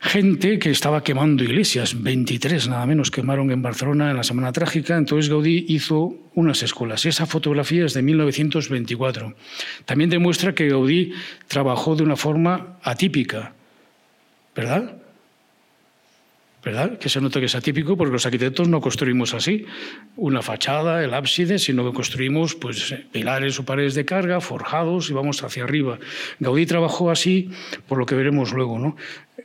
gente 0.00 0.58
que 0.58 0.70
estaba 0.70 1.02
quemando 1.02 1.44
iglesias, 1.44 2.00
23 2.00 2.68
nada 2.68 2.86
menos 2.86 3.10
quemaron 3.10 3.50
en 3.50 3.62
Barcelona 3.62 4.10
en 4.10 4.16
la 4.16 4.22
Semana 4.22 4.52
Trágica, 4.52 4.96
entonces 4.96 5.28
Gaudí 5.28 5.66
hizo 5.68 6.14
unas 6.34 6.62
escuelas. 6.62 7.04
Esa 7.06 7.26
fotografía 7.26 7.84
es 7.84 7.94
de 7.94 8.02
1924. 8.02 9.34
También 9.84 10.10
demuestra 10.10 10.54
que 10.54 10.68
Gaudí 10.68 11.12
trabajó 11.48 11.96
de 11.96 12.04
una 12.04 12.16
forma 12.16 12.78
atípica, 12.82 13.54
¿verdad? 14.54 14.96
¿Verdad? 16.64 16.98
Que 16.98 17.08
se 17.08 17.20
nota 17.20 17.40
que 17.40 17.46
es 17.46 17.54
atípico 17.54 17.96
porque 17.96 18.12
los 18.12 18.26
arquitectos 18.26 18.68
no 18.68 18.80
construimos 18.80 19.34
así 19.34 19.64
una 20.16 20.42
fachada, 20.42 21.04
el 21.04 21.14
ábside, 21.14 21.58
sino 21.58 21.84
que 21.84 21.94
construimos 21.94 22.54
pues, 22.54 22.94
pilares 23.12 23.58
o 23.60 23.64
paredes 23.64 23.94
de 23.94 24.04
carga 24.04 24.40
forjados 24.40 25.10
y 25.10 25.12
vamos 25.12 25.42
hacia 25.42 25.64
arriba. 25.64 25.98
Gaudí 26.40 26.66
trabajó 26.66 27.10
así, 27.10 27.50
por 27.86 27.98
lo 27.98 28.06
que 28.06 28.14
veremos 28.14 28.52
luego. 28.52 28.78
¿no? 28.78 28.96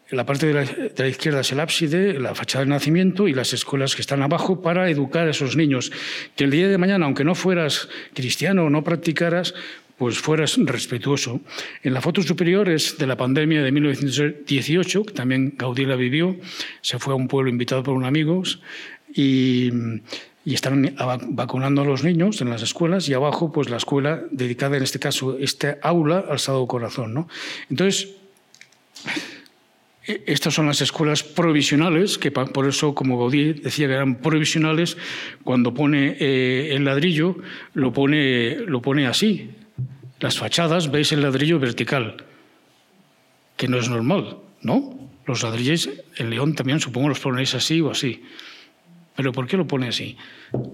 La 0.09 0.25
parte 0.25 0.47
de 0.47 0.53
la, 0.53 0.63
de 0.63 0.93
la 0.97 1.07
izquierda 1.07 1.41
es 1.41 1.51
el 1.51 1.59
ábside, 1.59 2.19
la 2.19 2.35
fachada 2.35 2.61
del 2.61 2.69
nacimiento 2.69 3.27
y 3.27 3.33
las 3.33 3.53
escuelas 3.53 3.95
que 3.95 4.01
están 4.01 4.21
abajo 4.21 4.61
para 4.61 4.89
educar 4.89 5.27
a 5.27 5.31
esos 5.31 5.55
niños. 5.55 5.91
Que 6.35 6.45
el 6.45 6.51
día 6.51 6.67
de 6.67 6.77
mañana, 6.77 7.05
aunque 7.05 7.23
no 7.23 7.35
fueras 7.35 7.89
cristiano 8.13 8.65
o 8.65 8.69
no 8.69 8.83
practicaras, 8.83 9.53
pues 10.03 10.19
fueras 10.19 10.57
respetuoso. 10.57 11.39
En 11.81 11.93
la 11.93 12.01
foto 12.01 12.21
superior 12.21 12.67
es 12.67 12.97
de 12.97 13.07
la 13.07 13.15
pandemia 13.15 13.63
de 13.63 13.71
1918, 13.71 15.05
que 15.05 15.13
también 15.13 15.53
Gaudí 15.57 15.85
la 15.85 15.95
vivió, 15.95 16.35
se 16.81 16.99
fue 16.99 17.13
a 17.13 17.15
un 17.15 17.29
pueblo 17.29 17.49
invitado 17.49 17.83
por 17.83 17.93
unos 17.93 18.09
amigos 18.09 18.59
y, 19.15 19.71
y 20.43 20.55
están 20.55 20.93
vacunando 21.29 21.83
a 21.83 21.85
los 21.85 22.03
niños 22.03 22.41
en 22.41 22.49
las 22.49 22.63
escuelas 22.63 23.07
y 23.07 23.13
abajo 23.13 23.53
pues 23.53 23.69
la 23.69 23.77
escuela 23.77 24.23
dedicada 24.29 24.75
en 24.75 24.83
este 24.83 24.99
caso, 24.99 25.37
este 25.39 25.77
aula 25.81 26.25
al 26.29 26.37
Sagrado 26.37 26.67
Corazón. 26.67 27.13
¿no? 27.13 27.29
Entonces, 27.69 28.09
e, 30.05 30.21
estas 30.27 30.53
son 30.53 30.65
las 30.65 30.81
escuelas 30.81 31.23
provisionales, 31.23 32.17
que 32.17 32.29
por 32.29 32.67
eso, 32.67 32.93
como 32.93 33.17
Gaudí 33.19 33.53
decía 33.53 33.87
que 33.87 33.93
eran 33.93 34.15
provisionales, 34.15 34.97
cuando 35.45 35.73
pone 35.73 36.17
eh, 36.19 36.75
el 36.75 36.83
ladrillo, 36.83 37.37
lo 37.73 37.93
pone, 37.93 38.57
lo 38.67 38.81
pone 38.81 39.07
así, 39.07 39.62
las 40.23 40.37
fachadas 40.37 40.89
veis 40.89 41.11
el 41.11 41.21
ladrillo 41.21 41.59
vertical, 41.59 42.15
que 43.57 43.67
no 43.67 43.77
es 43.77 43.89
normal, 43.89 44.37
¿no? 44.61 44.97
Los 45.25 45.43
ladrillos, 45.43 45.89
el 46.15 46.29
león 46.29 46.55
también 46.55 46.79
supongo 46.79 47.09
los 47.09 47.19
ponéis 47.19 47.53
así 47.55 47.81
o 47.81 47.91
así. 47.91 48.23
Pero 49.17 49.33
¿por 49.33 49.47
qué 49.47 49.57
lo 49.57 49.67
pone 49.67 49.89
así? 49.89 50.15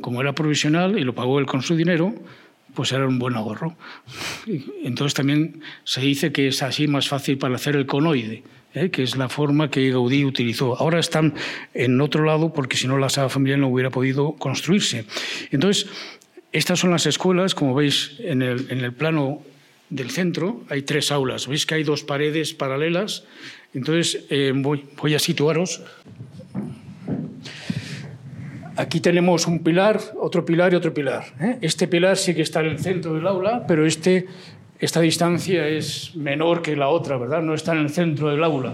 Como 0.01 0.21
era 0.21 0.33
provisional 0.33 0.99
y 0.99 1.03
lo 1.03 1.15
pagó 1.15 1.39
él 1.39 1.47
con 1.47 1.63
su 1.63 1.75
dinero, 1.75 2.13
pues 2.75 2.91
era 2.91 3.07
un 3.07 3.17
buen 3.17 3.35
ahorro. 3.35 3.75
Entonces 4.83 5.15
también 5.15 5.63
se 5.83 6.01
dice 6.01 6.31
que 6.31 6.49
es 6.49 6.61
así 6.61 6.87
más 6.87 7.09
fácil 7.09 7.39
para 7.39 7.55
hacer 7.55 7.75
el 7.75 7.87
conoide, 7.87 8.43
¿eh? 8.75 8.91
que 8.91 9.01
es 9.01 9.17
la 9.17 9.29
forma 9.29 9.71
que 9.71 9.89
Gaudí 9.89 10.25
utilizó. 10.25 10.77
Ahora 10.77 10.99
están 10.99 11.33
en 11.73 11.99
otro 12.01 12.23
lado 12.23 12.53
porque 12.53 12.77
si 12.77 12.85
no 12.85 12.99
la 12.99 13.09
sala 13.09 13.29
familiar 13.29 13.57
no 13.57 13.69
hubiera 13.69 13.89
podido 13.89 14.33
construirse. 14.33 15.05
Entonces, 15.49 15.89
estas 16.51 16.79
son 16.79 16.91
las 16.91 17.05
escuelas, 17.05 17.53
como 17.53 17.75
veis 17.75 18.15
en 18.19 18.41
el, 18.41 18.93
plano 18.93 19.41
del 19.89 20.09
centro, 20.09 20.63
hay 20.69 20.81
tres 20.81 21.11
aulas. 21.11 21.47
Veis 21.47 21.65
que 21.65 21.75
hay 21.75 21.83
dos 21.83 22.03
paredes 22.03 22.53
paralelas. 22.53 23.23
Entonces, 23.73 24.25
eh, 24.29 24.51
voy, 24.55 25.13
a 25.13 25.19
situaros. 25.19 25.83
Aquí 28.75 28.99
tenemos 28.99 29.45
un 29.45 29.59
pilar, 29.63 29.99
otro 30.19 30.43
pilar 30.43 30.73
y 30.73 30.75
otro 30.75 30.93
pilar. 30.93 31.25
¿eh? 31.39 31.57
Este 31.61 31.87
pilar 31.87 32.17
sí 32.17 32.33
que 32.33 32.41
está 32.41 32.61
en 32.61 32.67
el 32.67 32.79
centro 32.79 33.13
del 33.13 33.27
aula, 33.27 33.67
pero 33.67 33.85
este, 33.85 34.25
esta 34.79 35.01
distancia 35.01 35.67
es 35.67 36.15
menor 36.15 36.63
que 36.63 36.75
la 36.75 36.87
otra, 36.87 37.17
¿verdad? 37.17 37.43
No 37.43 37.53
está 37.53 37.73
en 37.73 37.79
el 37.79 37.89
centro 37.89 38.29
del 38.29 38.43
aula. 38.43 38.73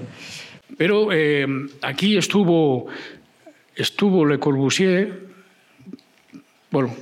Pero 0.78 1.11
eh, 1.11 1.45
aquí 1.82 2.17
estuvo, 2.17 2.88
estuvo 3.76 4.26
Le 4.26 4.39
Corbusier, 4.39 5.26
bueno, 6.71 6.93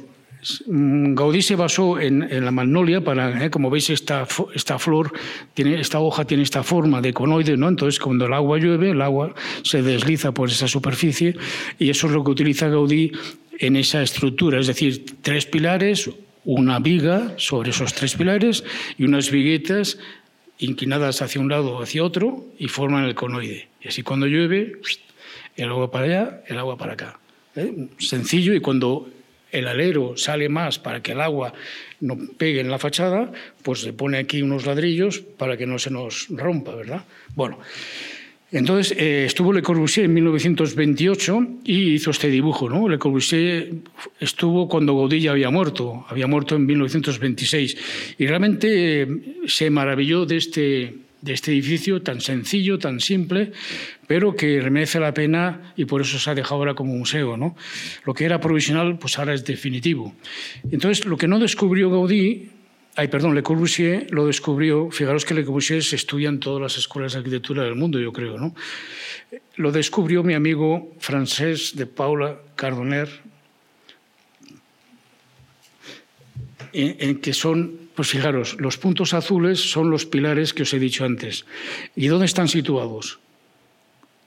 Gaudí 0.67 1.41
se 1.41 1.55
basó 1.55 1.99
en, 1.99 2.23
en 2.23 2.43
la 2.43 2.51
magnolia 2.51 3.01
para, 3.01 3.45
eh, 3.45 3.49
como 3.49 3.69
veis, 3.69 3.89
esta, 3.89 4.27
esta 4.53 4.77
flor, 4.77 5.13
tiene, 5.53 5.79
esta 5.79 5.99
hoja 5.99 6.25
tiene 6.25 6.43
esta 6.43 6.63
forma 6.63 7.01
de 7.01 7.13
conoide, 7.13 7.55
¿no? 7.55 7.69
Entonces, 7.69 7.99
cuando 7.99 8.25
el 8.25 8.33
agua 8.33 8.57
llueve, 8.57 8.91
el 8.91 9.01
agua 9.01 9.33
se 9.63 9.81
desliza 9.81 10.33
por 10.33 10.49
esa 10.49 10.67
superficie 10.67 11.35
y 11.79 11.89
eso 11.89 12.07
es 12.07 12.13
lo 12.13 12.23
que 12.23 12.31
utiliza 12.31 12.67
Gaudí 12.67 13.11
en 13.59 13.75
esa 13.75 14.01
estructura, 14.01 14.59
es 14.59 14.67
decir, 14.67 15.05
tres 15.21 15.45
pilares, 15.45 16.09
una 16.45 16.79
viga 16.79 17.33
sobre 17.37 17.69
esos 17.69 17.93
tres 17.93 18.15
pilares 18.15 18.63
y 18.97 19.05
unas 19.05 19.31
viguetas 19.31 19.97
inclinadas 20.59 21.21
hacia 21.21 21.39
un 21.41 21.49
lado 21.49 21.77
o 21.77 21.81
hacia 21.81 22.03
otro 22.03 22.45
y 22.59 22.67
forman 22.67 23.05
el 23.05 23.15
conoide. 23.15 23.69
Y 23.81 23.87
así 23.87 24.03
cuando 24.03 24.27
llueve, 24.27 24.73
el 25.55 25.69
agua 25.69 25.91
para 25.91 26.05
allá, 26.05 26.43
el 26.47 26.57
agua 26.57 26.77
para 26.77 26.93
acá. 26.93 27.19
¿eh? 27.55 27.87
Sencillo 27.97 28.53
y 28.53 28.59
cuando 28.59 29.09
el 29.53 29.67
alero 29.67 30.17
sale 30.17 30.49
más 30.49 30.79
para 30.79 31.01
que 31.01 31.13
el 31.13 31.21
agua 31.21 31.53
no 32.01 32.17
pegue 32.37 32.59
en 32.59 32.69
la 32.69 32.79
fachada, 32.79 33.31
pues 33.61 33.81
se 33.81 33.93
pone 33.93 34.17
aquí 34.17 34.41
unos 34.41 34.65
ladrillos 34.65 35.21
para 35.21 35.55
que 35.55 35.65
no 35.65 35.79
se 35.79 35.91
nos 35.91 36.27
rompa, 36.29 36.75
¿verdad? 36.75 37.05
Bueno, 37.35 37.59
entonces 38.51 38.95
eh, 38.97 39.25
estuvo 39.25 39.53
Le 39.53 39.61
Corbusier 39.61 40.05
en 40.05 40.13
1928 40.13 41.47
y 41.63 41.93
hizo 41.93 42.11
este 42.11 42.29
dibujo, 42.29 42.69
¿no? 42.69 42.89
Le 42.89 42.99
Corbusier 42.99 43.73
estuvo 44.19 44.67
cuando 44.67 45.07
ya 45.09 45.31
había 45.31 45.49
muerto, 45.49 46.05
había 46.09 46.27
muerto 46.27 46.55
en 46.55 46.65
1926 46.65 47.77
y 48.17 48.27
realmente 48.27 49.01
eh, 49.01 49.07
se 49.47 49.69
maravilló 49.69 50.25
de 50.25 50.37
este 50.37 50.93
de 51.23 51.33
este 51.33 51.51
edificio 51.51 52.01
tan 52.01 52.19
sencillo, 52.19 52.77
tan 52.77 52.99
simple, 52.99 53.53
pero 54.07 54.35
que 54.35 54.61
merece 54.69 54.99
la 54.99 55.13
pena 55.13 55.73
y 55.77 55.85
por 55.85 56.01
eso 56.01 56.19
se 56.19 56.29
ha 56.29 56.35
dejado 56.35 56.55
ahora 56.55 56.75
como 56.75 56.93
museo. 56.93 57.37
¿no? 57.37 57.55
Lo 58.05 58.13
que 58.13 58.25
era 58.25 58.41
provisional, 58.41 58.99
pues 58.99 59.17
ahora 59.17 59.33
es 59.33 59.45
definitivo. 59.45 60.13
Entonces, 60.69 61.05
lo 61.05 61.15
que 61.15 61.29
no 61.29 61.39
descubrió 61.39 61.89
Gaudí, 61.89 62.49
ay, 62.95 63.07
perdón, 63.07 63.35
Le 63.35 63.41
Corbusier 63.41 64.07
lo 64.11 64.27
descubrió, 64.27 64.91
fijaros 64.91 65.23
que 65.23 65.33
Le 65.33 65.45
Corbusier 65.45 65.81
se 65.81 65.95
estudia 65.95 66.27
en 66.27 66.41
todas 66.41 66.61
las 66.61 66.77
escuelas 66.77 67.13
de 67.13 67.19
arquitectura 67.19 67.63
del 67.63 67.75
mundo, 67.75 67.99
yo 67.99 68.11
creo, 68.11 68.37
¿no? 68.37 68.53
Lo 69.55 69.71
descubrió 69.71 70.23
mi 70.23 70.33
amigo 70.33 70.93
francés 70.99 71.75
de 71.75 71.85
Paula 71.85 72.37
Cardoner, 72.55 73.09
en, 76.73 77.19
que 77.19 77.33
son 77.33 77.82
pues 77.95 78.09
fijaros, 78.09 78.55
los 78.59 78.77
puntos 78.77 79.13
azules 79.13 79.71
son 79.71 79.89
los 79.89 80.05
pilares 80.05 80.53
que 80.53 80.63
os 80.63 80.73
he 80.73 80.79
dicho 80.79 81.05
antes. 81.05 81.45
¿Y 81.95 82.07
dónde 82.07 82.25
están 82.25 82.47
situados? 82.47 83.19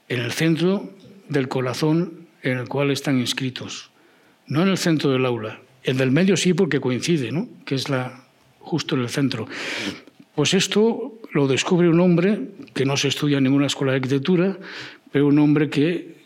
En 0.07 0.21
el 0.21 0.31
centro 0.31 0.93
del 1.27 1.47
corazón 1.47 2.27
en 2.43 2.57
el 2.57 2.67
cual 2.67 2.91
están 2.91 3.19
inscritos, 3.19 3.89
no 4.47 4.61
en 4.61 4.69
el 4.69 4.77
centro 4.77 5.11
del 5.11 5.25
aula. 5.25 5.59
El 5.83 5.97
del 5.97 6.11
medio 6.11 6.37
sí 6.37 6.53
porque 6.53 6.79
coincide, 6.79 7.31
¿no? 7.31 7.47
que 7.65 7.75
es 7.75 7.89
la, 7.89 8.23
justo 8.59 8.95
en 8.95 9.01
el 9.01 9.09
centro. 9.09 9.47
Pues 10.35 10.53
esto 10.53 11.19
lo 11.33 11.47
descubre 11.47 11.89
un 11.89 11.99
hombre 11.99 12.49
que 12.73 12.85
no 12.85 12.95
se 12.95 13.07
estudia 13.07 13.37
en 13.37 13.45
ninguna 13.45 13.67
escuela 13.67 13.91
de 13.91 13.97
arquitectura, 13.97 14.57
pero 15.11 15.27
un 15.27 15.39
hombre 15.39 15.69
que 15.69 16.16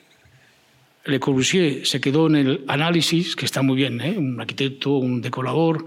le 1.06 1.20
Corbusier 1.20 1.86
se 1.86 1.99
quedó 1.99 2.28
en 2.28 2.36
el 2.36 2.64
análisis, 2.68 3.36
que 3.36 3.45
está 3.45 3.62
muy 3.62 3.76
bien, 3.76 3.99
¿eh? 4.02 4.16
un 4.18 4.39
arquitecto, 4.39 4.91
un 4.91 5.22
decorador 5.22 5.86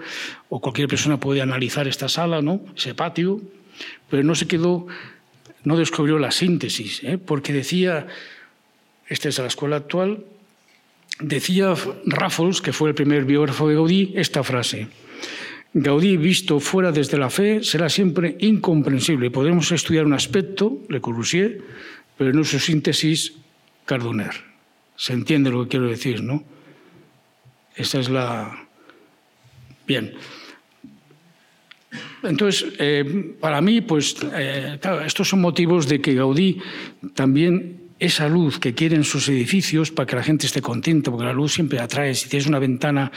o 0.48 0.60
cualquier 0.60 0.88
persona 0.88 1.18
puede 1.20 1.40
analizar 1.40 1.86
esta 1.86 2.08
sala, 2.08 2.42
¿no? 2.42 2.60
ese 2.76 2.94
patio, 2.94 3.40
pero 4.10 4.24
no 4.24 4.34
se 4.34 4.46
quedó, 4.46 4.86
no 5.62 5.76
descubrió 5.76 6.18
la 6.18 6.32
síntesis, 6.32 7.02
¿eh? 7.04 7.18
porque 7.18 7.52
decía, 7.52 8.08
esta 9.06 9.28
es 9.28 9.38
la 9.38 9.46
escuela 9.46 9.76
actual, 9.76 10.24
decía 11.20 11.74
Raffles, 12.06 12.60
que 12.60 12.72
fue 12.72 12.88
el 12.88 12.94
primer 12.94 13.24
biógrafo 13.24 13.68
de 13.68 13.76
Gaudí, 13.76 14.12
esta 14.16 14.42
frase. 14.42 14.88
Gaudí 15.74 16.16
visto 16.16 16.60
fuera 16.60 16.92
desde 16.92 17.18
la 17.18 17.30
fe 17.30 17.64
será 17.64 17.88
siempre 17.88 18.36
incomprensible. 18.38 19.30
Podemos 19.32 19.72
estudiar 19.72 20.06
un 20.06 20.12
aspecto, 20.12 20.78
Le 20.88 21.00
Corbusier, 21.00 21.62
pero 22.16 22.32
no 22.32 22.44
su 22.44 22.60
síntesis, 22.60 23.34
Cardoner. 23.84 24.53
Se 24.96 25.12
entiende 25.12 25.50
lo 25.50 25.64
que 25.64 25.70
quiero 25.70 25.88
decir, 25.88 26.22
¿no? 26.22 26.44
Esa 27.76 27.98
es 27.98 28.08
la... 28.08 28.66
Bien. 29.86 30.14
Entonces, 32.22 32.72
eh, 32.78 33.34
para 33.40 33.60
mí, 33.60 33.80
pues, 33.80 34.16
eh, 34.32 34.78
claro, 34.80 35.04
estos 35.04 35.28
son 35.28 35.40
motivos 35.40 35.88
de 35.88 36.00
que 36.00 36.14
Gaudí 36.14 36.58
también 37.14 37.80
esa 37.98 38.28
luz 38.28 38.58
que 38.58 38.74
quieren 38.74 39.04
sus 39.04 39.28
edificios 39.28 39.90
para 39.90 40.06
que 40.06 40.16
la 40.16 40.22
gente 40.22 40.46
esté 40.46 40.60
contenta, 40.60 41.10
porque 41.10 41.26
la 41.26 41.32
luz 41.32 41.52
siempre 41.52 41.78
atrae. 41.78 42.14
Si 42.14 42.28
tienes 42.28 42.46
una 42.46 42.58
ventana 42.58 43.12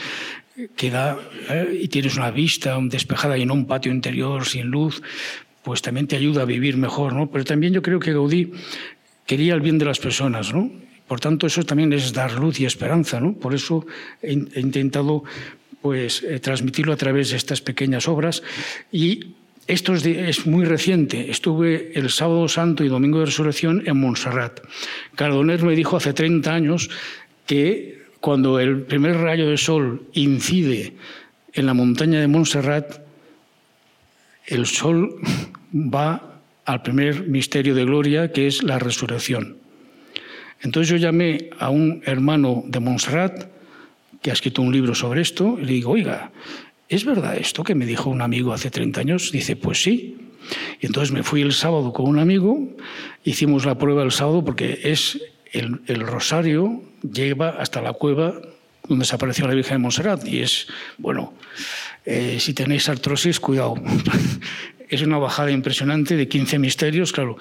que 0.76 0.90
da 0.90 1.18
eh, 1.48 1.80
y 1.82 1.88
tienes 1.88 2.16
una 2.16 2.30
vista 2.30 2.78
despejada 2.82 3.38
y 3.38 3.46
no 3.46 3.54
un 3.54 3.66
patio 3.66 3.92
interior 3.92 4.44
sin 4.44 4.66
luz, 4.66 5.02
pues 5.62 5.82
también 5.82 6.06
te 6.06 6.16
ayuda 6.16 6.42
a 6.42 6.44
vivir 6.44 6.76
mejor, 6.76 7.12
¿no? 7.12 7.30
Pero 7.30 7.44
también 7.44 7.72
yo 7.72 7.82
creo 7.82 8.00
que 8.00 8.12
Gaudí 8.12 8.52
quería 9.26 9.54
el 9.54 9.60
bien 9.60 9.78
de 9.78 9.84
las 9.84 9.98
personas, 9.98 10.52
¿no? 10.52 10.70
Por 11.08 11.20
tanto, 11.20 11.46
eso 11.46 11.64
también 11.64 11.92
es 11.92 12.12
dar 12.12 12.34
luz 12.34 12.60
y 12.60 12.66
esperanza. 12.66 13.18
¿no? 13.18 13.32
Por 13.32 13.54
eso 13.54 13.86
he, 14.22 14.32
intentado 14.32 15.24
pues, 15.80 16.22
eh, 16.22 16.38
transmitirlo 16.38 16.92
a 16.92 16.96
través 16.96 17.30
de 17.30 17.36
estas 17.36 17.60
pequeñas 17.62 18.06
obras. 18.06 18.42
Y 18.92 19.34
esto 19.66 19.94
es, 19.94 20.04
es, 20.04 20.46
muy 20.46 20.66
reciente. 20.66 21.30
Estuve 21.30 21.98
el 21.98 22.10
sábado 22.10 22.46
santo 22.48 22.84
y 22.84 22.88
domingo 22.88 23.20
de 23.20 23.26
resurrección 23.26 23.82
en 23.86 23.98
Montserrat. 23.98 24.60
Cardoner 25.14 25.62
me 25.62 25.74
dijo 25.74 25.96
hace 25.96 26.12
30 26.12 26.52
años 26.54 26.90
que 27.46 28.04
cuando 28.20 28.60
el 28.60 28.82
primer 28.82 29.16
rayo 29.16 29.48
de 29.48 29.56
sol 29.56 30.02
incide 30.12 30.94
en 31.54 31.66
la 31.66 31.74
montaña 31.74 32.20
de 32.20 32.28
Montserrat, 32.28 33.00
el 34.46 34.66
sol 34.66 35.16
va 35.72 36.40
al 36.64 36.82
primer 36.82 37.26
misterio 37.26 37.74
de 37.74 37.84
gloria, 37.84 38.30
que 38.30 38.46
es 38.46 38.62
la 38.62 38.78
resurrección. 38.78 39.56
Entonces 40.60 40.88
yo 40.88 40.96
llamé 40.96 41.50
a 41.58 41.70
un 41.70 42.02
hermano 42.04 42.64
de 42.66 42.80
Montserrat 42.80 43.48
que 44.22 44.30
ha 44.30 44.32
escrito 44.32 44.62
un 44.62 44.72
libro 44.72 44.94
sobre 44.94 45.20
esto 45.20 45.58
y 45.60 45.64
le 45.64 45.72
digo, 45.72 45.92
oiga, 45.92 46.32
¿es 46.88 47.04
verdad 47.04 47.36
esto 47.36 47.62
que 47.62 47.74
me 47.74 47.86
dijo 47.86 48.10
un 48.10 48.22
amigo 48.22 48.52
hace 48.52 48.70
30 48.70 49.00
años? 49.00 49.30
Dice, 49.30 49.56
pues 49.56 49.82
sí. 49.82 50.16
Y 50.80 50.86
entonces 50.86 51.12
me 51.12 51.22
fui 51.22 51.42
el 51.42 51.52
sábado 51.52 51.92
con 51.92 52.06
un 52.06 52.18
amigo, 52.18 52.76
hicimos 53.24 53.66
la 53.66 53.76
prueba 53.76 54.02
el 54.02 54.12
sábado 54.12 54.44
porque 54.44 54.80
es 54.84 55.20
el, 55.52 56.00
rosario 56.00 56.82
lleva 57.02 57.50
hasta 57.50 57.80
la 57.80 57.92
cueva 57.92 58.40
donde 58.88 59.02
desapareció 59.02 59.46
la 59.46 59.54
Virgen 59.54 59.76
de 59.76 59.78
Montserrat 59.78 60.26
y 60.26 60.40
es, 60.40 60.66
bueno, 60.96 61.34
eh, 62.04 62.38
si 62.40 62.54
tenéis 62.54 62.88
artrosis, 62.88 63.38
cuidado. 63.38 63.74
es 64.88 65.02
una 65.02 65.18
bajada 65.18 65.50
impresionante 65.50 66.16
de 66.16 66.28
15 66.28 66.58
misterios, 66.58 67.12
claro. 67.12 67.36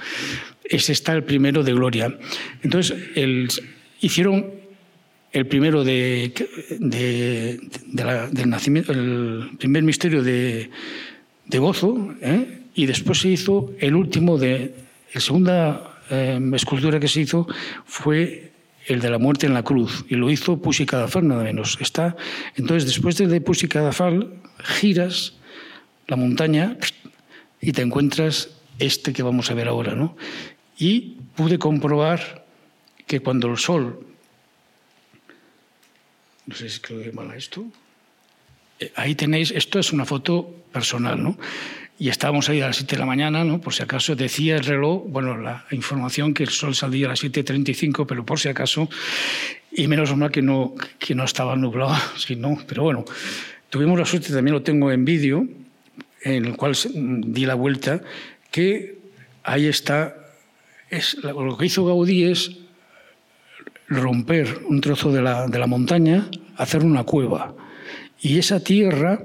Ese 0.63 0.91
está 0.91 1.13
el 1.13 1.23
primero 1.23 1.63
de 1.63 1.73
Gloria. 1.73 2.17
Entonces, 2.61 2.97
el, 3.15 3.47
hicieron 4.01 4.51
el 5.31 5.45
primero 5.45 5.83
de, 5.83 6.33
de, 6.79 7.59
del 8.31 8.49
nacimiento, 8.49 8.91
el 8.91 9.51
primer 9.57 9.83
misterio 9.83 10.23
de, 10.23 10.69
de 11.45 11.59
gozo, 11.59 12.15
¿eh? 12.21 12.61
y 12.75 12.85
después 12.85 13.19
se 13.19 13.29
hizo 13.29 13.73
el 13.79 13.95
último 13.95 14.37
de, 14.37 14.73
la 15.13 15.21
segunda 15.21 15.99
eh, 16.09 16.39
escultura 16.53 16.99
que 16.99 17.07
se 17.07 17.21
hizo 17.21 17.47
fue 17.85 18.51
el 18.85 19.01
de 19.01 19.09
la 19.09 19.17
muerte 19.17 19.45
en 19.45 19.53
la 19.53 19.63
cruz, 19.63 20.05
y 20.07 20.15
lo 20.15 20.29
hizo 20.29 20.61
Pussy 20.61 20.85
Cadafal, 20.85 21.27
nada 21.27 21.43
menos. 21.43 21.77
Está, 21.81 22.15
entonces, 22.55 22.85
después 22.85 23.17
de 23.17 23.41
Pussy 23.41 23.67
Cadafal, 23.67 24.33
giras 24.63 25.33
la 26.07 26.15
montaña 26.15 26.77
y 27.61 27.71
te 27.71 27.81
encuentras 27.81 28.49
este 28.79 29.13
que 29.13 29.23
vamos 29.23 29.49
a 29.51 29.53
ver 29.53 29.67
ahora. 29.67 29.95
¿no? 29.95 30.15
Y 30.77 31.17
pude 31.35 31.57
comprobar 31.57 32.45
que 33.05 33.19
cuando 33.19 33.49
el 33.49 33.57
sol, 33.57 34.05
no 36.45 36.55
sé 36.55 36.69
si 36.69 36.79
creo 36.79 37.01
que 37.01 37.11
mal 37.11 37.33
esto, 37.33 37.65
eh, 38.79 38.91
ahí 38.95 39.15
tenéis, 39.15 39.51
esto 39.51 39.79
es 39.79 39.91
una 39.91 40.05
foto 40.05 40.53
personal, 40.71 41.21
¿no? 41.21 41.37
y 41.99 42.09
estábamos 42.09 42.47
ahí 42.49 42.61
a 42.61 42.67
las 42.67 42.77
7 42.77 42.95
de 42.95 42.99
la 42.99 43.05
mañana, 43.05 43.43
¿no? 43.43 43.59
por 43.59 43.73
si 43.73 43.81
acaso 43.81 44.15
decía 44.15 44.55
el 44.55 44.63
reloj, 44.63 45.03
bueno, 45.07 45.37
la 45.37 45.65
información 45.71 46.33
que 46.33 46.43
el 46.43 46.49
sol 46.49 46.75
salía 46.75 47.07
a 47.07 47.09
las 47.09 47.23
7.35, 47.23 48.05
pero 48.07 48.25
por 48.25 48.39
si 48.39 48.49
acaso, 48.49 48.87
y 49.71 49.87
menos 49.87 50.15
mal 50.15 50.29
que 50.29 50.41
no, 50.41 50.75
que 50.99 51.15
no 51.15 51.23
estaba 51.23 51.55
nublado, 51.55 51.95
si 52.17 52.35
no, 52.35 52.57
pero 52.67 52.83
bueno, 52.83 53.05
tuvimos 53.69 53.97
la 53.97 54.05
suerte, 54.05 54.31
también 54.31 54.53
lo 54.53 54.61
tengo 54.61 54.91
en 54.91 55.05
vídeo, 55.05 55.47
en 56.21 56.45
el 56.45 56.55
cual 56.55 56.75
di 56.93 57.45
la 57.45 57.55
vuelta, 57.55 58.01
que 58.51 58.97
ahí 59.43 59.67
está, 59.67 60.15
es, 60.89 61.15
lo 61.23 61.57
que 61.57 61.65
hizo 61.65 61.85
Gaudí 61.85 62.25
es 62.25 62.57
romper 63.87 64.61
un 64.67 64.81
trozo 64.81 65.11
de 65.11 65.21
la, 65.21 65.47
de 65.47 65.59
la 65.59 65.67
montaña, 65.67 66.29
hacer 66.57 66.83
una 66.83 67.03
cueva, 67.03 67.55
y 68.19 68.37
esa 68.37 68.63
tierra 68.63 69.21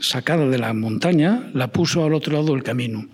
sacada 0.00 0.48
de 0.48 0.58
la 0.58 0.72
montaña, 0.72 1.50
la 1.52 1.68
puso 1.68 2.04
al 2.04 2.14
otro 2.14 2.32
lado 2.32 2.54
del 2.54 2.62
camino. 2.62 3.06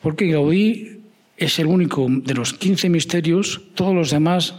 Porque 0.00 0.30
Gaudí 0.30 1.00
es 1.36 1.58
el 1.58 1.66
único 1.66 2.06
de 2.08 2.34
los 2.34 2.52
15 2.54 2.88
misterios, 2.88 3.60
todos 3.74 3.94
los 3.94 4.10
demás, 4.10 4.54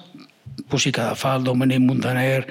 Pussy 0.69 0.91
Cadafal, 0.91 1.43
Dominic 1.43 1.79
Montaner, 1.79 2.47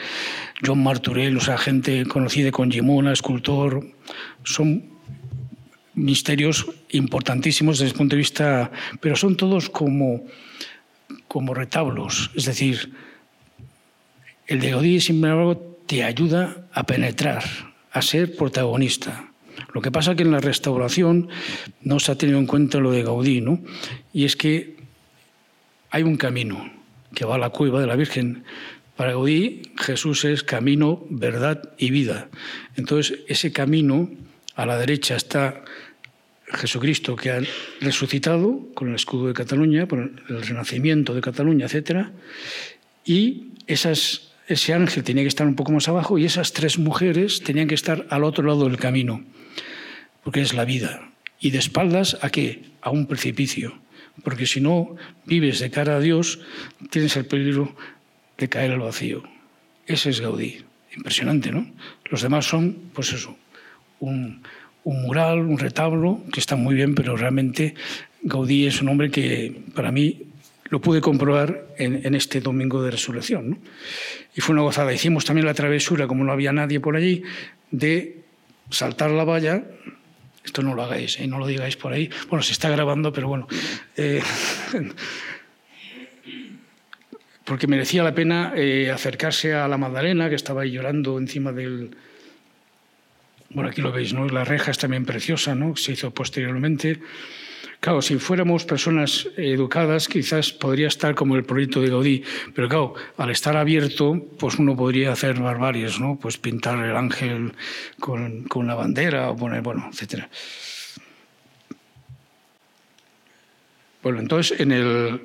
John 0.65 0.83
Marturell, 0.83 1.37
o 1.37 1.41
sea, 1.41 1.59
gente 1.59 2.05
conocida 2.07 2.51
con 2.51 2.71
Gimona, 2.71 3.13
escultor, 3.13 3.87
son 4.45 4.94
misterios 5.95 6.67
importantísimos 6.91 7.79
desde 7.79 7.93
el 7.93 7.99
punto 7.99 8.17
de 8.17 8.21
vista, 8.21 8.71
pero 9.01 9.17
son 9.17 9.37
todos 9.37 9.71
como, 9.71 10.25
como 11.29 11.55
retablos, 11.55 12.31
es 12.35 12.47
decir, 12.47 12.93
el 14.47 14.61
de 14.61 14.71
Gaudí, 14.71 15.01
sin 15.01 15.17
embargo, 15.17 15.57
te 15.87 16.05
ayuda 16.05 16.67
a 16.73 16.85
penetrar 16.85 17.45
a 17.93 18.03
ser 18.03 18.37
protagonista. 18.37 19.31
Lo 19.73 19.81
que 19.81 19.91
pasa 19.91 20.11
es 20.11 20.17
que 20.17 20.23
en 20.23 20.33
la 20.33 20.41
restauración 20.41 21.29
no 21.83 22.01
se 22.01 22.13
ha 22.13 22.19
tenido 22.19 22.39
en 22.39 22.47
cuenta 22.47 22.79
lo 22.79 22.91
de 22.91 23.03
Gaudí, 23.03 23.41
¿no? 23.41 23.61
Y 24.13 24.25
es 24.25 24.37
que 24.37 24.77
hay 25.91 26.03
un 26.03 26.17
camino 26.17 26.71
que 27.15 27.25
va 27.25 27.37
a 27.37 27.39
la 27.39 27.51
cueva 27.51 27.81
de 27.81 27.87
la 27.87 27.97
Virgen. 27.97 28.45
Para 28.97 29.13
Gaudí, 29.13 29.63
Jesús 29.77 30.25
es 30.25 30.43
camino, 30.43 31.05
verdad 31.09 31.71
y 31.79 31.91
vida. 31.91 32.29
Entonces, 32.77 33.21
ese 33.29 33.53
camino, 33.53 34.11
a 34.57 34.67
la 34.67 34.77
derecha 34.77 35.17
está 35.17 35.65
Jesucristo 36.55 37.17
que 37.17 37.31
ha 37.31 37.41
resucitado 37.81 38.69
con 38.75 38.89
el 38.89 38.95
escudo 38.95 39.29
de 39.29 39.35
Cataluña, 39.35 39.87
por 39.87 40.13
el 40.29 40.43
renacimiento 40.43 41.15
de 41.15 41.21
Cataluña, 41.21 41.67
etc. 41.67 42.09
Y 43.05 43.49
ese 43.67 44.73
ángel 44.73 45.05
tenía 45.05 45.25
que 45.25 45.29
estar 45.29 45.47
un 45.47 45.57
poco 45.57 45.73
más 45.73 45.89
abajo 45.89 46.19
y 46.19 46.25
esas 46.25 46.53
tres 46.53 46.79
mujeres 46.79 47.43
tenían 47.43 47.69
que 47.69 47.75
estar 47.75 48.07
al 48.11 48.25
otro 48.25 48.45
lado 48.45 48.65
del 48.65 48.79
camino, 48.79 49.25
porque 50.23 50.41
es 50.41 50.55
la 50.55 50.65
vida. 50.65 51.11
Y 51.41 51.51
de 51.51 51.59
espaldas 51.59 52.19
a 52.23 52.31
qué? 52.31 52.63
A 52.81 52.91
un 52.91 53.07
precipicio, 53.07 53.79
porque 54.23 54.47
si 54.47 54.61
no 54.61 54.97
vives 55.27 55.59
de 55.59 55.71
cara 55.71 55.97
a 55.97 56.01
Dios, 56.01 56.41
tienes 56.91 57.17
el 57.17 57.27
peligro 57.27 57.75
de 58.39 58.49
caer 58.49 58.73
al 58.73 58.81
vacío. 58.81 59.23
Ese 59.87 60.11
es 60.11 60.21
Gaudí. 60.21 60.65
Impresionante, 60.97 61.51
¿no? 61.51 61.67
Los 62.05 62.23
demás 62.23 62.47
son, 62.47 62.91
pues 62.95 63.13
eso, 63.13 63.37
un, 63.99 64.43
un 64.85 65.03
mural, 65.03 65.41
un 65.41 65.59
retablo, 65.59 66.21
que 66.33 66.41
está 66.41 66.57
muy 66.57 66.75
bien, 66.75 66.95
pero 66.95 67.17
realmente 67.17 67.75
Gaudí 68.23 68.67
es 68.67 68.81
un 68.81 68.89
hombre 68.89 69.11
que 69.11 69.63
para 69.75 69.91
mí 69.91 70.23
lo 70.71 70.81
pude 70.81 71.01
comprobar 71.01 71.67
en, 71.77 72.15
este 72.15 72.41
domingo 72.41 72.83
de 72.83 72.91
resurrección. 72.91 73.61
Y 74.35 74.41
fue 74.41 74.55
una 74.55 74.63
gozada. 74.63 74.93
Hicimos 74.93 75.25
también 75.25 75.47
la 75.47 75.55
travesura, 75.55 76.07
como 76.07 76.25
no 76.25 76.33
había 76.33 76.53
nadie 76.53 76.81
por 76.81 76.97
allí, 76.97 77.23
de 77.71 78.23
saltar 78.71 79.11
la 79.11 79.25
valla. 79.25 79.65
Esto 80.45 80.63
no 80.63 80.75
lo 80.75 80.83
hagáis, 80.83 81.21
¿eh? 81.21 81.27
no 81.27 81.39
lo 81.39 81.47
digáis 81.47 81.77
por 81.77 81.93
ahí. 81.93 82.11
Bueno, 82.29 82.43
se 82.43 82.53
está 82.53 82.69
grabando, 82.71 83.13
pero 83.13 83.29
bueno. 83.29 83.47
Eh, 83.97 84.21
porque 87.45 87.67
merecía 87.67 88.03
la 88.03 88.15
pena 88.15 88.53
eh, 88.57 88.91
acercarse 88.91 89.55
a 89.55 89.69
la 89.69 89.79
Magdalena, 89.79 90.29
que 90.29 90.35
estaba 90.35 90.63
ahí 90.63 90.73
llorando 90.73 91.19
encima 91.19 91.53
del... 91.53 91.97
Bueno, 93.55 93.71
aquí 93.71 93.81
lo 93.81 93.93
veis, 93.93 94.13
¿no? 94.13 94.27
La 94.29 94.45
reja 94.45 94.73
es 94.73 94.79
también 94.79 95.07
preciosa, 95.07 95.55
¿no? 95.55 95.77
Se 95.77 95.93
hizo 95.93 96.11
posteriormente. 96.11 97.01
Claro, 97.79 98.03
si 98.03 98.17
fuéramos 98.17 98.65
personas 98.65 99.29
educadas, 99.37 100.09
quizás 100.09 100.53
podría 100.53 100.89
estar 100.89 101.15
como 101.15 101.37
el 101.37 101.45
proyecto 101.45 101.81
de 101.81 101.91
Gaudí, 101.91 102.25
pero 102.55 102.69
claro, 102.69 102.95
al 103.17 103.31
estar 103.31 103.57
abierto, 103.57 104.27
pues 104.39 104.59
uno 104.59 104.75
podría 104.75 105.13
hacer 105.13 105.39
barbaries, 105.39 106.01
¿no? 106.01 106.19
Pues 106.21 106.37
pintar 106.37 106.85
el 106.85 106.97
ángel 106.97 107.53
con, 108.01 108.45
con 108.45 108.67
la 108.67 108.75
bandera 108.75 109.31
o 109.31 109.37
poner, 109.37 109.63
bueno, 109.63 109.89
etcétera. 109.93 110.29
Bueno, 114.03 114.19
entonces 114.21 114.59
en 114.61 114.73
el, 114.73 115.21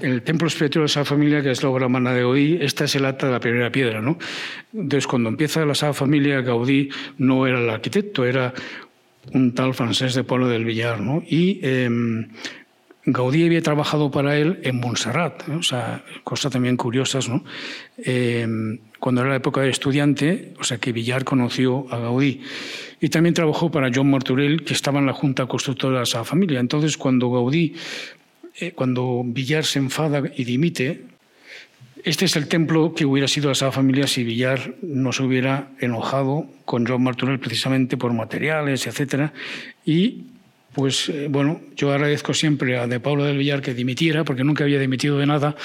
el 0.00 0.22
templo 0.22 0.48
espiritual 0.48 0.82
de 0.82 0.86
esa 0.86 1.04
familia, 1.04 1.42
que 1.42 1.50
es 1.50 1.62
la 1.62 1.68
obra 1.68 1.86
humana 1.86 2.12
de 2.12 2.22
Gaudí, 2.22 2.58
esta 2.60 2.84
es 2.84 2.94
el 2.96 3.04
acta 3.04 3.26
de 3.26 3.32
la 3.32 3.40
primera 3.40 3.70
piedra, 3.70 4.00
¿no? 4.00 4.18
Entonces, 4.72 5.06
cuando 5.06 5.28
empieza 5.28 5.64
la 5.64 5.74
Sagrada 5.74 5.94
Familia, 5.94 6.40
Gaudí 6.40 6.88
no 7.18 7.46
era 7.46 7.60
el 7.60 7.70
arquitecto, 7.70 8.24
era 8.24 8.52
un 9.32 9.54
tal 9.54 9.74
francés 9.74 10.14
de 10.14 10.24
Pueblo 10.24 10.48
del 10.48 10.64
Villar, 10.64 11.00
¿no? 11.00 11.22
Y 11.26 11.60
em, 11.62 12.28
Gaudí 13.06 13.44
había 13.44 13.62
trabajado 13.62 14.10
para 14.10 14.36
él 14.36 14.60
en 14.62 14.80
Montserrat, 14.80 15.48
o 15.50 15.62
sea, 15.62 16.02
cosas 16.24 16.52
también 16.52 16.76
curiosas, 16.76 17.28
¿no? 17.28 17.44
Em, 17.98 18.78
cuando 18.98 19.20
era 19.20 19.30
la 19.30 19.36
época 19.36 19.60
de 19.60 19.70
estudiante, 19.70 20.54
o 20.58 20.64
sea, 20.64 20.78
que 20.78 20.92
Villar 20.92 21.24
conoció 21.24 21.86
a 21.90 21.98
Gaudí. 21.98 22.40
Y 23.00 23.10
también 23.10 23.34
trabajó 23.34 23.70
para 23.70 23.90
John 23.94 24.10
Marturell, 24.10 24.64
que 24.64 24.72
estaba 24.72 24.98
en 24.98 25.06
la 25.06 25.12
Junta 25.12 25.44
Constructora 25.44 25.98
de 25.98 26.04
esa 26.04 26.24
familia. 26.24 26.58
Entonces, 26.58 26.96
cuando 26.96 27.30
Gaudí, 27.30 27.74
eh, 28.58 28.72
cuando 28.72 29.22
Villar 29.24 29.64
se 29.64 29.78
enfada 29.78 30.22
y 30.36 30.44
dimite, 30.44 31.04
este 32.04 32.26
es 32.26 32.36
el 32.36 32.48
templo 32.48 32.94
que 32.94 33.06
hubiera 33.06 33.28
sido 33.28 33.50
esa 33.50 33.72
familia 33.72 34.06
si 34.06 34.24
Villar 34.24 34.74
no 34.82 35.12
se 35.12 35.22
hubiera 35.22 35.70
enojado 35.80 36.46
con 36.64 36.86
Joan 36.86 37.02
Martorell 37.02 37.40
precisamente 37.40 37.96
por 37.96 38.12
materiales, 38.12 38.86
etc. 38.86 39.30
Y 39.86 40.24
pues 40.74 41.08
eh, 41.08 41.28
bueno, 41.30 41.60
yo 41.76 41.92
agradezco 41.92 42.34
siempre 42.34 42.78
a 42.78 42.86
De 42.86 43.00
Pablo 43.00 43.24
del 43.24 43.38
Villar 43.38 43.62
que 43.62 43.74
dimitiera, 43.74 44.24
porque 44.24 44.44
nunca 44.44 44.64
había 44.64 44.78
dimitido 44.78 45.18
de 45.18 45.26
nada, 45.26 45.56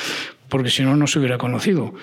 porque 0.48 0.70
si 0.70 0.84
no, 0.84 0.96
no 0.96 1.08
se 1.08 1.20
hubiera 1.20 1.38
conocido. 1.38 1.94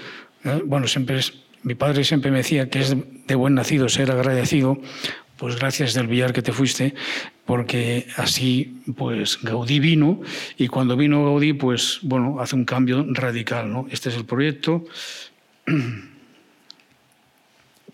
¿eh? 0.45 0.61
Bueno, 0.64 0.87
siempre 0.87 1.20
mi 1.62 1.74
padre 1.74 2.05
siempre 2.05 2.30
me 2.30 2.39
decía 2.39 2.70
que 2.70 2.80
es 2.80 2.95
de 3.26 3.34
buen 3.34 3.55
nacido 3.55 3.89
ser 3.89 4.11
agradecido, 4.12 4.78
pues 5.37 5.57
gracias 5.57 5.95
del 5.95 6.07
Villar 6.07 6.32
que 6.32 6.43
te 6.43 6.53
fuiste, 6.53 6.95
porque 7.45 8.07
así 8.16 8.80
pues 8.97 9.39
Gaudí 9.43 9.80
vino 9.80 10.20
y 10.57 10.68
cuando 10.68 10.97
vino 10.97 11.24
Gaudí 11.24 11.53
pues 11.53 11.99
bueno, 12.03 12.41
hace 12.41 12.57
un 12.57 12.64
cambio 12.64 13.05
radical, 13.09 13.70
¿no? 13.72 13.87
Este 13.91 14.09
es 14.09 14.16
el 14.16 14.24
proyecto. 14.24 14.84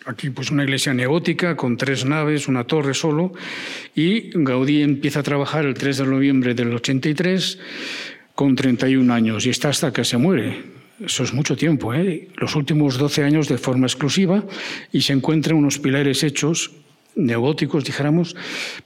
Aquí 0.05 0.31
pues 0.31 0.51
una 0.51 0.65
iglesia 0.65 0.93
neogótica 0.93 1.57
con 1.57 1.77
tres 1.77 2.05
naves, 2.05 2.49
una 2.49 2.65
torre 2.65 2.93
solo 2.93 3.33
y 3.95 4.31
Gaudí 4.35 4.83
empieza 4.83 5.21
a 5.21 5.23
trabajar 5.23 5.65
el 5.65 5.75
3 5.75 5.99
de 5.99 6.07
noviembre 6.07 6.55
del 6.55 6.75
83 6.75 7.59
con 8.35 8.57
31 8.57 9.13
años 9.13 9.47
y 9.47 9.51
está 9.51 9.69
hasta 9.69 9.93
que 9.93 10.05
se 10.05 10.17
muere. 10.17 10.73
Eso 11.05 11.23
es 11.25 11.33
mucho 11.33 11.57
tiempo, 11.57 11.95
¿eh? 11.95 12.29
los 12.37 12.57
últimos 12.57 12.99
12 12.99 13.25
años 13.25 13.49
de 13.49 13.59
forma 13.59 13.87
exclusiva 13.87 14.45
y 14.93 15.03
se 15.03 15.13
encuentran 15.13 15.57
unos 15.57 15.79
pilares 15.79 16.23
hechos 16.23 16.71
neogóticos, 17.15 17.85
dijéramos. 17.85 18.37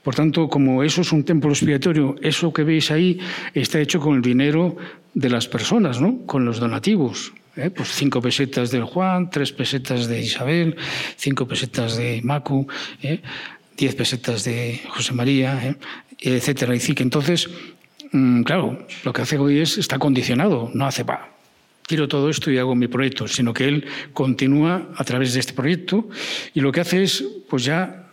Por 0.03 0.15
tanto, 0.15 0.49
como 0.49 0.83
eso 0.83 1.01
es 1.01 1.11
un 1.11 1.23
templo 1.23 1.49
expiatorio, 1.51 2.15
eso 2.21 2.51
que 2.53 2.63
veis 2.63 2.91
ahí 2.91 3.19
está 3.53 3.79
hecho 3.79 3.99
con 3.99 4.15
el 4.15 4.21
dinero 4.21 4.75
de 5.13 5.29
las 5.29 5.47
personas, 5.47 6.01
¿no? 6.01 6.25
con 6.25 6.45
los 6.45 6.59
donativos. 6.59 7.33
¿eh? 7.55 7.69
Pues 7.69 7.89
cinco 7.89 8.21
pesetas 8.21 8.71
del 8.71 8.83
Juan, 8.83 9.29
tres 9.29 9.51
pesetas 9.51 10.07
de 10.07 10.21
Isabel, 10.21 10.75
cinco 11.15 11.47
pesetas 11.47 11.97
de 11.97 12.21
Macu, 12.23 12.67
¿eh? 13.01 13.21
diez 13.75 13.95
pesetas 13.95 14.43
de 14.43 14.81
José 14.89 15.13
María, 15.13 15.59
¿eh? 15.63 15.75
etcétera. 16.19 16.75
Y 16.75 16.79
que 16.79 17.03
entonces, 17.03 17.49
mm, 18.11 18.43
claro, 18.43 18.85
lo 19.03 19.13
que 19.13 19.21
hace 19.21 19.37
hoy 19.37 19.59
es, 19.59 19.77
está 19.77 19.97
condicionado, 19.97 20.69
no 20.73 20.85
hace, 20.85 21.03
va, 21.03 21.29
quiero 21.87 22.07
todo 22.07 22.29
esto 22.29 22.51
y 22.51 22.57
hago 22.57 22.75
mi 22.75 22.87
proyecto, 22.87 23.27
sino 23.27 23.53
que 23.53 23.65
él 23.65 23.85
continúa 24.13 24.89
a 24.95 25.03
través 25.03 25.33
de 25.33 25.39
este 25.39 25.53
proyecto 25.53 26.09
y 26.53 26.59
lo 26.59 26.71
que 26.71 26.81
hace 26.81 27.01
es, 27.01 27.23
pues 27.49 27.63
ya 27.63 28.06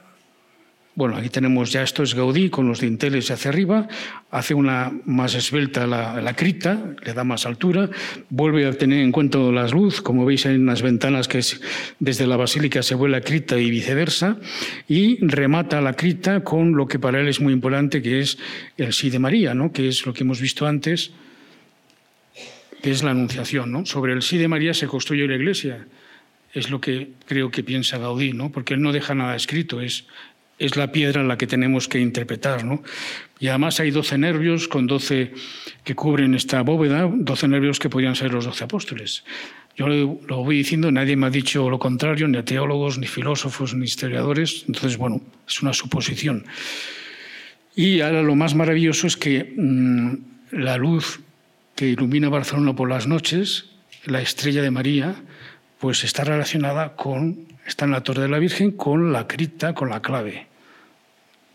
bueno, 0.96 1.16
aquí 1.16 1.28
tenemos 1.28 1.72
ya 1.72 1.82
esto 1.82 2.04
es 2.04 2.14
Gaudí 2.14 2.50
con 2.50 2.68
los 2.68 2.80
dinteles 2.80 3.30
hacia 3.30 3.50
arriba, 3.50 3.88
hace 4.30 4.54
una 4.54 4.92
más 5.04 5.34
esbelta 5.34 5.86
la, 5.88 6.34
cripta, 6.36 6.94
le 7.04 7.12
da 7.12 7.24
más 7.24 7.46
altura, 7.46 7.90
vuelve 8.30 8.64
a 8.66 8.72
tener 8.72 9.00
en 9.00 9.10
cuenta 9.10 9.38
la 9.38 9.66
luz, 9.66 10.00
como 10.00 10.24
veis 10.24 10.46
en 10.46 10.66
las 10.66 10.82
ventanas 10.82 11.26
que 11.26 11.38
es, 11.38 11.60
desde 11.98 12.28
la 12.28 12.36
basílica 12.36 12.82
se 12.82 12.94
vuelve 12.94 13.16
a 13.16 13.22
cripta 13.22 13.58
y 13.58 13.70
viceversa, 13.70 14.38
y 14.86 15.18
remata 15.26 15.80
la 15.80 15.94
cripta 15.94 16.44
con 16.44 16.76
lo 16.76 16.86
que 16.86 17.00
para 17.00 17.20
él 17.20 17.26
es 17.26 17.40
muy 17.40 17.52
importante, 17.52 18.00
que 18.00 18.20
es 18.20 18.38
el 18.76 18.92
sí 18.92 19.10
de 19.10 19.18
María, 19.18 19.52
¿no? 19.52 19.72
que 19.72 19.88
es 19.88 20.06
lo 20.06 20.14
que 20.14 20.22
hemos 20.22 20.40
visto 20.40 20.64
antes, 20.64 21.10
que 22.82 22.92
es 22.92 23.02
la 23.02 23.10
anunciación. 23.10 23.72
¿no? 23.72 23.84
Sobre 23.84 24.12
el 24.12 24.22
sí 24.22 24.38
de 24.38 24.46
María 24.46 24.74
se 24.74 24.86
construye 24.86 25.26
la 25.26 25.34
iglesia 25.34 25.86
es 26.54 26.70
lo 26.70 26.80
que 26.80 27.10
creo 27.26 27.50
que 27.50 27.64
piensa 27.64 27.98
Gaudí, 27.98 28.32
¿no? 28.32 28.52
porque 28.52 28.74
él 28.74 28.80
no 28.80 28.92
deja 28.92 29.14
nada 29.14 29.34
escrito, 29.34 29.80
es 29.80 30.06
es 30.58 30.76
la 30.76 30.92
piedra 30.92 31.20
en 31.20 31.28
la 31.28 31.36
que 31.36 31.46
tenemos 31.46 31.88
que 31.88 32.00
interpretar. 32.00 32.64
¿no? 32.64 32.82
Y 33.38 33.48
además 33.48 33.80
hay 33.80 33.90
12 33.90 34.18
nervios 34.18 34.68
con 34.68 34.86
12 34.86 35.32
que 35.82 35.94
cubren 35.94 36.34
esta 36.34 36.62
bóveda, 36.62 37.10
12 37.12 37.48
nervios 37.48 37.78
que 37.78 37.90
podrían 37.90 38.16
ser 38.16 38.32
los 38.32 38.44
12 38.44 38.64
apóstoles. 38.64 39.24
Yo 39.76 39.88
lo 39.88 40.44
voy 40.44 40.58
diciendo, 40.58 40.92
nadie 40.92 41.16
me 41.16 41.26
ha 41.26 41.30
dicho 41.30 41.68
lo 41.68 41.80
contrario, 41.80 42.28
ni 42.28 42.40
teólogos, 42.42 42.98
ni 42.98 43.08
filósofos, 43.08 43.74
ni 43.74 43.86
historiadores. 43.86 44.64
Entonces, 44.68 44.96
bueno, 44.96 45.20
es 45.48 45.62
una 45.62 45.72
suposición. 45.72 46.44
Y 47.74 48.00
ahora 48.00 48.22
lo 48.22 48.36
más 48.36 48.54
maravilloso 48.54 49.08
es 49.08 49.16
que 49.16 49.52
mm, 49.56 50.14
la 50.52 50.76
luz 50.76 51.20
que 51.74 51.88
ilumina 51.88 52.28
Barcelona 52.28 52.76
por 52.76 52.88
las 52.88 53.08
noches, 53.08 53.70
la 54.04 54.20
estrella 54.20 54.62
de 54.62 54.70
María, 54.70 55.16
pues 55.80 56.04
está 56.04 56.22
relacionada 56.22 56.94
con 56.94 57.53
está 57.66 57.84
en 57.84 57.92
la 57.92 58.02
Torre 58.02 58.22
de 58.22 58.28
la 58.28 58.38
Virgen 58.38 58.72
con 58.72 59.12
la 59.12 59.26
cripta, 59.26 59.74
con 59.74 59.90
la 59.90 60.02
clave. 60.02 60.46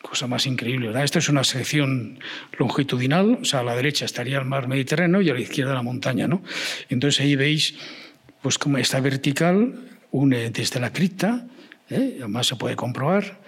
Cosa 0.02 0.28
más 0.28 0.46
increíble, 0.46 0.88
¿verdad? 0.88 1.04
Esta 1.04 1.20
es 1.20 1.30
una 1.30 1.44
sección 1.44 2.20
longitudinal, 2.58 3.40
o 3.42 3.46
sea, 3.46 3.60
a 3.60 3.64
la 3.64 3.76
derecha 3.76 4.06
estaría 4.06 4.40
el 4.40 4.46
mar 4.46 4.68
Mediterráneo 4.68 5.22
y 5.22 5.30
a 5.30 5.34
la 5.34 5.42
izquierda 5.42 5.74
la 5.74 5.82
montaña, 5.82 6.28
¿no? 6.28 6.42
Entonces 6.90 7.22
ahí 7.22 7.36
veis, 7.36 7.76
pues 8.42 8.58
como 8.58 8.78
esta 8.78 9.00
vertical 9.02 9.76
une 10.12 10.50
desde 10.52 10.80
la 10.80 10.92
cripta, 10.92 11.46
¿eh? 11.90 12.16
además 12.20 12.48
se 12.48 12.56
puede 12.56 12.76
comprobar, 12.76 13.40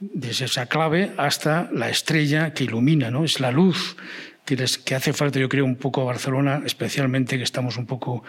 desde 0.00 0.46
esa 0.46 0.66
clave 0.66 1.12
hasta 1.16 1.68
la 1.72 1.90
estrella 1.90 2.52
que 2.54 2.64
ilumina, 2.64 3.10
¿no? 3.10 3.24
Es 3.24 3.38
la 3.38 3.52
luz 3.52 3.96
que, 4.44 4.56
que 4.84 4.94
hace 4.94 5.12
falta, 5.12 5.38
yo 5.38 5.48
creo, 5.48 5.64
un 5.64 5.76
poco 5.76 6.00
a 6.00 6.04
Barcelona, 6.04 6.62
especialmente 6.64 7.36
que 7.36 7.44
estamos 7.44 7.76
un 7.76 7.86
poco 7.86 8.24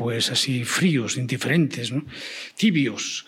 pues 0.00 0.30
así 0.30 0.64
fríos, 0.64 1.18
indiferentes, 1.18 1.92
tibios. 2.56 3.26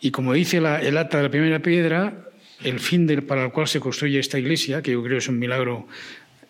Y 0.00 0.12
como 0.12 0.32
dice 0.32 0.58
el 0.58 0.96
acta 0.96 1.16
de 1.16 1.24
la 1.24 1.28
primera 1.28 1.58
piedra, 1.58 2.28
el 2.62 2.78
fin 2.78 3.08
para 3.26 3.46
el 3.46 3.50
cual 3.50 3.66
se 3.66 3.80
construye 3.80 4.20
esta 4.20 4.38
iglesia, 4.38 4.80
que 4.80 4.92
yo 4.92 5.02
creo 5.02 5.18
es 5.18 5.26
un 5.26 5.40
milagro 5.40 5.88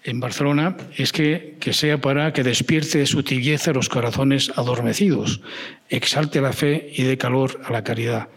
en 0.05 0.21
Barcelona, 0.21 0.77
es 0.99 1.13
que, 1.13 1.57
que 1.61 1.73
sea 1.73 1.99
para 1.99 2.35
que 2.35 2.43
despierte 2.43 2.99
de 2.99 3.07
su 3.07 3.23
tibieza 3.23 3.73
los 3.73 3.89
corazones 3.89 4.53
adormecidos, 4.55 5.41
exalte 5.89 6.43
la 6.43 6.53
fe 6.53 6.93
y 6.95 7.05
dé 7.05 7.17
calor 7.17 7.63
a 7.65 7.73
la 7.73 7.83
caridad. 7.83 8.29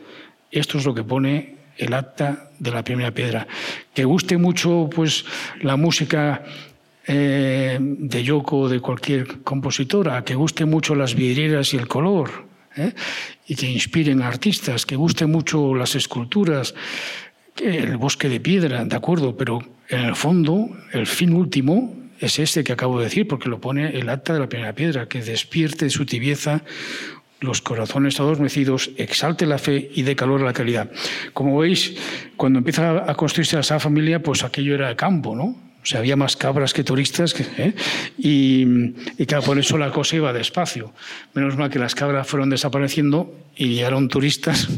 Esto 0.49 0.77
es 0.77 0.85
lo 0.85 0.95
que 0.95 1.03
pone 1.03 1.57
el 1.75 1.93
acta 1.93 2.51
de 2.57 2.71
la 2.71 2.85
primera 2.85 3.11
piedra. 3.11 3.47
Que 3.93 4.05
guste 4.05 4.37
mucho 4.37 4.89
pues, 4.95 5.25
la 5.61 5.75
música 5.75 6.45
eh, 7.11 7.79
de 7.81 8.23
Yoko 8.23 8.59
o 8.59 8.69
de 8.69 8.79
cualquier 8.79 9.41
compositora, 9.41 10.23
que 10.23 10.35
guste 10.35 10.65
mucho 10.65 10.93
las 10.93 11.15
vidrieras 11.15 11.73
y 11.73 11.77
el 11.77 11.87
color, 11.87 12.45
¿eh? 12.75 12.93
y 13.47 13.55
que 13.55 13.65
inspiren 13.65 14.21
artistas, 14.21 14.85
que 14.85 14.95
guste 14.95 15.25
mucho 15.25 15.73
las 15.73 15.95
esculturas, 15.95 16.75
el 17.57 17.97
bosque 17.97 18.29
de 18.29 18.39
piedra, 18.39 18.85
de 18.85 18.95
acuerdo, 18.95 19.35
pero 19.35 19.59
en 19.89 20.01
el 20.01 20.15
fondo, 20.15 20.69
el 20.93 21.07
fin 21.07 21.33
último 21.33 21.95
es 22.19 22.37
este 22.37 22.63
que 22.63 22.73
acabo 22.73 22.99
de 22.99 23.05
decir, 23.05 23.27
porque 23.27 23.49
lo 23.49 23.59
pone 23.59 23.89
el 23.97 24.07
acta 24.07 24.33
de 24.33 24.41
la 24.41 24.47
primera 24.47 24.73
piedra, 24.73 25.07
que 25.07 25.23
despierte 25.23 25.85
de 25.85 25.91
su 25.91 26.05
tibieza 26.05 26.61
los 27.39 27.63
corazones 27.63 28.19
adormecidos, 28.19 28.91
exalte 28.97 29.47
la 29.47 29.57
fe 29.57 29.89
y 29.95 30.03
dé 30.03 30.15
calor 30.15 30.41
a 30.41 30.45
la 30.45 30.53
caridad. 30.53 30.91
Como 31.33 31.57
veis, 31.57 31.95
cuando 32.37 32.59
empieza 32.59 33.09
a 33.09 33.15
construirse 33.15 33.57
esa 33.57 33.79
familia, 33.79 34.21
pues 34.21 34.43
aquello 34.43 34.75
era 34.75 34.95
campo, 34.95 35.35
¿no? 35.35 35.68
Sea, 35.89 36.01
había 36.01 36.15
más 36.15 36.35
cabras 36.37 36.71
que 36.71 36.83
turistas, 36.83 37.33
¿eh? 37.57 37.73
y, 38.15 38.63
y, 39.17 39.25
claro, 39.25 39.43
por 39.43 39.57
eso 39.57 39.75
la 39.75 39.89
cosa 39.89 40.17
iba 40.17 40.31
despacio. 40.31 40.93
Menos 41.33 41.57
mal 41.57 41.71
que 41.71 41.79
las 41.79 41.95
cabras 41.95 42.27
fueron 42.27 42.51
desapareciendo 42.51 43.33
y 43.55 43.69
llegaron 43.69 44.07
turistas 44.07 44.69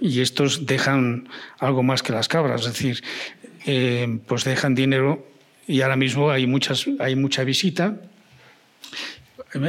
y 0.00 0.22
estos 0.22 0.64
dejan 0.64 1.28
algo 1.58 1.82
más 1.82 2.02
que 2.02 2.14
las 2.14 2.28
cabras, 2.28 2.62
es 2.62 2.68
decir, 2.68 3.04
eh, 3.66 4.20
pues 4.26 4.44
dejan 4.44 4.74
dinero 4.74 5.22
y 5.66 5.82
ahora 5.82 5.96
mismo 5.96 6.30
hay, 6.30 6.46
muchas, 6.46 6.86
hay 6.98 7.14
mucha 7.14 7.44
visita. 7.44 8.00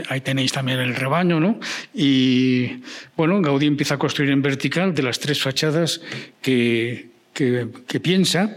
Ahí 0.07 0.21
tenéis 0.21 0.53
también 0.53 0.79
el 0.79 0.95
rebaño, 0.95 1.41
¿no? 1.41 1.59
Y 1.93 2.79
bueno, 3.17 3.41
Gaudí 3.41 3.65
empieza 3.65 3.95
a 3.95 3.99
construir 3.99 4.31
en 4.31 4.41
vertical 4.41 4.95
de 4.95 5.03
las 5.03 5.19
tres 5.19 5.41
fachadas 5.41 5.99
que, 6.41 7.09
que 7.33 7.99
piensa 7.99 8.55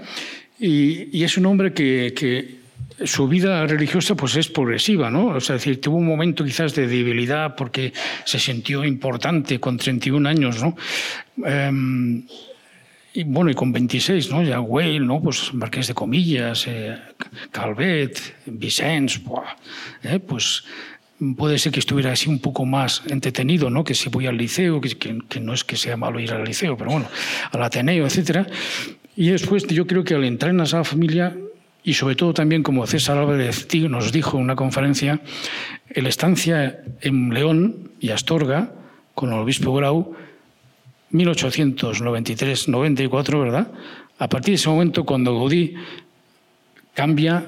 y, 0.63 1.25
es 1.25 1.37
un 1.37 1.47
hombre 1.47 1.73
que, 1.73 2.63
su 3.05 3.27
vida 3.27 3.67
religiosa 3.67 4.15
pues 4.15 4.37
es 4.37 4.49
progresiva, 4.49 5.11
¿no? 5.11 5.29
O 5.29 5.41
sea, 5.41 5.57
decir, 5.57 5.81
tuvo 5.81 5.97
un 5.97 6.07
momento 6.07 6.45
quizás 6.45 6.73
de 6.75 6.87
debilidad 6.87 7.57
porque 7.57 7.93
se 8.25 8.39
sintió 8.39 8.85
importante 8.85 9.59
con 9.59 9.77
31 9.77 10.29
años, 10.29 10.63
¿no? 10.63 10.77
Em, 11.45 12.23
y 13.13 13.25
bueno, 13.25 13.51
y 13.51 13.55
con 13.55 13.73
26, 13.73 14.31
¿no? 14.31 14.43
Ya 14.45 14.61
Weil, 14.61 15.05
¿no? 15.05 15.21
Pues 15.21 15.53
Marqués 15.53 15.89
de 15.89 15.95
Comillas, 15.95 16.67
eh, 16.69 16.97
Calvet, 17.51 18.21
Vicens, 18.47 19.21
¿eh? 20.05 20.21
pues 20.21 20.65
puede 21.37 21.59
ser 21.59 21.73
que 21.73 21.81
estuviera 21.81 22.13
así 22.13 22.29
un 22.29 22.39
poco 22.39 22.65
más 22.67 23.03
entretenido, 23.09 23.69
¿no? 23.69 23.83
Que 23.83 23.95
si 23.95 24.11
voy 24.11 24.27
al 24.27 24.37
liceo, 24.37 24.81
que, 24.81 24.97
que, 25.29 25.41
no 25.41 25.55
es 25.55 25.65
que 25.65 25.77
sea 25.77 25.97
malo 25.97 26.21
ir 26.21 26.33
al 26.33 26.45
liceo, 26.45 26.77
pero 26.77 26.93
bueno, 26.93 27.09
al 27.51 27.63
Ateneo, 27.65 28.07
etcétera. 28.07 28.47
Y 29.17 29.31
después 29.31 29.67
yo 29.67 29.87
creo 29.87 30.05
que 30.05 30.15
al 30.15 30.25
entrar 30.25 30.53
en 30.53 30.61
esa 30.61 30.85
familia, 30.85 31.37
y 31.85 31.95
sobre 31.95 32.15
todo 32.15 32.33
también 32.33 32.63
como 32.63 32.87
César 32.87 33.19
Álvarez 33.19 33.67
nos 33.89 34.13
dijo 34.13 34.37
en 34.37 34.45
una 34.45 34.55
conferencia, 34.57 35.21
la 35.95 36.09
estancia 36.09 36.83
en 37.01 37.35
León 37.35 37.91
y 38.01 38.11
Astorga 38.11 38.73
con 39.15 39.33
el 39.33 39.39
obispo 39.39 39.75
Grau, 39.75 40.15
1893-94, 41.13 43.41
¿verdad? 43.41 43.71
A 44.19 44.29
partir 44.29 44.53
de 44.53 44.57
ese 44.57 44.69
momento, 44.69 45.05
cuando 45.05 45.35
Gaudí 45.35 45.75
cambia 46.95 47.47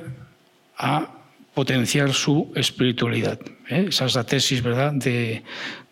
a 0.77 1.11
potenciar 1.55 2.13
su 2.13 2.53
espiritualidad. 2.55 3.41
¿eh? 3.69 3.87
Esa 3.89 4.07
es 4.07 4.15
la 4.15 4.25
tesis, 4.25 4.63
¿verdad?, 4.63 4.93
de, 4.93 5.43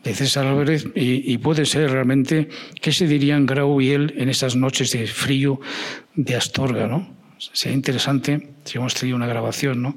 de 0.02 0.14
César 0.14 0.46
Álvarez 0.46 0.86
y, 0.94 1.38
puede 1.38 1.64
ser 1.64 1.90
realmente 1.90 2.48
qué 2.80 2.92
se 2.92 3.06
dirían 3.06 3.46
Grau 3.46 3.80
y 3.80 3.90
él 3.90 4.14
en 4.16 4.28
esas 4.28 4.56
noches 4.56 4.92
de 4.92 5.06
frío 5.06 5.60
de 6.14 6.34
Astorga, 6.36 6.86
¿no? 6.86 7.14
Sería 7.38 7.76
interesante 7.76 8.50
si 8.64 8.78
hemos 8.78 8.94
tenido 8.94 9.16
una 9.16 9.26
grabación, 9.26 9.82
¿no? 9.82 9.96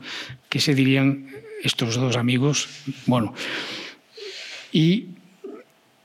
¿Qué 0.50 0.60
se 0.60 0.74
dirían 0.74 1.28
estos 1.64 1.96
dos 1.96 2.18
amigos? 2.18 2.68
Bueno, 3.06 3.34
y 4.72 5.10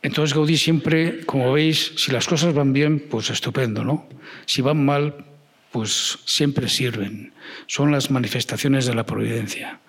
entonces 0.02 0.34
Gaudí 0.34 0.56
siempre, 0.56 1.20
como 1.26 1.52
veis, 1.52 1.92
si 1.96 2.10
las 2.10 2.26
cosas 2.26 2.54
van 2.54 2.72
bien, 2.72 3.00
pues 3.00 3.28
estupendo, 3.30 3.84
¿no? 3.84 4.08
Si 4.46 4.62
van 4.62 4.84
mal, 4.84 5.24
pues 5.72 6.18
siempre 6.24 6.68
sirven. 6.68 7.32
Son 7.66 7.92
las 7.92 8.10
manifestaciones 8.10 8.86
de 8.86 8.94
la 8.94 9.06
providencia. 9.06 9.80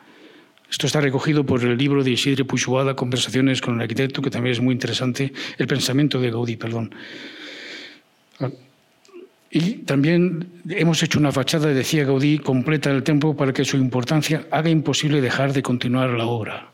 Esto 0.70 0.88
está 0.88 1.02
recogido 1.02 1.46
por 1.46 1.64
el 1.64 1.78
libro 1.78 2.04
de 2.04 2.12
Isidre 2.12 2.46
Puigboada, 2.46 2.96
Conversaciones 2.96 3.62
con 3.62 3.76
el 3.76 3.82
arquitecto, 3.82 4.22
que 4.22 4.30
también 4.30 4.54
es 4.54 4.62
muy 4.62 4.74
interesante, 4.74 5.34
el 5.58 5.68
pensamiento 5.68 6.20
de 6.22 6.32
Gaudí, 6.32 6.56
perdón. 6.56 6.96
Y 9.50 9.74
también 9.80 10.62
hemos 10.70 11.04
hecho 11.04 11.20
una 11.20 11.34
fachada, 11.34 11.68
decía 11.68 12.06
Gaudí, 12.06 12.40
completa 12.40 12.90
del 12.90 13.04
templo 13.04 13.36
para 13.36 13.52
que 13.52 13.66
su 13.66 13.76
importancia 13.76 14.48
haga 14.50 14.70
imposible 14.70 15.20
dejar 15.20 15.52
de 15.52 15.62
continuar 15.62 16.12
la 16.12 16.26
obra. 16.26 16.72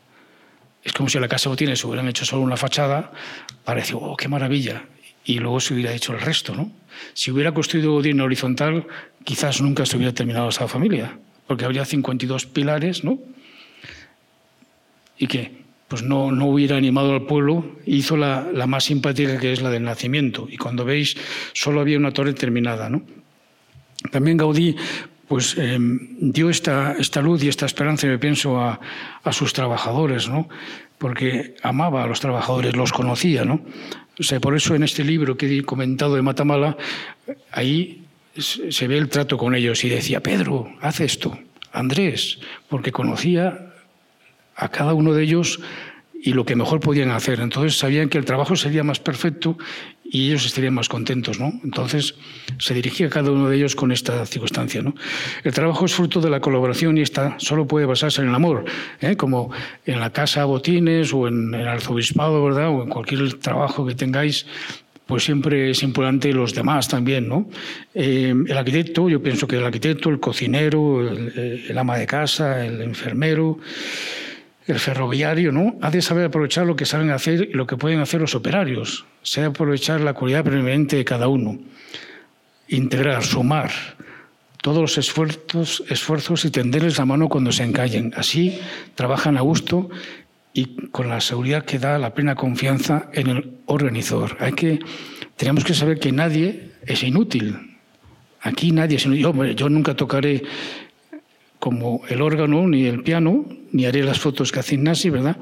Es 0.84 0.92
como 0.92 1.08
si 1.08 1.18
la 1.18 1.26
casa 1.26 1.48
Botines 1.48 1.84
hubieran 1.84 2.06
hecho 2.06 2.24
solo 2.24 2.42
una 2.42 2.56
fachada, 2.56 3.12
parece, 3.64 3.94
oh, 3.96 4.16
qué 4.16 4.28
maravilla, 4.28 4.84
y 5.28 5.38
luego 5.40 5.60
se 5.60 5.74
hubiera 5.74 5.92
hecho 5.92 6.14
el 6.14 6.20
resto. 6.20 6.54
¿no? 6.54 6.72
Si 7.12 7.30
hubiera 7.30 7.52
construido 7.52 7.92
Gaudí 7.92 8.10
en 8.10 8.20
horizontal, 8.22 8.86
quizás 9.24 9.60
nunca 9.60 9.84
se 9.84 9.98
hubiera 9.98 10.14
terminado 10.14 10.48
esa 10.48 10.66
familia, 10.68 11.18
porque 11.46 11.66
habría 11.66 11.84
52 11.84 12.46
pilares, 12.46 13.04
¿no? 13.04 13.18
¿Y 15.18 15.26
qué? 15.26 15.52
Pues 15.86 16.02
no, 16.02 16.32
no 16.32 16.46
hubiera 16.46 16.78
animado 16.78 17.12
al 17.12 17.26
pueblo, 17.26 17.76
hizo 17.84 18.16
la, 18.16 18.48
la, 18.54 18.66
más 18.66 18.84
simpática 18.84 19.38
que 19.38 19.52
es 19.52 19.60
la 19.60 19.68
del 19.68 19.82
nacimiento. 19.82 20.48
Y 20.50 20.56
cuando 20.56 20.86
veis, 20.86 21.14
solo 21.52 21.82
había 21.82 21.98
una 21.98 22.12
torre 22.12 22.32
terminada. 22.32 22.88
¿no? 22.88 23.02
También 24.10 24.38
Gaudí 24.38 24.76
pues, 25.26 25.56
eh, 25.58 25.78
dio 25.78 26.48
esta, 26.48 26.92
esta 26.98 27.20
luz 27.20 27.42
y 27.42 27.48
esta 27.48 27.66
esperanza, 27.66 28.06
yo 28.06 28.18
pienso, 28.18 28.58
a, 28.60 28.80
a 29.22 29.32
sus 29.32 29.52
trabajadores, 29.52 30.28
¿no? 30.28 30.48
porque 30.96 31.54
amaba 31.62 32.04
a 32.04 32.06
los 32.06 32.20
trabajadores, 32.20 32.76
los 32.76 32.92
conocía. 32.92 33.44
¿no? 33.44 33.60
O 34.18 34.22
sea, 34.22 34.40
por 34.40 34.56
eso 34.56 34.74
en 34.74 34.82
este 34.82 35.04
libro 35.04 35.36
que 35.36 35.58
he 35.58 35.62
comentado 35.62 36.14
de 36.14 36.22
Matamala, 36.22 36.76
ahí 37.52 38.02
se 38.36 38.88
ve 38.88 38.98
el 38.98 39.08
trato 39.08 39.38
con 39.38 39.54
ellos 39.54 39.84
y 39.84 39.88
decía, 39.88 40.20
Pedro, 40.20 40.72
haz 40.80 41.00
esto, 41.00 41.38
Andrés, 41.72 42.38
porque 42.68 42.92
conocía 42.92 43.72
a 44.54 44.68
cada 44.70 44.94
uno 44.94 45.12
de 45.12 45.22
ellos 45.22 45.60
y 46.20 46.32
lo 46.32 46.44
que 46.44 46.56
mejor 46.56 46.80
podían 46.80 47.10
hacer. 47.10 47.40
Entonces 47.40 47.78
sabían 47.78 48.08
que 48.08 48.18
el 48.18 48.24
trabajo 48.24 48.56
sería 48.56 48.82
más 48.82 48.98
perfecto 48.98 49.56
y 50.04 50.28
ellos 50.28 50.46
estarían 50.46 50.74
más 50.74 50.88
contentos. 50.88 51.38
¿no? 51.38 51.52
Entonces 51.62 52.14
se 52.58 52.74
dirigía 52.74 53.08
cada 53.08 53.30
uno 53.30 53.48
de 53.48 53.56
ellos 53.56 53.76
con 53.76 53.92
esta 53.92 54.24
circunstancia. 54.26 54.82
¿no? 54.82 54.94
El 55.44 55.52
trabajo 55.52 55.84
es 55.84 55.94
fruto 55.94 56.20
de 56.20 56.30
la 56.30 56.40
colaboración 56.40 56.98
y 56.98 57.02
esta 57.02 57.36
solo 57.38 57.66
puede 57.66 57.86
basarse 57.86 58.22
en 58.22 58.28
el 58.28 58.34
amor, 58.34 58.64
¿eh? 59.00 59.16
como 59.16 59.50
en 59.86 60.00
la 60.00 60.10
casa 60.10 60.44
Botines 60.44 61.12
o 61.12 61.28
en 61.28 61.54
el 61.54 61.68
arzobispado, 61.68 62.44
¿verdad? 62.44 62.70
o 62.70 62.82
en 62.82 62.88
cualquier 62.88 63.34
trabajo 63.34 63.86
que 63.86 63.94
tengáis 63.94 64.46
pues 65.06 65.24
siempre 65.24 65.70
es 65.70 65.82
importante 65.82 66.30
los 66.34 66.52
demás 66.52 66.86
también, 66.86 67.28
¿no? 67.30 67.48
Eh, 67.94 68.34
el 68.46 68.58
arquitecto, 68.58 69.08
yo 69.08 69.22
pienso 69.22 69.48
que 69.48 69.56
el 69.56 69.64
arquitecto, 69.64 70.10
el 70.10 70.20
cocinero, 70.20 71.00
el, 71.00 71.64
el 71.66 71.78
ama 71.78 71.96
de 71.96 72.06
casa, 72.06 72.62
el 72.66 72.82
enfermero, 72.82 73.58
el 74.68 74.78
ferroviario 74.78 75.50
¿no? 75.50 75.76
ha 75.80 75.90
de 75.90 76.02
saber 76.02 76.26
aprovechar 76.26 76.66
lo 76.66 76.76
que 76.76 76.84
saben 76.84 77.10
hacer 77.10 77.48
y 77.50 77.54
lo 77.54 77.66
que 77.66 77.76
pueden 77.76 78.00
hacer 78.00 78.20
los 78.20 78.34
operarios. 78.34 79.06
Se 79.22 79.40
debe 79.40 79.50
aprovechar 79.50 80.00
la 80.00 80.14
cualidad 80.14 80.44
permanente 80.44 80.96
de 80.96 81.04
cada 81.04 81.28
uno. 81.28 81.58
Integrar, 82.68 83.24
sumar 83.24 83.70
todos 84.62 84.80
los 84.80 84.98
esfuerzos, 84.98 85.82
esfuerzos 85.88 86.44
y 86.44 86.50
tenderles 86.50 86.98
la 86.98 87.06
mano 87.06 87.28
cuando 87.28 87.52
se 87.52 87.64
encallen. 87.64 88.12
Así 88.16 88.58
trabajan 88.94 89.36
a 89.36 89.40
gusto 89.40 89.88
y 90.52 90.88
con 90.88 91.08
la 91.08 91.20
seguridad 91.20 91.64
que 91.64 91.78
da 91.78 91.98
la 91.98 92.12
plena 92.12 92.34
confianza 92.34 93.08
en 93.12 93.28
el 93.28 93.58
organizador. 93.66 94.36
Hay 94.40 94.52
que, 94.52 94.80
tenemos 95.36 95.64
que 95.64 95.74
saber 95.74 95.98
que 95.98 96.12
nadie 96.12 96.72
es 96.84 97.02
inútil. 97.02 97.78
Aquí 98.42 98.72
nadie 98.72 98.96
es 98.96 99.06
inútil. 99.06 99.54
Yo 99.54 99.68
nunca 99.68 99.94
tocaré 99.94 100.42
como 101.58 102.02
el 102.08 102.22
órgano 102.22 102.66
ni 102.66 102.86
el 102.86 103.02
piano, 103.02 103.46
ni 103.72 103.86
haré 103.86 104.02
las 104.02 104.20
fotos 104.20 104.52
que 104.52 104.60
hace 104.60 104.74
Ignasi, 104.74 105.10
¿verdad? 105.10 105.36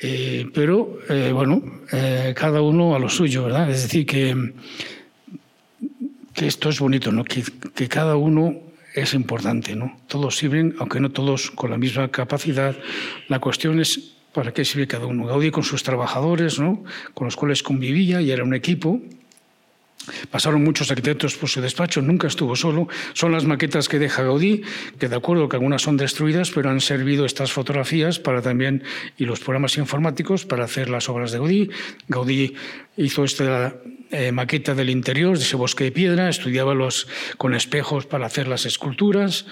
Eh, 0.00 0.46
pero, 0.52 0.98
eh, 1.08 1.30
bueno, 1.32 1.62
eh, 1.92 2.34
cada 2.36 2.60
uno 2.60 2.94
a 2.94 2.98
lo 2.98 3.08
suyo, 3.08 3.44
¿verdad? 3.44 3.70
Es 3.70 3.82
decir, 3.82 4.04
que, 4.04 4.52
que 6.34 6.46
esto 6.46 6.68
es 6.70 6.80
bonito, 6.80 7.12
¿no? 7.12 7.24
Que, 7.24 7.44
que, 7.74 7.88
cada 7.88 8.16
uno 8.16 8.56
es 8.94 9.14
importante, 9.14 9.76
¿no? 9.76 9.96
Todos 10.08 10.36
sirven, 10.36 10.74
aunque 10.78 10.98
no 10.98 11.12
todos 11.12 11.50
con 11.52 11.70
la 11.70 11.78
misma 11.78 12.08
capacidad. 12.08 12.76
La 13.28 13.38
cuestión 13.38 13.80
es 13.80 14.14
para 14.32 14.52
qué 14.52 14.64
sirve 14.64 14.88
cada 14.88 15.06
uno. 15.06 15.26
Gaudí 15.26 15.50
con 15.50 15.62
sus 15.62 15.82
trabajadores, 15.82 16.58
¿no? 16.58 16.82
Con 17.14 17.26
los 17.26 17.36
cuales 17.36 17.62
convivía 17.62 18.20
y 18.20 18.30
era 18.32 18.42
un 18.42 18.54
equipo, 18.54 19.00
Pasaron 20.30 20.64
muchos 20.64 20.90
arquitectos 20.90 21.36
por 21.36 21.48
su 21.48 21.60
despacho, 21.60 22.02
nunca 22.02 22.26
estuvo 22.26 22.56
solo. 22.56 22.88
Son 23.12 23.32
las 23.32 23.44
maquetas 23.44 23.88
que 23.88 23.98
deja 23.98 24.22
Gaudí, 24.22 24.62
que 24.98 25.08
de 25.08 25.16
acuerdo 25.16 25.48
que 25.48 25.56
algunas 25.56 25.82
son 25.82 25.96
destruidas, 25.96 26.50
pero 26.50 26.70
han 26.70 26.80
servido 26.80 27.24
estas 27.24 27.52
fotografías 27.52 28.18
para 28.18 28.42
también, 28.42 28.82
y 29.16 29.24
los 29.24 29.40
programas 29.40 29.76
informáticos 29.78 30.44
para 30.44 30.64
hacer 30.64 30.88
las 30.88 31.08
obras 31.08 31.32
de 31.32 31.38
Gaudí. 31.38 31.70
Gaudí 32.08 32.54
hizo 32.96 33.24
esta 33.24 33.76
eh, 34.10 34.32
maqueta 34.32 34.74
del 34.74 34.90
interior, 34.90 35.38
de 35.38 35.44
ese 35.44 35.56
bosque 35.56 35.84
de 35.84 35.92
piedra, 35.92 36.28
estudiaba 36.28 36.74
los, 36.74 37.08
con 37.38 37.54
espejos 37.54 38.06
para 38.06 38.26
hacer 38.26 38.48
las 38.48 38.66
esculturas. 38.66 39.46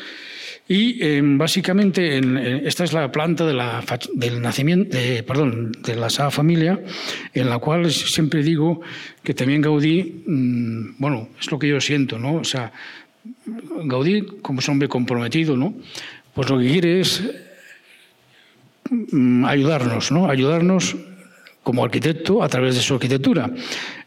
Y 0.70 1.02
em, 1.04 1.36
básicamente 1.36 2.20
esta 2.64 2.84
es 2.84 2.92
la 2.92 3.10
planta 3.10 3.44
de 3.44 3.54
la, 3.54 3.82
del 4.14 4.40
nacimiento, 4.40 4.96
de, 4.96 5.24
perdón, 5.24 5.72
de 5.82 5.96
la 5.96 6.08
Familia, 6.30 6.78
en 7.34 7.50
la 7.50 7.58
cual 7.58 7.90
siempre 7.90 8.44
digo 8.44 8.80
que 9.24 9.34
también 9.34 9.62
Gaudí, 9.62 10.22
mm, 10.24 10.94
bueno, 10.98 11.30
es 11.40 11.50
lo 11.50 11.58
que 11.58 11.66
yo 11.66 11.80
siento, 11.80 12.20
¿no? 12.20 12.34
O 12.34 12.44
sea, 12.44 12.70
Gaudí, 13.82 14.24
como 14.42 14.60
es 14.60 14.68
hombre 14.68 14.86
comprometido, 14.86 15.56
¿no? 15.56 15.74
Pues 16.34 16.48
lo 16.48 16.60
que 16.60 16.70
quiere 16.70 17.00
es 17.00 17.20
mm, 18.90 19.46
ayudarnos, 19.46 20.12
¿no? 20.12 20.30
Ayudarnos 20.30 20.94
como 21.64 21.84
arquitecto 21.84 22.44
a 22.44 22.48
través 22.48 22.76
de 22.76 22.80
su 22.80 22.94
arquitectura. 22.94 23.50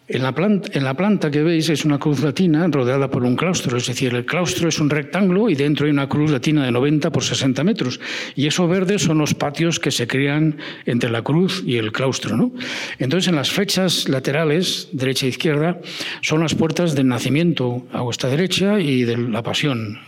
En 0.05 0.21
la, 0.21 0.33
planta, 0.33 1.31
que 1.31 1.43
veis 1.43 1.69
es 1.69 1.85
una 1.85 1.97
cruz 1.97 2.19
latina 2.19 2.67
rodeada 2.67 3.09
por 3.09 3.23
un 3.23 3.37
claustro, 3.37 3.77
es 3.77 3.87
decir, 3.87 4.13
el 4.13 4.25
claustro 4.25 4.67
es 4.67 4.79
un 4.79 4.89
rectángulo 4.89 5.49
y 5.49 5.55
dentro 5.55 5.85
hay 5.85 5.93
una 5.93 6.09
cruz 6.09 6.29
latina 6.29 6.65
de 6.65 6.71
90 6.71 7.09
por 7.09 7.23
60 7.23 7.63
metros. 7.63 8.01
Y 8.35 8.47
eso 8.47 8.67
verde 8.67 8.99
son 8.99 9.19
los 9.19 9.33
patios 9.33 9.79
que 9.79 9.91
se 9.91 10.05
crean 10.05 10.57
entre 10.85 11.09
la 11.09 11.21
cruz 11.21 11.63
y 11.65 11.77
el 11.77 11.93
claustro. 11.93 12.35
¿no? 12.35 12.51
Entonces, 12.99 13.29
en 13.29 13.35
las 13.35 13.49
fechas 13.49 14.09
laterales, 14.09 14.89
derecha 14.91 15.25
e 15.25 15.29
izquierda, 15.29 15.79
son 16.21 16.41
las 16.41 16.53
puertas 16.53 16.95
del 16.95 17.07
nacimiento 17.07 17.87
a 17.93 18.01
vuestra 18.01 18.29
derecha 18.29 18.81
y 18.81 19.03
de 19.03 19.15
la 19.17 19.41
pasión. 19.41 19.99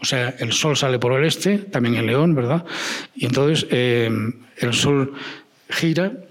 O 0.00 0.04
sea, 0.04 0.34
el 0.40 0.52
sol 0.52 0.76
sale 0.76 0.98
por 0.98 1.12
el 1.12 1.24
este, 1.24 1.58
también 1.58 1.94
en 1.94 2.06
León, 2.06 2.34
¿verdad? 2.34 2.64
Y 3.14 3.26
entonces 3.26 3.64
eh, 3.70 4.10
el 4.58 4.74
sol 4.74 5.12
gira 5.70 6.25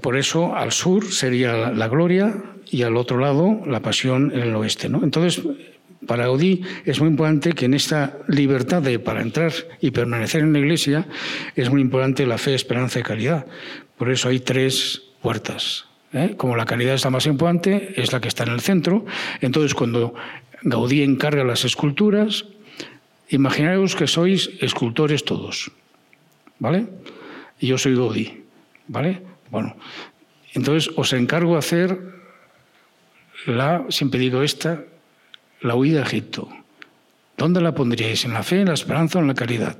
por 0.00 0.16
eso 0.16 0.54
al 0.54 0.72
sur 0.72 1.12
sería 1.12 1.70
la 1.70 1.88
gloria 1.88 2.34
y 2.70 2.82
al 2.82 2.96
otro 2.96 3.18
lado 3.18 3.60
la 3.66 3.80
pasión 3.80 4.32
en 4.32 4.40
el 4.40 4.56
oeste. 4.56 4.88
¿no? 4.88 5.02
Entonces, 5.02 5.42
para 6.06 6.24
Gaudí 6.24 6.62
es 6.84 7.00
muy 7.00 7.08
importante 7.08 7.52
que 7.52 7.64
en 7.64 7.74
esta 7.74 8.18
libertad 8.28 8.82
de, 8.82 8.98
para 8.98 9.22
entrar 9.22 9.52
y 9.80 9.90
permanecer 9.90 10.42
en 10.42 10.52
la 10.52 10.58
iglesia 10.58 11.06
es 11.56 11.70
muy 11.70 11.80
importante 11.80 12.26
la 12.26 12.38
fe, 12.38 12.54
esperanza 12.54 13.00
y 13.00 13.02
caridad. 13.02 13.46
Por 13.96 14.10
eso 14.10 14.28
hay 14.28 14.40
tres 14.40 15.02
puertas. 15.22 15.86
¿eh? 16.12 16.34
Como 16.36 16.56
la 16.56 16.66
caridad 16.66 16.94
es 16.94 17.04
la 17.04 17.10
más 17.10 17.26
importante, 17.26 17.94
es 17.96 18.12
la 18.12 18.20
que 18.20 18.28
está 18.28 18.44
en 18.44 18.50
el 18.50 18.60
centro. 18.60 19.04
Entonces, 19.40 19.74
cuando 19.74 20.14
Gaudí 20.62 21.02
encarga 21.02 21.44
las 21.44 21.64
esculturas, 21.64 22.44
imaginaos 23.28 23.96
que 23.96 24.06
sois 24.06 24.50
escultores 24.60 25.24
todos. 25.24 25.70
¿Vale? 26.58 26.86
Y 27.58 27.68
yo 27.68 27.78
soy 27.78 27.96
Gaudí. 27.96 28.44
¿Vale? 28.86 29.33
Bueno, 29.50 29.76
entonces 30.52 30.92
os 30.96 31.12
encargo 31.12 31.56
hacer 31.56 31.98
la, 33.46 33.84
siempre 33.88 34.20
digo 34.20 34.42
esta, 34.42 34.82
la 35.60 35.74
huida 35.74 36.00
a 36.00 36.06
Egipto. 36.06 36.48
¿Dónde 37.36 37.60
la 37.60 37.74
pondríais? 37.74 38.24
¿En 38.24 38.32
la 38.32 38.42
fe, 38.42 38.60
en 38.60 38.68
la 38.68 38.74
esperanza 38.74 39.18
o 39.18 39.22
en 39.22 39.28
la 39.28 39.34
caridad? 39.34 39.76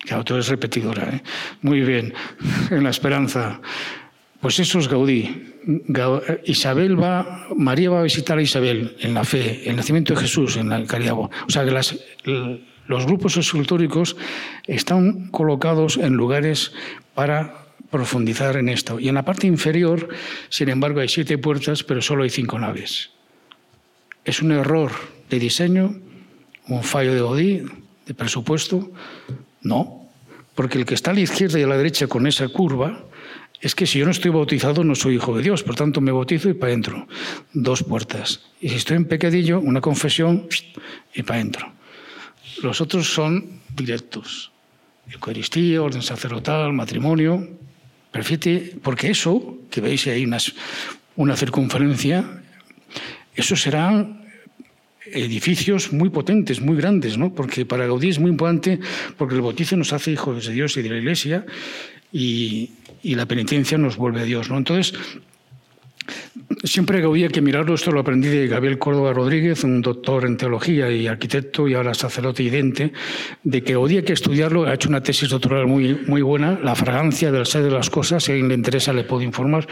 Claro, 0.00 0.24
tú 0.24 0.34
eres 0.34 0.48
repetidora. 0.48 1.08
¿eh? 1.10 1.22
Muy 1.62 1.82
bien, 1.82 2.14
en 2.70 2.82
la 2.82 2.90
esperanza. 2.90 3.60
Pues 4.40 4.58
eso 4.60 4.78
es 4.78 4.88
Gaudí. 4.88 5.54
Isabel 6.44 7.00
va, 7.00 7.46
María 7.56 7.90
va 7.90 8.00
a 8.00 8.04
visitar 8.04 8.38
a 8.38 8.42
Isabel 8.42 8.96
en 9.00 9.12
la 9.12 9.24
fe, 9.24 9.68
el 9.68 9.76
nacimiento 9.76 10.14
de 10.14 10.20
Jesús, 10.20 10.56
en 10.56 10.70
la 10.70 10.84
caridad. 10.84 11.14
O 11.14 11.30
sea 11.48 11.64
que 11.64 11.72
las, 11.72 11.94
los 12.88 13.06
grupos 13.06 13.36
escultóricos 13.36 14.16
están 14.66 15.28
colocados 15.28 15.98
en 15.98 16.14
lugares 16.14 16.72
para 17.14 17.66
profundizar 17.90 18.56
en 18.56 18.68
esto. 18.68 18.98
Y 18.98 19.08
en 19.08 19.14
la 19.14 19.24
parte 19.24 19.46
inferior, 19.46 20.08
sin 20.48 20.70
embargo, 20.70 21.00
hay 21.00 21.08
siete 21.08 21.38
puertas, 21.38 21.84
pero 21.84 22.02
solo 22.02 22.24
hay 22.24 22.30
cinco 22.30 22.58
naves. 22.58 23.10
¿Es 24.24 24.42
un 24.42 24.52
error 24.52 24.90
de 25.28 25.38
diseño? 25.38 25.96
¿Un 26.66 26.82
fallo 26.82 27.14
de 27.14 27.20
Godí? 27.20 27.62
¿De 28.06 28.14
presupuesto? 28.14 28.90
No, 29.62 30.08
porque 30.54 30.78
el 30.78 30.86
que 30.86 30.94
está 30.94 31.10
a 31.10 31.14
la 31.14 31.20
izquierda 31.20 31.58
y 31.58 31.62
a 31.62 31.66
la 31.66 31.76
derecha 31.76 32.06
con 32.06 32.26
esa 32.26 32.48
curva 32.48 33.04
es 33.60 33.74
que 33.74 33.86
si 33.86 33.98
yo 33.98 34.04
no 34.04 34.12
estoy 34.12 34.30
bautizado 34.30 34.82
no 34.84 34.94
soy 34.94 35.16
hijo 35.16 35.36
de 35.36 35.42
Dios, 35.42 35.62
por 35.62 35.74
tanto 35.74 36.00
me 36.00 36.12
bautizo 36.12 36.48
y 36.48 36.54
para 36.54 36.72
adentro. 36.72 37.06
Dos 37.52 37.82
puertas. 37.82 38.40
Y 38.60 38.70
si 38.70 38.76
estoy 38.76 38.96
en 38.96 39.04
pecadillo, 39.04 39.60
una 39.60 39.80
confesión 39.80 40.48
y 41.14 41.22
para 41.22 41.40
adentro. 41.40 41.77
Los 42.62 42.80
otros 42.80 43.12
son 43.12 43.60
directos. 43.74 44.50
Eucaristía, 45.10 45.82
orden 45.82 46.02
sacerdotal, 46.02 46.72
matrimonio. 46.72 47.48
Perfecto, 48.10 48.50
porque 48.82 49.10
eso, 49.10 49.58
que 49.70 49.80
veis 49.80 50.06
ahí 50.06 50.26
una 51.16 51.36
circunferencia, 51.36 52.24
Esos 53.34 53.62
serán 53.62 54.26
edificios 55.12 55.92
muy 55.92 56.10
potentes, 56.10 56.60
muy 56.60 56.76
grandes, 56.76 57.16
¿no? 57.16 57.32
porque 57.32 57.64
para 57.64 57.86
Gaudí 57.86 58.08
es 58.08 58.18
muy 58.18 58.30
importante, 58.30 58.80
porque 59.16 59.34
el 59.34 59.40
bautizo 59.40 59.76
nos 59.76 59.92
hace 59.92 60.10
hijos 60.12 60.46
de 60.46 60.52
Dios 60.52 60.76
y 60.76 60.82
de 60.82 60.88
la 60.90 60.98
Iglesia, 60.98 61.46
y, 62.12 62.70
y 63.02 63.14
la 63.14 63.26
penitencia 63.26 63.78
nos 63.78 63.96
vuelve 63.96 64.20
a 64.20 64.24
Dios. 64.24 64.50
¿no? 64.50 64.58
Entonces, 64.58 64.98
Siempre 66.64 67.02
había 67.02 67.28
que 67.28 67.40
mirarlo, 67.40 67.74
esto 67.74 67.92
lo 67.92 68.00
aprendí 68.00 68.28
de 68.28 68.46
Gabriel 68.46 68.78
Córdoba 68.78 69.12
Rodríguez, 69.12 69.64
un 69.64 69.82
doctor 69.82 70.24
en 70.24 70.36
teología 70.36 70.90
y 70.90 71.06
arquitecto 71.06 71.68
y 71.68 71.74
ahora 71.74 71.94
sacerdote 71.94 72.42
y 72.42 72.50
dente, 72.50 72.92
de 73.44 73.62
que 73.62 73.74
había 73.74 74.04
que 74.04 74.12
estudiarlo, 74.12 74.64
ha 74.64 74.74
hecho 74.74 74.88
una 74.88 75.02
tesis 75.02 75.28
doctoral 75.28 75.66
muy, 75.66 75.94
muy 76.06 76.22
buena, 76.22 76.58
La 76.62 76.74
fragancia 76.74 77.30
del 77.30 77.46
ser 77.46 77.62
de 77.62 77.70
las 77.70 77.90
cosas, 77.90 78.24
si 78.24 78.32
a 78.32 78.34
alguien 78.34 78.48
le 78.48 78.54
interesa 78.54 78.92
le 78.92 79.04
puedo 79.04 79.22
informar, 79.22 79.66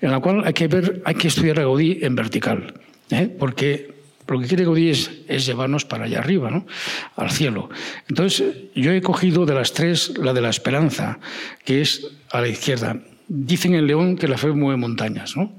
en 0.00 0.10
la 0.10 0.20
cual 0.20 0.42
hay 0.44 0.52
que, 0.52 0.68
ver, 0.68 1.02
hay 1.04 1.14
que 1.14 1.28
estudiar 1.28 1.60
a 1.60 1.62
Gaudí 1.62 2.00
en 2.02 2.14
vertical, 2.14 2.74
¿eh? 3.10 3.34
porque 3.38 3.94
lo 4.28 4.40
que 4.40 4.46
quiere 4.46 4.64
Gaudí 4.64 4.90
es, 4.90 5.10
es, 5.28 5.46
llevarnos 5.46 5.84
para 5.84 6.04
allá 6.04 6.18
arriba, 6.18 6.50
¿no? 6.50 6.66
al 7.14 7.30
cielo. 7.30 7.70
Entonces, 8.08 8.54
yo 8.74 8.92
he 8.92 9.00
cogido 9.00 9.46
de 9.46 9.54
las 9.54 9.72
tres 9.72 10.18
la 10.18 10.32
de 10.32 10.40
la 10.40 10.50
esperanza, 10.50 11.20
que 11.64 11.80
es 11.80 12.08
a 12.30 12.40
la 12.40 12.48
izquierda. 12.48 12.96
Dicen 13.28 13.74
en 13.74 13.86
León 13.86 14.16
que 14.16 14.28
la 14.28 14.38
fe 14.38 14.48
mueve 14.48 14.78
montañas, 14.78 15.36
¿no? 15.36 15.52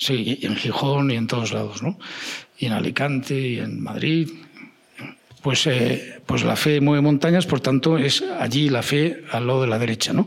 Sí, 0.00 0.38
en 0.40 0.56
Gijón 0.56 1.10
y 1.10 1.16
en 1.16 1.26
todos 1.26 1.52
lados, 1.52 1.82
¿no? 1.82 1.98
Y 2.56 2.64
en 2.64 2.72
Alicante 2.72 3.38
y 3.38 3.58
en 3.58 3.82
Madrid. 3.82 4.30
Pues, 5.42 5.66
eh, 5.66 6.22
pues 6.24 6.42
la 6.42 6.56
fe 6.56 6.80
mueve 6.80 7.02
montañas, 7.02 7.44
por 7.44 7.60
tanto, 7.60 7.98
es 7.98 8.22
allí 8.22 8.70
la 8.70 8.82
fe 8.82 9.24
al 9.30 9.46
lado 9.46 9.60
de 9.60 9.68
la 9.68 9.78
derecha, 9.78 10.14
¿no? 10.14 10.26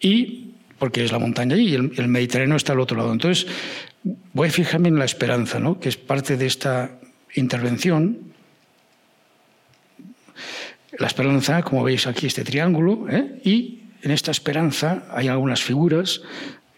Y 0.00 0.54
porque 0.78 1.04
es 1.04 1.12
la 1.12 1.18
montaña 1.18 1.56
allí 1.56 1.68
y 1.68 1.74
el, 1.74 2.08
Mediterráneo 2.08 2.56
está 2.56 2.72
al 2.72 2.80
otro 2.80 2.96
lado. 2.96 3.12
Entonces, 3.12 3.46
voy 4.32 4.48
a 4.48 4.50
fijarme 4.50 4.88
en 4.88 4.98
la 4.98 5.04
esperanza, 5.04 5.60
¿no? 5.60 5.78
Que 5.78 5.90
es 5.90 5.98
parte 5.98 6.38
de 6.38 6.46
esta 6.46 6.98
intervención. 7.34 8.32
La 10.98 11.06
esperanza, 11.06 11.62
como 11.62 11.84
veis 11.84 12.06
aquí, 12.06 12.28
este 12.28 12.44
triángulo, 12.44 13.10
¿eh? 13.10 13.42
y 13.44 13.80
en 14.00 14.10
esta 14.10 14.30
esperanza 14.30 15.06
hay 15.10 15.28
algunas 15.28 15.62
figuras. 15.62 16.22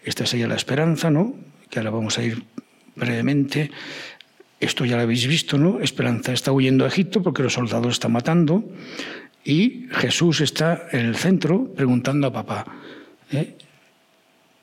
Esta 0.03 0.25
sería 0.25 0.49
la 0.49 0.55
esperanza, 0.55 1.09
¿no? 1.09 1.47
Que 1.69 1.79
ahora 1.79 1.91
vamos 1.91 2.17
a 2.17 2.23
ir 2.23 2.43
brevemente. 2.95 3.71
Esto 4.59 4.85
ya 4.85 4.97
lo 4.97 5.03
habéis 5.03 5.27
visto, 5.27 5.57
¿no? 5.57 5.79
Esperanza 5.79 6.33
está 6.33 6.51
huyendo 6.51 6.85
a 6.85 6.89
Egipto 6.89 7.23
porque 7.23 7.43
los 7.43 7.53
soldados 7.53 7.93
están 7.93 8.11
matando 8.11 8.63
y 9.45 9.87
Jesús 9.91 10.41
está 10.41 10.87
en 10.91 11.05
el 11.05 11.15
centro 11.15 11.73
preguntando 11.73 12.27
a 12.27 12.33
papá. 12.33 12.65
¿eh? 13.31 13.55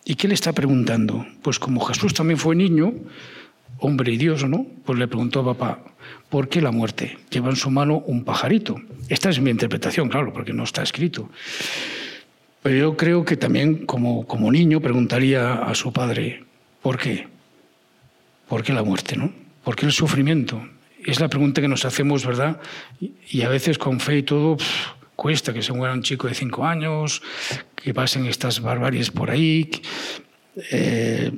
¿Y 0.05 0.15
qué 0.15 0.29
le 0.29 0.35
está 0.35 0.53
preguntando? 0.53 1.27
Pues 1.43 1.59
como 1.59 1.81
Jesús 1.81 2.15
también 2.15 2.39
fue 2.39 2.55
niño, 2.55 2.93
hombre 3.79 4.13
y 4.13 4.17
Dios, 4.17 4.49
¿no? 4.49 4.67
Pues 4.85 4.99
le 4.99 5.09
preguntó 5.09 5.41
a 5.41 5.57
papá, 5.57 5.81
¿por 6.29 6.49
qué 6.49 6.61
la 6.61 6.71
muerte? 6.71 7.19
Lleva 7.31 7.51
en 7.51 7.57
su 7.57 7.71
mano 7.71 8.05
un 8.07 8.25
pajarito. 8.25 8.77
Esta 9.09 9.31
es 9.31 9.41
mi 9.41 9.51
interpretación, 9.51 10.09
claro, 10.09 10.33
porque 10.33 10.53
no 10.53 10.65
está 10.65 10.83
escrito. 10.83 11.31
Pero 12.63 12.77
yo 12.77 12.97
creo 12.97 13.25
que 13.25 13.37
también 13.37 13.87
como, 13.87 14.27
como 14.27 14.53
niño 14.53 14.81
preguntaría 14.81 15.55
a 15.55 15.75
su 15.75 15.93
padre, 15.93 16.46
¿Por 16.87 16.99
qué? 16.99 17.27
¿Por 18.47 18.63
qué 18.63 18.73
la 18.73 18.85
muerte? 18.85 19.17
¿no? 19.17 19.33
¿Por 19.65 19.75
qué 19.75 19.87
el 19.87 19.91
sufrimiento? 19.91 20.65
Es 21.05 21.19
la 21.19 21.27
pregunta 21.27 21.61
que 21.61 21.67
nos 21.67 21.85
hacemos, 21.85 22.25
¿verdad? 22.25 22.61
Y 23.01 23.43
a 23.43 23.49
veces 23.49 23.77
con 23.77 23.99
fe 23.99 24.19
y 24.19 24.23
todo 24.23 24.57
cuesta 25.17 25.53
que 25.53 25.63
se 25.63 25.73
muera 25.73 25.95
un 25.95 26.05
chico 26.05 26.29
de 26.29 26.35
cinco 26.35 26.65
años, 26.65 27.23
que 27.75 27.93
pasen 27.93 28.27
estas 28.27 28.61
barbaries 28.61 29.11
por 29.11 29.33
ahí. 29.33 29.69
Eh, 30.71 31.33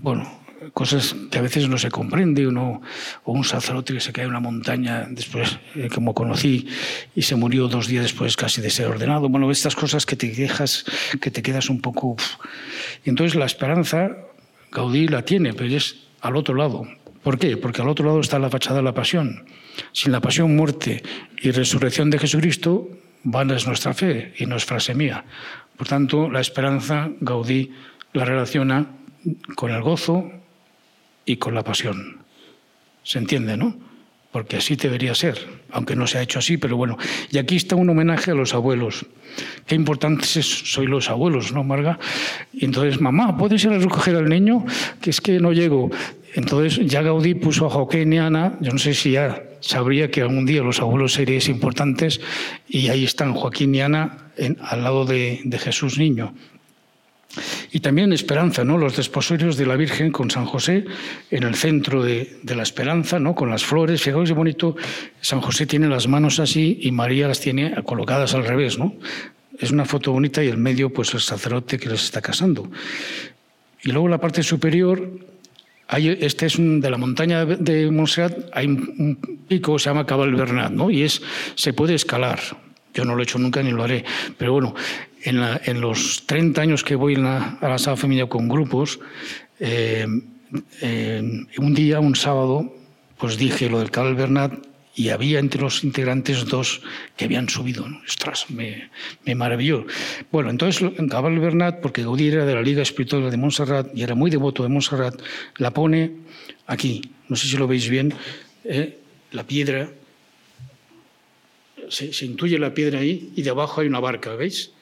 bueno, 0.00 0.38
cosas 0.72 1.16
que 1.32 1.38
a 1.38 1.42
veces 1.42 1.68
no 1.68 1.78
se 1.78 1.90
comprende, 1.90 2.46
uno, 2.46 2.80
o 3.24 3.32
un 3.32 3.42
sacerdote 3.42 3.94
que 3.94 4.00
se 4.00 4.12
cae 4.12 4.22
en 4.22 4.30
una 4.30 4.38
montaña 4.38 5.08
después, 5.10 5.58
eh, 5.74 5.88
como 5.92 6.14
conocí, 6.14 6.68
y 7.16 7.22
se 7.22 7.34
murió 7.34 7.66
dos 7.66 7.88
días 7.88 8.04
después 8.04 8.36
casi 8.36 8.60
de 8.60 8.70
ser 8.70 8.86
ordenado. 8.86 9.28
Bueno, 9.28 9.50
estas 9.50 9.74
cosas 9.74 10.06
que 10.06 10.14
te 10.14 10.28
dejas, 10.28 10.84
que 11.20 11.32
te 11.32 11.42
quedas 11.42 11.70
un 11.70 11.80
poco... 11.80 12.14
Y 13.04 13.10
entonces 13.10 13.34
la 13.34 13.46
esperanza 13.46 14.28
Gaudí 14.72 15.06
la 15.06 15.22
tiene, 15.22 15.52
pero 15.52 15.74
es 15.74 15.96
al 16.22 16.34
otro 16.34 16.54
lado. 16.54 16.88
¿Por 17.22 17.38
qué? 17.38 17.56
Porque 17.56 17.82
al 17.82 17.88
otro 17.88 18.06
lado 18.06 18.20
está 18.20 18.38
la 18.38 18.50
fachada 18.50 18.76
de 18.76 18.82
la 18.82 18.94
pasión. 18.94 19.44
Sin 19.92 20.12
la 20.12 20.20
pasión, 20.20 20.56
muerte 20.56 21.02
y 21.40 21.50
resurrección 21.50 22.10
de 22.10 22.18
Jesucristo, 22.18 22.88
vana 23.22 23.54
es 23.54 23.66
nuestra 23.66 23.94
fe 23.94 24.34
y 24.38 24.46
no 24.46 24.56
es 24.56 24.64
frase 24.64 24.94
mía. 24.94 25.24
Por 25.76 25.86
tanto, 25.86 26.30
la 26.30 26.40
esperanza, 26.40 27.10
Gaudí 27.20 27.70
la 28.14 28.24
relaciona 28.24 28.86
con 29.54 29.70
el 29.70 29.82
gozo 29.82 30.30
y 31.24 31.36
con 31.36 31.54
la 31.54 31.62
pasión. 31.62 32.24
¿Se 33.02 33.18
entiende, 33.18 33.56
no? 33.56 33.91
Porque 34.32 34.56
así 34.56 34.76
debería 34.76 35.14
ser, 35.14 35.38
aunque 35.70 35.94
no 35.94 36.06
se 36.06 36.18
ha 36.18 36.22
hecho 36.22 36.38
así, 36.38 36.56
pero 36.56 36.76
bueno. 36.76 36.96
Y 37.30 37.38
aquí 37.38 37.56
está 37.56 37.76
un 37.76 37.90
homenaje 37.90 38.30
a 38.30 38.34
los 38.34 38.54
abuelos. 38.54 39.04
Qué 39.66 39.74
importantes 39.74 40.46
sois 40.64 40.88
los 40.88 41.10
abuelos, 41.10 41.52
¿no, 41.52 41.62
Marga? 41.64 41.98
Y 42.52 42.64
entonces, 42.64 43.00
mamá, 43.00 43.36
¿puedes 43.36 43.62
ir 43.64 43.70
a 43.70 43.78
recoger 43.78 44.16
al 44.16 44.28
niño? 44.28 44.64
Que 45.00 45.10
es 45.10 45.20
que 45.20 45.38
no 45.38 45.52
llego. 45.52 45.90
Entonces 46.34 46.86
ya 46.86 47.02
Gaudí 47.02 47.34
puso 47.34 47.66
a 47.66 47.70
Joaquín 47.70 48.12
y 48.12 48.18
Ana, 48.18 48.56
yo 48.60 48.72
no 48.72 48.78
sé 48.78 48.94
si 48.94 49.12
ya 49.12 49.42
sabría 49.60 50.10
que 50.10 50.22
algún 50.22 50.46
día 50.46 50.62
los 50.62 50.80
abuelos 50.80 51.12
seríais 51.12 51.48
importantes, 51.48 52.20
y 52.68 52.88
ahí 52.88 53.04
están 53.04 53.34
Joaquín 53.34 53.74
y 53.74 53.80
Ana 53.80 54.32
al 54.60 54.82
lado 54.82 55.04
de, 55.04 55.40
Jesús 55.58 55.98
Niño. 55.98 56.34
Y 57.72 57.80
también 57.80 58.12
esperanza, 58.12 58.64
¿no? 58.64 58.78
Los 58.78 58.96
desposorios 58.96 59.56
de 59.56 59.66
la 59.66 59.76
Virgen 59.76 60.10
con 60.10 60.30
San 60.30 60.44
José 60.44 60.84
en 61.30 61.42
el 61.44 61.54
centro 61.54 62.02
de, 62.02 62.38
la 62.44 62.62
esperanza, 62.62 63.18
¿no? 63.18 63.34
Con 63.34 63.50
las 63.50 63.64
flores. 63.64 64.02
Fijaos 64.02 64.28
qué 64.28 64.34
bonito. 64.34 64.76
San 65.20 65.40
José 65.40 65.66
tiene 65.66 65.88
las 65.88 66.08
manos 66.08 66.40
así 66.40 66.78
y 66.82 66.92
María 66.92 67.28
las 67.28 67.40
tiene 67.40 67.74
colocadas 67.84 68.34
al 68.34 68.44
revés, 68.44 68.78
¿no? 68.78 68.94
Es 69.58 69.70
una 69.70 69.84
foto 69.84 70.12
bonita 70.12 70.42
y 70.42 70.48
el 70.48 70.58
medio, 70.58 70.92
pues 70.92 71.14
el 71.14 71.20
sacerdote 71.20 71.78
que 71.78 71.88
les 71.88 72.04
está 72.04 72.20
casando. 72.20 72.70
Y 73.82 73.90
luego 73.90 74.08
la 74.08 74.18
parte 74.18 74.42
superior, 74.42 75.10
hay, 75.88 76.08
este 76.20 76.46
es 76.46 76.56
de 76.58 76.90
la 76.90 76.96
montaña 76.96 77.44
de 77.44 77.90
Montserrat, 77.90 78.48
hay 78.52 78.66
un 78.66 79.18
pico 79.48 79.78
se 79.78 79.90
llama 79.90 80.06
Cabal 80.06 80.34
Bernat, 80.34 80.72
¿no? 80.72 80.90
Y 80.90 81.02
es, 81.02 81.22
se 81.54 81.72
puede 81.72 81.94
escalar. 81.94 82.40
Yo 82.94 83.04
no 83.04 83.14
lo 83.14 83.20
he 83.20 83.24
hecho 83.24 83.38
nunca 83.38 83.62
ni 83.62 83.70
lo 83.70 83.82
haré. 83.82 84.04
Pero 84.36 84.52
bueno, 84.52 84.74
en, 85.22 85.80
los 85.80 86.24
30 86.26 86.60
años 86.60 86.84
que 86.84 86.94
voy 86.94 87.14
a 87.16 87.58
la 87.60 87.78
Sala 87.78 87.96
Familia 87.96 88.26
con 88.26 88.48
grupos, 88.48 89.00
eh, 89.60 90.06
un 90.06 91.74
día, 91.74 92.00
un 92.00 92.14
sábado, 92.14 92.74
pues 93.18 93.38
dije 93.38 93.70
lo 93.70 93.78
del 93.78 93.90
Cabal 93.90 94.14
Bernat 94.14 94.52
y 94.94 95.08
había 95.08 95.38
entre 95.38 95.60
los 95.60 95.84
integrantes 95.84 96.44
dos 96.46 96.82
que 97.16 97.24
habían 97.24 97.48
subido. 97.48 97.86
Ostras, 98.06 98.50
me, 98.50 98.90
me 99.24 99.34
maravilló. 99.34 99.86
Bueno, 100.30 100.50
entonces 100.50 100.84
Cabal 101.08 101.38
Bernat, 101.38 101.80
porque 101.80 102.02
Gaudí 102.02 102.28
era 102.28 102.44
de 102.44 102.54
la 102.54 102.62
Liga 102.62 102.82
Espiritual 102.82 103.30
de 103.30 103.36
Montserrat 103.36 103.88
y 103.94 104.02
era 104.02 104.14
muy 104.14 104.30
devoto 104.30 104.62
de 104.62 104.68
Montserrat, 104.68 105.14
la 105.56 105.70
pone 105.70 106.12
aquí. 106.66 107.10
No 107.28 107.36
sé 107.36 107.46
si 107.46 107.56
lo 107.56 107.66
veis 107.66 107.88
bien. 107.88 108.12
Eh, 108.64 108.98
la 109.30 109.44
piedra, 109.44 109.88
se, 111.92 112.24
intuye 112.24 112.58
la 112.58 112.74
piedra 112.74 113.00
ahí 113.00 113.32
y 113.36 113.42
debajo 113.42 113.80
hay 113.80 113.86
una 113.86 114.00
barca, 114.00 114.34
¿veis? 114.34 114.72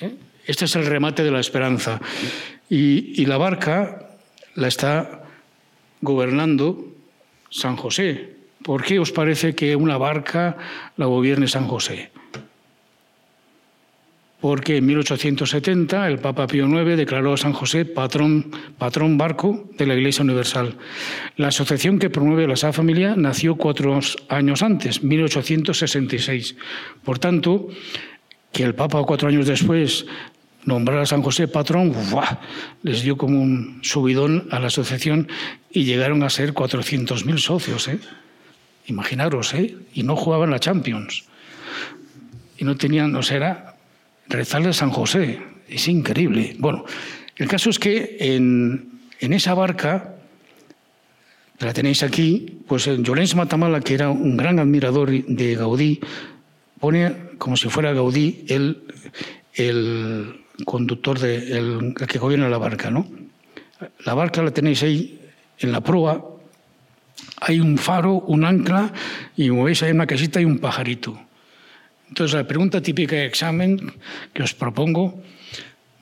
¿Eh? 0.00 0.14
Este 0.46 0.64
es 0.64 0.76
el 0.76 0.86
remate 0.86 1.22
de 1.22 1.30
la 1.30 1.40
esperanza. 1.40 2.00
Y, 2.70 3.20
y 3.20 3.26
la 3.26 3.36
barca 3.36 4.10
la 4.54 4.68
está 4.68 5.24
gobernando 6.00 6.94
San 7.50 7.76
José, 7.76 8.38
¿Por 8.62 8.84
qué 8.84 8.98
os 8.98 9.12
parece 9.12 9.54
que 9.54 9.76
una 9.76 9.96
barca 9.96 10.56
la 10.96 11.06
gobierne 11.06 11.48
San 11.48 11.66
José? 11.66 12.10
Porque 14.40 14.76
en 14.76 14.86
1870 14.86 16.06
el 16.06 16.18
Papa 16.20 16.46
Pío 16.46 16.68
IX 16.68 16.96
declaró 16.96 17.32
a 17.32 17.36
San 17.36 17.52
José 17.52 17.84
patrón, 17.84 18.52
patrón 18.78 19.18
barco 19.18 19.68
de 19.76 19.86
la 19.86 19.94
Iglesia 19.94 20.22
Universal. 20.22 20.76
La 21.36 21.48
asociación 21.48 21.98
que 21.98 22.08
promueve 22.08 22.46
la 22.46 22.54
Sagrada 22.54 22.76
Familia 22.76 23.14
nació 23.16 23.56
cuatro 23.56 23.98
años 24.28 24.62
antes, 24.62 25.02
1866. 25.02 26.56
Por 27.02 27.18
tanto, 27.18 27.68
que 28.52 28.62
el 28.62 28.74
Papa 28.74 29.02
cuatro 29.02 29.28
años 29.28 29.46
después 29.46 30.06
nombrara 30.64 31.02
a 31.02 31.06
San 31.06 31.22
José 31.22 31.48
patrón, 31.48 31.94
les 32.82 33.02
dio 33.02 33.16
como 33.16 33.40
un 33.40 33.80
subidón 33.82 34.46
a 34.50 34.60
la 34.60 34.68
asociación 34.68 35.28
y 35.70 35.84
llegaron 35.84 36.22
a 36.22 36.30
ser 36.30 36.54
400.000 36.54 37.38
socios. 37.38 37.88
¿eh? 37.88 37.98
Imaginaros, 38.86 39.54
¿eh? 39.54 39.76
Y 39.94 40.02
no 40.02 40.14
jugaban 40.14 40.50
la 40.50 40.60
Champions. 40.60 41.24
Y 42.58 42.64
no 42.64 42.76
tenían, 42.76 43.14
o 43.16 43.22
sea, 43.22 43.36
era 43.36 43.67
rezarle 44.28 44.68
a 44.68 44.72
San 44.72 44.90
José. 44.90 45.40
Es 45.68 45.88
increíble. 45.88 46.56
Bueno, 46.58 46.84
el 47.36 47.48
caso 47.48 47.70
es 47.70 47.78
que 47.78 48.16
en, 48.20 49.00
en 49.20 49.32
esa 49.32 49.54
barca, 49.54 50.14
la 51.58 51.72
tenéis 51.72 52.02
aquí, 52.02 52.60
pues 52.66 52.86
en 52.86 53.04
Llorens 53.04 53.34
Matamala, 53.34 53.80
que 53.80 53.94
era 53.94 54.10
un 54.10 54.36
gran 54.36 54.58
admirador 54.58 55.10
de 55.10 55.54
Gaudí, 55.54 56.00
pone 56.80 57.14
como 57.38 57.56
si 57.56 57.68
fuera 57.68 57.92
Gaudí 57.92 58.44
el, 58.48 58.82
el 59.54 60.44
conductor, 60.64 61.18
de, 61.18 61.58
el 61.58 61.94
que 61.94 62.18
gobierna 62.18 62.48
la 62.48 62.58
barca, 62.58 62.90
¿no? 62.90 63.08
La 64.04 64.14
barca 64.14 64.42
la 64.42 64.50
tenéis 64.50 64.82
ahí 64.82 65.20
en 65.58 65.72
la 65.72 65.80
proa 65.80 66.38
hay 67.40 67.60
un 67.60 67.78
faro, 67.78 68.14
un 68.14 68.44
ancla 68.44 68.92
y 69.36 69.48
como 69.48 69.64
veis 69.64 69.82
hay 69.82 69.92
una 69.92 70.06
casita 70.06 70.40
y 70.40 70.44
un 70.44 70.58
pajarito. 70.58 71.18
Entonces 72.08 72.34
la 72.34 72.46
pregunta 72.46 72.80
típica 72.80 73.16
de 73.16 73.26
examen 73.26 73.92
que 74.32 74.42
os 74.42 74.54
propongo, 74.54 75.22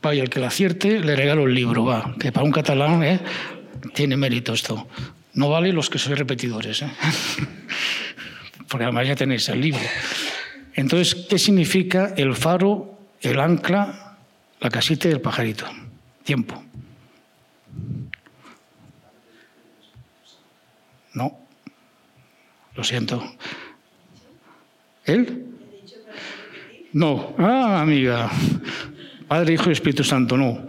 vaya, 0.02 0.22
el 0.22 0.30
que 0.30 0.40
la 0.40 0.48
acierte 0.48 1.00
le 1.00 1.16
regalo 1.16 1.46
el 1.46 1.54
libro, 1.54 1.84
va, 1.84 2.14
que 2.18 2.32
para 2.32 2.44
un 2.44 2.52
catalán 2.52 3.02
¿eh? 3.02 3.20
tiene 3.94 4.16
mérito 4.16 4.52
esto. 4.52 4.86
No 5.34 5.50
vale 5.50 5.72
los 5.72 5.90
que 5.90 5.98
sois 5.98 6.18
repetidores, 6.18 6.82
¿eh? 6.82 6.90
porque 8.68 8.84
además 8.84 9.06
ya 9.06 9.16
tenéis 9.16 9.48
el 9.48 9.60
libro. 9.60 9.82
Entonces, 10.74 11.26
¿qué 11.28 11.38
significa 11.38 12.14
el 12.16 12.34
faro, 12.34 12.98
el 13.20 13.40
ancla, 13.40 14.16
la 14.60 14.70
casita 14.70 15.08
y 15.08 15.12
el 15.12 15.20
pajarito? 15.20 15.66
Tiempo. 16.24 16.62
No, 21.14 21.38
lo 22.74 22.84
siento. 22.84 23.22
¿Él? 25.04 25.55
No. 26.96 27.34
Ah, 27.36 27.82
amiga. 27.82 28.30
Padre, 29.28 29.52
Hijo 29.52 29.68
y 29.68 29.74
Espíritu 29.74 30.02
Santo, 30.02 30.38
no. 30.38 30.66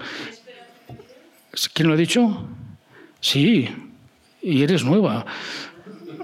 ¿Quién 1.73 1.87
lo 1.87 1.93
ha 1.93 1.97
dicho? 1.97 2.45
Sí. 3.21 3.69
Y 4.41 4.61
eres 4.61 4.83
nueva. 4.83 5.25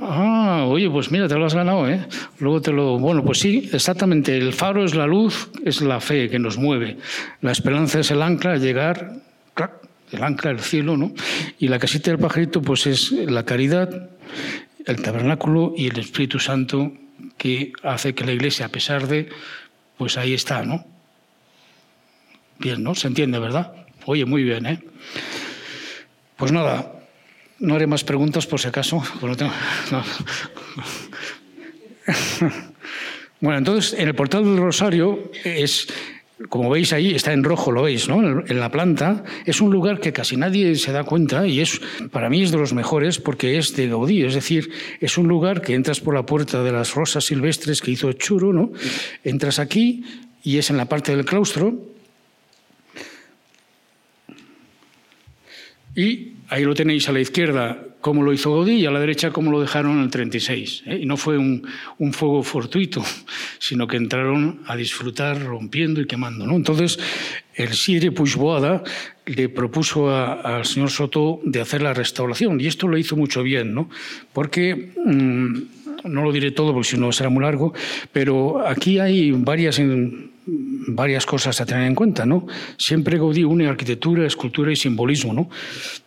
Ah, 0.01 0.65
oye, 0.67 0.89
pues 0.89 1.09
mira, 1.09 1.29
te 1.29 1.35
lo 1.35 1.45
has 1.45 1.55
ganado, 1.55 1.87
¿eh? 1.87 2.05
Luego 2.39 2.61
te 2.61 2.73
lo. 2.73 2.99
Bueno, 2.99 3.23
pues 3.23 3.39
sí, 3.39 3.69
exactamente. 3.71 4.37
El 4.37 4.51
faro 4.51 4.83
es 4.83 4.93
la 4.93 5.07
luz, 5.07 5.49
es 5.63 5.79
la 5.79 6.01
fe 6.01 6.29
que 6.29 6.37
nos 6.37 6.57
mueve. 6.57 6.97
La 7.39 7.53
esperanza 7.53 8.01
es 8.01 8.11
el 8.11 8.21
ancla, 8.21 8.57
llegar, 8.57 9.21
el 10.11 10.21
ancla, 10.21 10.51
el 10.51 10.59
cielo, 10.59 10.97
¿no? 10.97 11.13
Y 11.59 11.69
la 11.69 11.79
casita 11.79 12.11
del 12.11 12.19
pajarito, 12.19 12.61
pues 12.61 12.87
es 12.87 13.13
la 13.13 13.45
caridad, 13.45 14.09
el 14.85 15.01
tabernáculo 15.01 15.73
y 15.77 15.87
el 15.87 15.97
Espíritu 15.97 16.39
Santo 16.39 16.91
que 17.37 17.71
hace 17.83 18.13
que 18.13 18.25
la 18.25 18.33
iglesia, 18.33 18.65
a 18.65 18.69
pesar 18.69 19.07
de. 19.07 19.29
Pues 19.97 20.17
ahí 20.17 20.33
está, 20.33 20.63
¿no? 20.63 20.85
Bien, 22.59 22.83
¿no? 22.83 22.95
Se 22.95 23.07
entiende, 23.07 23.39
¿verdad? 23.39 23.73
Oye, 24.05 24.25
muy 24.25 24.43
bien, 24.43 24.65
¿eh? 24.65 24.79
Pues 26.37 26.51
nada, 26.51 26.93
no 27.59 27.75
haré 27.75 27.87
más 27.87 28.03
preguntas 28.03 28.47
por 28.47 28.59
si 28.59 28.67
acaso. 28.67 29.01
Bueno, 33.43 33.57
entonces 33.57 33.99
en 33.99 34.07
el 34.07 34.15
portal 34.15 34.45
del 34.45 34.55
Rosario 34.55 35.29
es, 35.43 35.87
como 36.49 36.69
veis 36.69 36.93
ahí, 36.93 37.13
está 37.13 37.33
en 37.33 37.43
rojo, 37.43 37.71
lo 37.71 37.83
veis, 37.83 38.07
¿no? 38.07 38.43
En 38.45 38.59
la 38.59 38.69
planta. 38.69 39.23
Es 39.45 39.61
un 39.61 39.71
lugar 39.71 39.99
que 39.99 40.13
casi 40.13 40.37
nadie 40.37 40.75
se 40.75 40.91
da 40.91 41.03
cuenta 41.03 41.47
y 41.47 41.59
es, 41.59 41.81
para 42.11 42.29
mí 42.29 42.43
es 42.43 42.51
de 42.51 42.57
los 42.57 42.73
mejores 42.73 43.19
porque 43.19 43.57
es 43.57 43.75
de 43.75 43.87
Gaudí. 43.87 44.23
Es 44.23 44.35
decir, 44.35 44.71
es 44.99 45.17
un 45.17 45.27
lugar 45.27 45.61
que 45.61 45.75
entras 45.75 45.99
por 45.99 46.13
la 46.13 46.25
puerta 46.25 46.63
de 46.63 46.71
las 46.71 46.93
rosas 46.93 47.25
silvestres 47.25 47.81
que 47.81 47.91
hizo 47.91 48.11
Churo, 48.13 48.53
¿no? 48.53 48.71
Entras 49.23 49.59
aquí 49.59 50.03
y 50.43 50.57
es 50.57 50.69
en 50.69 50.77
la 50.77 50.85
parte 50.85 51.15
del 51.15 51.25
claustro. 51.25 51.73
Y 55.95 56.33
Ahí 56.53 56.65
lo 56.65 56.75
tenéis 56.75 57.09
a 57.09 57.11
la 57.11 57.19
izquierda, 57.19 57.83
cómo 58.03 58.21
lo 58.21 58.33
hizo 58.33 58.53
Gaudí, 58.53 58.73
y 58.73 58.85
a 58.85 58.91
la 58.91 58.99
derecha, 58.99 59.31
cómo 59.31 59.49
lo 59.49 59.61
dejaron 59.61 59.93
en 59.97 60.03
el 60.03 60.09
36. 60.09 60.83
¿eh? 60.85 60.99
Y 61.01 61.05
no 61.05 61.15
fue 61.15 61.37
un, 61.37 61.63
fuego 62.11 62.43
fortuito, 62.43 63.01
sino 63.59 63.87
que 63.87 63.97
entraron 63.97 64.59
a 64.67 64.75
disfrutar 64.75 65.41
rompiendo 65.41 66.01
y 66.01 66.05
quemando. 66.05 66.43
Entonces, 66.45 66.99
el 67.55 67.73
Sidre 67.73 68.11
Puigboada 68.11 68.83
le 69.25 69.47
propuso 69.47 70.13
al 70.13 70.65
señor 70.65 70.91
Soto 70.91 71.39
de 71.45 71.61
hacer 71.61 71.81
la 71.81 71.93
restauración, 71.93 72.59
y 72.59 72.67
esto 72.67 72.87
lo 72.87 72.97
hizo 72.97 73.15
mucho 73.15 73.41
bien, 73.41 73.73
¿no? 73.73 73.89
porque. 74.33 74.91
Mm, 75.03 75.81
no 76.03 76.21
lo 76.21 76.33
diré 76.33 76.51
todo 76.51 76.73
porque 76.73 76.89
si 76.89 76.97
no 76.97 77.13
será 77.13 77.29
muy 77.29 77.43
largo, 77.43 77.73
pero 78.11 78.67
aquí 78.67 78.99
hay 78.99 79.31
varias 79.31 79.79
varias 80.45 81.25
cosas 81.25 81.59
a 81.61 81.65
tener 81.65 81.87
en 81.87 81.95
cuenta, 81.95 82.25
¿no? 82.25 82.47
Siempre 82.77 83.17
Gaudí 83.17 83.43
une 83.43 83.67
arquitectura, 83.67 84.25
escultura 84.25 84.71
y 84.71 84.75
simbolismo, 84.75 85.33
¿no? 85.33 85.49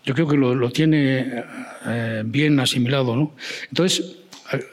Yo 0.05 0.14
creo 0.14 0.28
que 0.28 0.37
lo, 0.37 0.70
tiene 0.70 1.45
eh, 1.87 2.22
bien 2.24 2.61
asimilado, 2.61 3.16
¿no? 3.16 3.34
Entonces, 3.68 4.16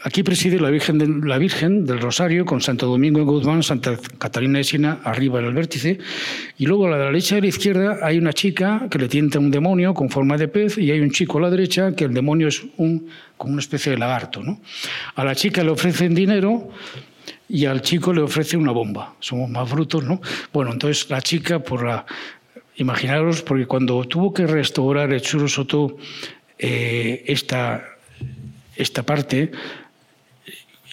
aquí 0.03 0.23
preside 0.23 0.59
la 0.59 0.69
Virgen, 0.69 1.27
la 1.27 1.37
Virgen 1.37 1.85
del 1.85 1.99
Rosario 1.99 2.45
con 2.45 2.61
Santo 2.61 2.87
Domingo 2.87 3.19
en 3.19 3.25
Guzmán, 3.25 3.63
Santa 3.63 3.97
Catalina 4.17 4.59
de 4.59 4.63
Siena 4.63 4.99
arriba 5.03 5.39
en 5.39 5.45
el 5.45 5.53
vértice, 5.53 5.97
y 6.57 6.65
luego 6.65 6.87
a 6.87 6.91
la 6.91 6.97
derecha 6.97 7.35
y 7.35 7.37
a 7.39 7.41
la 7.41 7.47
izquierda 7.47 7.99
hay 8.01 8.17
una 8.17 8.33
chica 8.33 8.87
que 8.89 8.99
le 8.99 9.07
tienta 9.07 9.39
un 9.39 9.51
demonio 9.51 9.93
con 9.93 10.09
forma 10.09 10.37
de 10.37 10.47
pez 10.47 10.77
y 10.77 10.91
hay 10.91 10.99
un 10.99 11.11
chico 11.11 11.37
a 11.37 11.41
la 11.41 11.49
derecha 11.49 11.95
que 11.95 12.05
el 12.05 12.13
demonio 12.13 12.47
es 12.49 12.63
un, 12.77 13.07
como 13.37 13.53
una 13.53 13.61
especie 13.61 13.91
de 13.91 13.97
lagarto, 13.97 14.43
¿no? 14.43 14.61
A 15.15 15.23
la 15.23 15.35
chica 15.35 15.63
le 15.63 15.71
ofrecen 15.71 16.13
dinero 16.13 16.69
y 17.49 17.65
al 17.65 17.81
chico 17.81 18.13
le 18.13 18.21
ofrece 18.21 18.57
una 18.57 18.71
bomba. 18.71 19.15
Somos 19.19 19.49
más 19.49 19.69
brutos, 19.69 20.03
¿no? 20.03 20.21
Bueno, 20.51 20.71
entonces 20.71 21.09
la 21.09 21.21
chica, 21.21 21.59
por 21.59 21.85
la... 21.85 22.05
Imaginaros, 22.75 23.43
porque 23.43 23.67
cuando 23.67 24.03
tuvo 24.05 24.33
que 24.33 24.47
restaurar 24.47 25.13
el 25.13 25.21
Churo 25.21 25.47
Soto 25.47 25.97
eh, 26.57 27.23
esta, 27.27 27.83
esta 28.75 29.03
parte, 29.03 29.51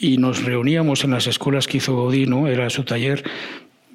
y 0.00 0.16
nos 0.16 0.42
reuníamos 0.42 1.04
en 1.04 1.12
las 1.12 1.26
escuelas 1.26 1.66
que 1.66 1.76
hizo 1.76 1.94
Gaudí, 1.94 2.26
¿no? 2.26 2.48
Era 2.48 2.68
su 2.70 2.84
taller, 2.84 3.22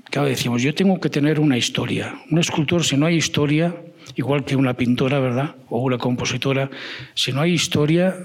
claro, 0.09 0.27
decíamos, 0.27 0.61
yo 0.61 0.73
tengo 0.73 0.99
que 0.99 1.09
tener 1.09 1.39
una 1.39 1.57
historia. 1.57 2.15
Un 2.29 2.37
escultor, 2.37 2.83
si 2.83 2.95
no 2.95 3.07
hay 3.07 3.15
historia, 3.15 3.75
igual 4.15 4.45
que 4.45 4.55
una 4.55 4.75
pintora, 4.75 5.19
¿verdad? 5.19 5.55
O 5.69 5.79
una 5.79 5.97
compositora, 5.97 6.69
si 7.15 7.31
no 7.31 7.41
hay 7.41 7.53
historia, 7.53 8.15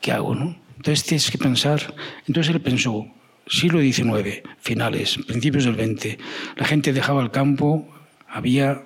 ¿qué 0.00 0.12
hago, 0.12 0.34
no? 0.34 0.56
Entonces 0.76 1.04
tienes 1.04 1.30
que 1.30 1.38
pensar. 1.38 1.94
Entonces 2.26 2.52
él 2.52 2.60
pensó, 2.60 3.06
siglo 3.46 3.80
XIX, 3.80 4.42
finales, 4.60 5.18
principios 5.26 5.64
del 5.64 5.74
XX, 5.76 6.18
la 6.56 6.66
gente 6.66 6.92
dejaba 6.92 7.22
el 7.22 7.30
campo, 7.30 7.88
había 8.28 8.82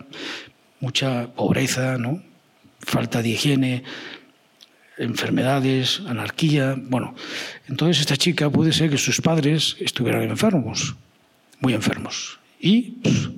mucha 0.80 1.32
pobreza, 1.34 1.98
¿no? 1.98 2.22
falta 2.80 3.22
de 3.22 3.30
higiene, 3.30 3.84
enfermedades, 4.98 6.02
anarquía. 6.06 6.76
Bueno, 6.76 7.14
entonces 7.68 8.00
esta 8.00 8.16
chica 8.16 8.50
puede 8.50 8.72
ser 8.72 8.90
que 8.90 8.98
sus 8.98 9.20
padres 9.20 9.76
estuvieran 9.80 10.22
enfermos, 10.22 10.96
muy 11.60 11.74
enfermos, 11.74 12.38
y 12.58 12.92
pues, 13.02 13.30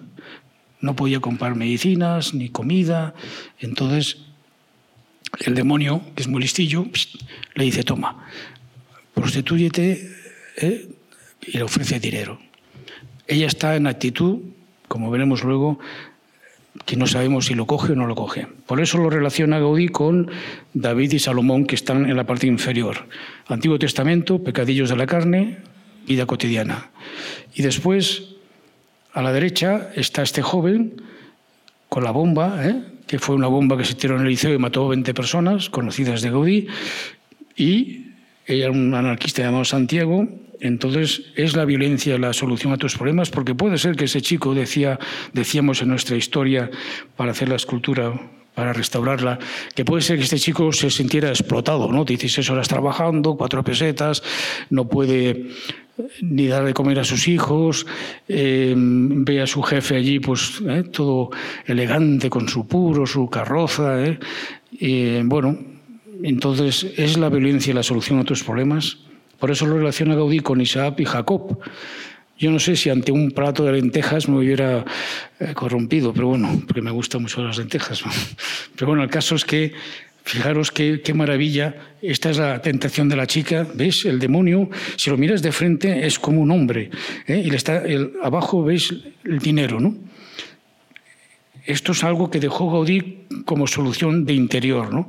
no 0.80 0.96
podía 0.96 1.20
comprar 1.20 1.54
medicinas 1.54 2.34
ni 2.34 2.48
comida. 2.48 3.14
Entonces 3.60 4.18
el 5.40 5.54
demonio, 5.54 6.02
que 6.14 6.22
es 6.22 6.28
muy 6.28 6.42
listillo, 6.42 6.86
le 7.54 7.64
dice, 7.64 7.84
toma, 7.84 8.28
prostituyete, 9.14 10.10
¿eh? 10.56 10.88
Y 11.46 11.58
le 11.58 11.62
ofrece 11.62 12.00
dinero. 12.00 12.38
Ella 13.26 13.46
está 13.46 13.76
en 13.76 13.86
actitud, 13.86 14.40
como 14.88 15.10
veremos 15.10 15.44
luego, 15.44 15.78
que 16.86 16.96
no 16.96 17.06
sabemos 17.06 17.46
si 17.46 17.54
lo 17.54 17.66
coge 17.66 17.92
o 17.92 17.96
no 17.96 18.06
lo 18.06 18.14
coge. 18.14 18.46
Por 18.66 18.80
eso 18.80 18.98
lo 18.98 19.10
relaciona 19.10 19.58
Gaudí 19.58 19.88
con 19.88 20.30
David 20.72 21.12
y 21.12 21.18
Salomón, 21.18 21.66
que 21.66 21.74
están 21.74 22.08
en 22.08 22.16
la 22.16 22.24
parte 22.24 22.46
inferior. 22.46 23.06
Antiguo 23.46 23.78
Testamento, 23.78 24.42
pecadillos 24.42 24.88
de 24.90 24.96
la 24.96 25.06
carne, 25.06 25.58
vida 26.06 26.26
cotidiana. 26.26 26.90
Y 27.54 27.62
después, 27.62 28.34
a 29.12 29.22
la 29.22 29.32
derecha, 29.32 29.90
está 29.94 30.22
este 30.22 30.42
joven 30.42 31.02
con 31.88 32.04
la 32.04 32.10
bomba, 32.10 32.66
¿eh? 32.66 32.82
que 33.06 33.18
fue 33.18 33.34
una 33.34 33.48
bomba 33.48 33.76
que 33.76 33.84
se 33.84 33.94
tiró 33.94 34.16
en 34.16 34.22
el 34.22 34.28
liceo 34.28 34.54
y 34.54 34.58
mató 34.58 34.86
a 34.86 34.88
20 34.88 35.12
personas, 35.12 35.68
conocidas 35.68 36.22
de 36.22 36.30
Gaudí, 36.30 36.66
y 37.56 38.06
ella 38.46 38.70
un 38.70 38.94
anarquista 38.94 39.42
llamado 39.42 39.66
Santiago, 39.66 40.26
entonces, 40.62 41.32
¿es 41.34 41.56
la 41.56 41.64
violencia 41.64 42.16
la 42.18 42.32
solución 42.32 42.72
a 42.72 42.76
tus 42.76 42.96
problemas? 42.96 43.30
Porque 43.30 43.52
puede 43.52 43.78
ser 43.78 43.96
que 43.96 44.04
ese 44.04 44.22
chico, 44.22 44.54
decía, 44.54 44.96
decíamos 45.32 45.82
en 45.82 45.88
nuestra 45.88 46.16
historia, 46.16 46.70
para 47.16 47.32
hacer 47.32 47.48
la 47.48 47.56
escultura, 47.56 48.12
para 48.54 48.72
restaurarla, 48.72 49.40
que 49.74 49.84
puede 49.84 50.02
ser 50.02 50.18
que 50.18 50.22
este 50.22 50.38
chico 50.38 50.72
se 50.72 50.88
sintiera 50.88 51.30
explotado, 51.30 51.90
¿no? 51.90 52.04
16 52.04 52.48
horas 52.50 52.68
trabajando, 52.68 53.34
cuatro 53.36 53.64
pesetas, 53.64 54.22
no 54.70 54.86
puede 54.86 55.30
eh, 55.30 55.48
ni 56.20 56.46
dar 56.46 56.64
de 56.64 56.74
comer 56.74 57.00
a 57.00 57.04
sus 57.04 57.26
hijos, 57.26 57.84
eh, 58.28 58.72
ve 58.76 59.40
a 59.42 59.48
su 59.48 59.62
jefe 59.62 59.96
allí, 59.96 60.20
pues 60.20 60.62
eh, 60.68 60.84
todo 60.84 61.30
elegante 61.66 62.30
con 62.30 62.48
su 62.48 62.68
puro, 62.68 63.04
su 63.04 63.28
carroza. 63.28 63.96
bueno, 65.24 65.58
entonces, 66.22 66.86
¿es 66.96 67.18
la 67.18 67.30
violencia 67.30 67.74
la 67.74 67.82
solución 67.82 68.20
a 68.20 68.24
tus 68.24 68.44
problemas? 68.44 68.98
Por 69.42 69.50
eso 69.50 69.66
lo 69.66 69.76
relaciona 69.76 70.14
Gaudí 70.14 70.38
con 70.38 70.60
Isaac 70.60 71.00
y 71.00 71.04
Jacob. 71.04 71.58
Yo 72.38 72.52
no 72.52 72.60
sé 72.60 72.76
si 72.76 72.90
ante 72.90 73.10
un 73.10 73.32
plato 73.32 73.64
de 73.64 73.72
lentejas 73.72 74.28
me 74.28 74.38
hubiera 74.38 74.84
eh, 75.40 75.52
corrompido, 75.52 76.14
pero 76.14 76.28
bueno, 76.28 76.62
porque 76.64 76.80
me 76.80 76.92
gustan 76.92 77.22
mucho 77.22 77.42
las 77.42 77.58
lentejas. 77.58 78.04
Pero 78.76 78.86
bueno, 78.86 79.02
el 79.02 79.10
caso 79.10 79.34
es 79.34 79.44
que, 79.44 79.72
fijaros 80.22 80.70
qué, 80.70 81.00
qué 81.02 81.12
maravilla, 81.12 81.74
esta 82.02 82.30
es 82.30 82.38
la 82.38 82.62
tentación 82.62 83.08
de 83.08 83.16
la 83.16 83.26
chica, 83.26 83.66
¿ves? 83.74 84.04
El 84.04 84.20
demonio, 84.20 84.70
si 84.94 85.10
lo 85.10 85.16
miras 85.16 85.42
de 85.42 85.50
frente, 85.50 86.06
es 86.06 86.20
como 86.20 86.40
un 86.40 86.52
hombre, 86.52 86.90
¿eh? 87.26 87.42
y 87.44 87.52
está, 87.52 87.78
el, 87.78 88.12
abajo 88.22 88.62
veis 88.62 88.94
el 89.24 89.40
dinero, 89.40 89.80
¿no? 89.80 89.96
Esto 91.66 91.90
es 91.90 92.04
algo 92.04 92.30
que 92.30 92.38
dejó 92.38 92.70
Gaudí 92.70 93.24
como 93.44 93.66
solución 93.66 94.24
de 94.24 94.34
interior, 94.34 94.94
¿no? 94.94 95.08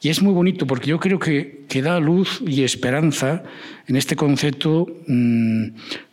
Y 0.00 0.10
es 0.10 0.22
muy 0.22 0.32
bonito 0.32 0.66
porque 0.66 0.90
yo 0.90 1.00
creo 1.00 1.18
que, 1.18 1.64
que 1.68 1.82
da 1.82 1.98
luz 1.98 2.40
y 2.46 2.62
esperanza 2.62 3.42
en 3.86 3.96
este 3.96 4.14
concepto 4.14 4.86
mmm, 5.06 5.70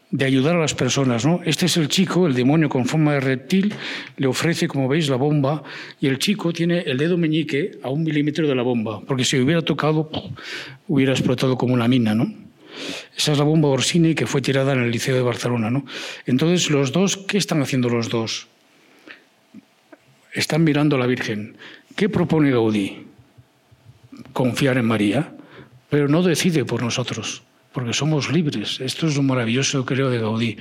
de 0.10 0.26
ayudar 0.26 0.56
a 0.56 0.60
las 0.60 0.74
personas. 0.74 1.26
¿no? 1.26 1.42
Este 1.46 1.68
es 1.68 1.78
el 1.78 1.88
chico, 1.88 2.26
el 2.26 2.34
demonio 2.34 2.70
con 2.70 2.86
forma 2.86 3.14
de 3.14 3.20
reptil, 3.20 3.74
le 4.18 4.28
ofrece, 4.28 4.68
como 4.68 4.88
veis, 4.88 5.10
la 5.10 5.18
bomba 5.18 5.64
y 6.00 6.08
el 6.08 6.20
chico 6.20 6.52
tiene 6.54 6.80
el 6.80 6.98
dedo 6.98 7.18
meñique 7.18 7.78
a 7.84 7.90
un 7.90 8.04
milímetro 8.04 8.48
de 8.48 8.56
la 8.56 8.64
bomba, 8.64 9.02
porque 9.02 9.26
si 9.26 9.38
hubiera 9.38 9.62
tocado, 9.62 10.10
hubiera 10.88 11.12
explotado 11.12 11.58
como 11.58 11.74
una 11.74 11.88
mina. 11.88 12.16
¿no? 12.16 12.34
Esa 13.16 13.34
es 13.34 13.38
la 13.38 13.44
bomba 13.44 13.70
Orsini 13.70 14.16
que 14.16 14.26
fue 14.26 14.42
tirada 14.42 14.74
en 14.74 14.80
el 14.80 14.92
Liceo 14.92 15.16
de 15.16 15.22
Barcelona. 15.22 15.70
¿no? 15.70 15.86
Entonces, 16.26 16.72
los 16.72 16.92
dos, 16.92 17.18
¿qué 17.18 17.38
están 17.38 17.62
haciendo 17.62 17.90
los 17.90 18.10
dos? 18.10 18.48
Están 20.34 20.64
mirando 20.64 20.96
a 20.96 21.00
la 21.00 21.08
Virgen. 21.08 21.56
¿Qué 21.96 22.10
propone 22.10 22.52
Gaudí? 22.52 23.06
Confiar 24.34 24.78
en 24.78 24.86
María, 24.86 25.36
pero 25.90 26.08
no 26.08 26.24
decide 26.24 26.66
por 26.66 26.82
nosotros 26.82 27.44
porque 27.76 27.92
somos 27.92 28.32
libres. 28.32 28.80
Esto 28.80 29.06
es 29.06 29.18
lo 29.18 29.22
maravilloso, 29.22 29.86
creo, 29.86 30.10
de 30.10 30.20
Gaudí. 30.20 30.56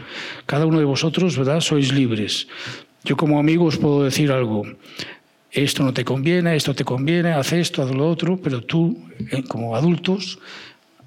Cada 0.46 0.66
uno 0.66 0.80
de 0.80 0.84
vosotros, 0.84 1.38
¿verdad?, 1.38 1.61
sois 1.61 1.94
libres. 1.94 2.48
Yo 3.05 3.16
como 3.16 3.38
amigo 3.38 3.66
os 3.66 3.78
puedo 3.78 4.02
decir 4.02 4.32
algo. 4.32 4.66
Esto 5.52 5.84
no 5.84 5.94
te 5.94 6.05
conviene, 6.05 6.57
esto 6.57 6.74
te 6.74 6.82
conviene, 6.82 7.30
haz 7.30 7.52
esto, 7.52 7.84
haz 7.84 7.94
lo 7.94 8.09
otro, 8.09 8.36
pero 8.42 8.62
tú, 8.62 8.98
eh, 9.30 9.44
como 9.46 9.76
adultos, 9.76 10.40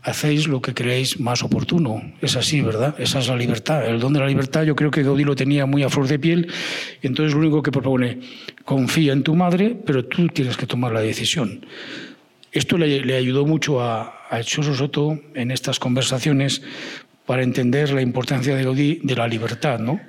hacéis 0.02 0.48
lo 0.48 0.62
que 0.62 0.74
creéis 0.74 1.20
más 1.20 1.44
oportuno. 1.44 2.02
Es 2.22 2.38
así, 2.38 2.62
¿verdad? 2.62 2.96
Esa 2.98 3.20
es 3.20 3.28
la 3.28 3.36
libertad. 3.36 3.86
El 3.86 4.00
don 4.00 4.14
de 4.14 4.22
la 4.22 4.28
libertad 4.28 4.64
yo 4.64 4.78
creo 4.78 4.90
que 4.90 5.04
Gaudí 5.04 5.26
lo 5.26 5.36
tenía 5.36 5.66
muy 5.66 5.84
a 5.84 5.90
flor 5.90 6.08
de 6.08 6.20
piel 6.20 6.48
entonces 7.02 7.34
lo 7.34 7.42
único 7.42 7.62
que 7.62 7.74
propone, 7.74 8.20
confía 8.64 9.12
en 9.12 9.24
tu 9.24 9.36
madre, 9.36 9.76
pero 9.86 10.06
tú 10.06 10.30
tienes 10.30 10.56
que 10.56 10.66
tomar 10.66 10.94
la 10.94 11.02
decisión. 11.02 11.66
Esto 12.58 12.76
le, 12.76 13.02
le 13.02 13.16
ayudó 13.16 13.46
mucho 13.46 13.82
a, 13.82 14.26
a 14.32 14.42
Churro 14.42 14.74
Soto 14.74 15.20
en 15.36 15.52
estas 15.52 15.78
conversaciones 15.78 16.64
para 17.28 17.44
entender 17.44 17.92
la 17.92 18.02
importancia 18.02 18.56
de 18.56 19.00
de 19.04 19.16
la 19.16 19.28
libertad, 19.28 19.78
¿no? 19.78 20.02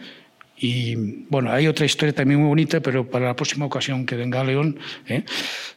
Y 0.56 0.94
bueno, 1.28 1.52
hay 1.52 1.66
otra 1.66 1.84
historia 1.84 2.14
también 2.14 2.40
muy 2.40 2.48
bonita, 2.48 2.80
pero 2.80 3.06
para 3.06 3.26
la 3.26 3.36
próxima 3.36 3.66
ocasión 3.66 4.06
que 4.06 4.16
venga 4.16 4.40
a 4.40 4.44
León, 4.44 4.78
¿eh? 5.06 5.24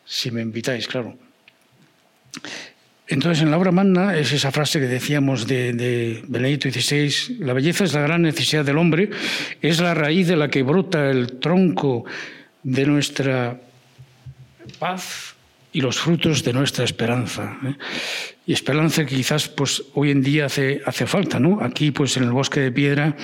si 0.05 0.31
me 0.31 0.41
invitáis, 0.41 0.87
claro. 0.87 1.17
Entonces, 3.07 3.43
en 3.43 3.51
la 3.51 3.57
obra 3.57 3.71
magna 3.71 4.15
es 4.15 4.31
esa 4.31 4.53
frase 4.53 4.79
que 4.79 4.87
decíamos 4.87 5.47
de, 5.47 5.73
de, 5.73 6.23
Benedicto 6.25 6.71
XVI, 6.71 7.39
la 7.39 7.51
belleza 7.51 7.83
es 7.83 7.93
la 7.93 8.01
gran 8.01 8.21
necesidad 8.21 8.63
del 8.63 8.77
hombre, 8.77 9.09
es 9.61 9.81
la 9.81 9.93
raíz 9.93 10.29
de 10.29 10.37
la 10.37 10.47
que 10.47 10.63
brota 10.63 11.09
el 11.09 11.33
tronco 11.39 12.05
de 12.63 12.85
nuestra 12.85 13.59
paz, 14.79 15.30
y 15.73 15.81
los 15.81 15.99
frutos 15.99 16.43
de 16.43 16.53
nuestra 16.53 16.83
esperanza. 16.83 17.57
¿eh? 17.63 17.75
Y 18.45 18.53
esperanza 18.53 19.05
que 19.05 19.15
quizás 19.15 19.47
pues, 19.47 19.83
hoy 19.93 20.11
en 20.11 20.21
día 20.21 20.45
hace, 20.45 20.81
hace 20.85 21.05
falta. 21.05 21.39
¿no? 21.39 21.59
Aquí, 21.61 21.91
pues, 21.91 22.17
en 22.17 22.23
el 22.23 22.31
bosque 22.31 22.59
de 22.59 22.71
piedra, 22.71 23.15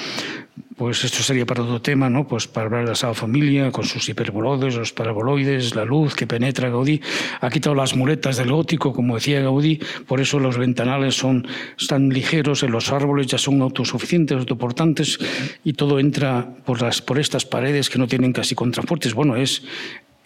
pues 0.78 1.04
esto 1.04 1.24
sería 1.24 1.46
para 1.46 1.64
otro 1.64 1.82
tema, 1.82 2.08
¿no? 2.08 2.28
Pues 2.28 2.48
para 2.48 2.68
hablar 2.68 2.84
de 2.84 2.90
la 2.90 2.96
Sagrada 2.96 3.20
Familia, 3.20 3.72
con 3.72 3.84
sus 3.84 4.08
hiperboloides, 4.10 4.76
los 4.76 4.94
paraboloides, 4.94 5.76
la 5.76 5.86
luz 5.86 6.14
que 6.14 6.28
penetra 6.28 6.70
Gaudí. 6.70 7.02
Ha 7.42 7.50
quitado 7.50 7.76
las 7.76 7.96
muletas 7.96 8.38
del 8.38 8.52
gótico, 8.52 8.94
como 8.94 9.16
decía 9.16 9.42
Gaudí, 9.42 9.80
por 10.06 10.22
eso 10.22 10.40
los 10.40 10.56
ventanales 10.56 11.16
son 11.16 11.48
tan 11.88 12.10
ligeros, 12.10 12.62
en 12.62 12.72
los 12.72 12.92
árboles 12.92 13.26
ya 13.26 13.40
son 13.40 13.60
autosuficientes, 13.64 14.38
autoportantes, 14.38 15.18
y 15.64 15.74
todo 15.74 16.00
entra 16.00 16.48
por, 16.64 16.80
las, 16.80 17.02
por 17.02 17.18
estas 17.18 17.44
paredes 17.44 17.90
que 17.90 17.98
no 17.98 18.08
tienen 18.08 18.32
casi 18.32 18.54
contrafuertes. 18.54 19.16
Bueno, 19.16 19.36
es, 19.36 19.64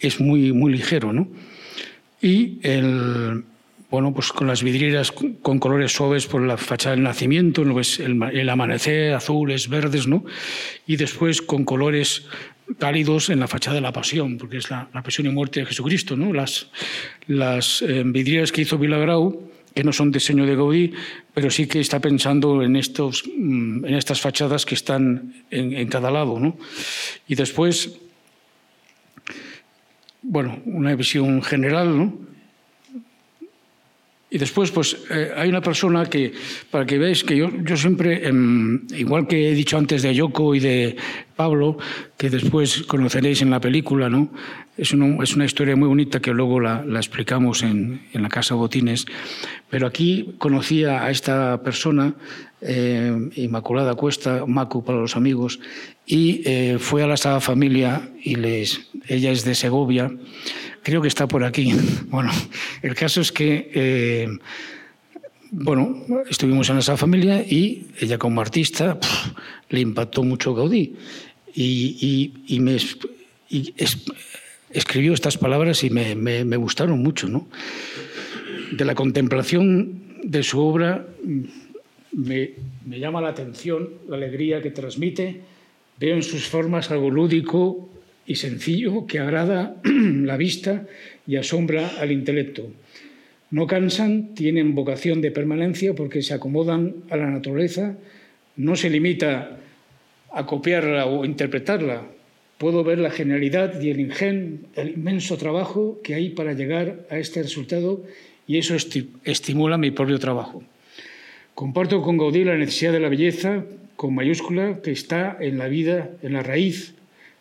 es 0.00 0.20
muy, 0.20 0.52
muy 0.52 0.70
ligero, 0.72 1.14
¿no? 1.14 1.28
Y 2.22 2.60
el, 2.62 3.44
bueno, 3.90 4.14
pues 4.14 4.32
con 4.32 4.46
las 4.46 4.62
vidrieras 4.62 5.12
con 5.12 5.58
colores 5.58 5.92
suaves 5.92 6.26
por 6.26 6.40
la 6.40 6.56
fachada 6.56 6.94
del 6.94 7.04
nacimiento, 7.04 7.62
el, 7.62 8.22
el, 8.32 8.48
amanecer, 8.48 9.12
azules, 9.12 9.68
verdes, 9.68 10.06
¿no? 10.06 10.24
Y 10.86 10.96
después 10.96 11.42
con 11.42 11.64
colores 11.64 12.24
cálidos 12.78 13.28
en 13.28 13.40
la 13.40 13.48
fachada 13.48 13.74
de 13.74 13.80
la 13.80 13.92
pasión, 13.92 14.38
porque 14.38 14.58
es 14.58 14.70
la, 14.70 14.88
la 14.94 15.02
pasión 15.02 15.26
y 15.26 15.30
muerte 15.30 15.60
de 15.60 15.66
Jesucristo, 15.66 16.16
¿no? 16.16 16.32
Las, 16.32 16.68
las 17.26 17.82
eh, 17.82 18.02
vidrieras 18.06 18.52
que 18.52 18.62
hizo 18.62 18.78
Vilagrau, 18.78 19.50
que 19.74 19.84
no 19.84 19.92
son 19.92 20.12
diseño 20.12 20.46
de 20.46 20.54
Gaudí, 20.54 20.92
pero 21.34 21.50
sí 21.50 21.66
que 21.66 21.80
está 21.80 21.98
pensando 21.98 22.62
en, 22.62 22.76
estos, 22.76 23.24
mm, 23.26 23.84
en 23.84 23.94
estas 23.94 24.20
fachadas 24.20 24.64
que 24.64 24.74
están 24.74 25.34
en, 25.50 25.72
en 25.74 25.88
cada 25.88 26.10
lado, 26.10 26.38
¿no? 26.38 26.56
Y 27.26 27.34
después 27.34 27.98
bueno, 30.22 30.60
una 30.64 30.94
visión 30.94 31.42
general, 31.42 31.96
¿no? 31.96 32.32
Y 34.30 34.38
después, 34.38 34.70
pues, 34.70 34.96
eh, 35.10 35.30
hay 35.36 35.50
una 35.50 35.60
persona 35.60 36.06
que, 36.06 36.32
para 36.70 36.86
que 36.86 36.96
veáis 36.96 37.22
que 37.22 37.36
yo, 37.36 37.50
yo 37.64 37.76
siempre, 37.76 38.22
eh, 38.24 38.32
igual 38.96 39.26
que 39.26 39.50
he 39.50 39.54
dicho 39.54 39.76
antes 39.76 40.00
de 40.00 40.14
Yoko 40.14 40.54
y 40.54 40.60
de 40.60 40.96
Pablo, 41.34 41.78
que 42.16 42.30
después 42.30 42.82
conoceréis 42.84 43.42
en 43.42 43.50
la 43.50 43.60
película, 43.60 44.08
¿no? 44.08 44.30
Es, 44.76 44.92
una, 44.92 45.44
historia 45.44 45.76
muy 45.76 45.88
bonita 45.88 46.20
que 46.20 46.32
luego 46.32 46.60
la, 46.60 46.84
explicamos 46.96 47.62
en, 47.62 48.02
la 48.12 48.28
Casa 48.28 48.54
Botines. 48.54 49.06
Pero 49.68 49.86
aquí 49.86 50.34
conocí 50.38 50.84
a 50.84 51.10
esta 51.10 51.62
persona, 51.62 52.14
eh, 52.60 53.30
Inmaculada 53.36 53.94
Cuesta, 53.94 54.44
Macu 54.46 54.84
para 54.84 54.98
los 54.98 55.16
amigos, 55.16 55.60
y 56.06 56.42
eh, 56.44 56.76
fue 56.78 57.02
a 57.02 57.06
la 57.06 57.16
Sagrada 57.16 57.40
Familia 57.40 58.10
y 58.22 58.36
les, 58.36 58.88
ella 59.08 59.30
es 59.30 59.44
de 59.44 59.54
Segovia 59.54 60.10
Creo 60.82 61.00
que 61.00 61.08
está 61.08 61.26
por 61.26 61.44
aquí. 61.44 61.72
Bueno, 62.12 62.30
el 62.82 62.94
caso 62.94 63.22
es 63.22 63.32
que, 63.32 63.70
eh, 63.74 64.28
bueno, 65.52 66.06
estuvimos 66.30 66.70
en 66.70 66.78
esa 66.78 66.96
familia 66.96 67.42
y 67.42 67.86
ella 68.00 68.16
como 68.16 68.40
artista 68.40 68.98
le 69.68 69.80
impactó 69.80 70.22
mucho 70.22 70.54
Gaudí 70.54 70.96
y, 71.54 72.32
escribió 74.70 75.12
estas 75.12 75.36
palabras 75.36 75.84
y 75.84 75.90
me, 75.90 76.56
gustaron 76.56 77.02
mucho, 77.02 77.28
¿no? 77.28 77.46
De 78.72 78.84
la 78.86 78.94
contemplación 78.94 80.02
de 80.24 80.42
su 80.42 80.58
obra 80.58 81.06
me, 82.12 82.54
llama 82.86 83.20
la 83.20 83.28
atención 83.28 83.90
la 84.08 84.16
alegría 84.16 84.62
que 84.62 84.70
transmite. 84.70 85.42
Veo 86.00 86.16
en 86.16 86.22
sus 86.22 86.48
formas 86.48 86.90
algo 86.90 87.10
lúdico, 87.10 87.90
y 88.26 88.36
sencillo 88.36 89.06
que 89.06 89.18
agrada 89.18 89.76
la 89.84 90.36
vista 90.36 90.86
y 91.26 91.36
asombra 91.36 91.90
al 92.00 92.12
intelecto. 92.12 92.70
No 93.52 93.66
cansan, 93.66 94.34
tienen 94.34 94.74
vocación 94.74 95.20
de 95.20 95.30
permanencia 95.30 95.94
porque 95.94 96.22
se 96.22 96.32
acomodan 96.32 97.04
a 97.10 97.18
la 97.18 97.30
naturaleza, 97.30 97.98
no 98.56 98.76
se 98.76 98.88
limita 98.88 99.58
a 100.32 100.46
copiarla 100.46 101.04
o 101.04 101.26
interpretarla. 101.26 102.06
Puedo 102.56 102.82
ver 102.82 102.98
la 102.98 103.10
genialidad 103.10 103.78
y 103.78 103.90
el 103.90 104.00
ingenio, 104.00 104.58
el 104.74 104.92
inmenso 104.92 105.36
trabajo 105.36 106.00
que 106.02 106.14
hay 106.14 106.30
para 106.30 106.54
llegar 106.54 107.06
a 107.10 107.18
este 107.18 107.42
resultado 107.42 108.02
y 108.46 108.56
eso 108.56 108.74
estimula 109.24 109.76
mi 109.76 109.90
propio 109.90 110.18
trabajo. 110.18 110.62
Comparto 111.54 112.00
con 112.00 112.16
Gaudí 112.16 112.44
la 112.44 112.56
necesidad 112.56 112.92
de 112.92 113.00
la 113.00 113.10
belleza, 113.10 113.66
con 113.96 114.14
mayúscula, 114.14 114.80
que 114.80 114.92
está 114.92 115.36
en 115.38 115.58
la 115.58 115.68
vida, 115.68 116.10
en 116.22 116.32
la 116.32 116.42
raíz 116.42 116.94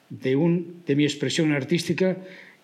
de, 0.10 0.36
mi 0.36 1.06
expresión 1.06 1.54
artística 1.54 2.18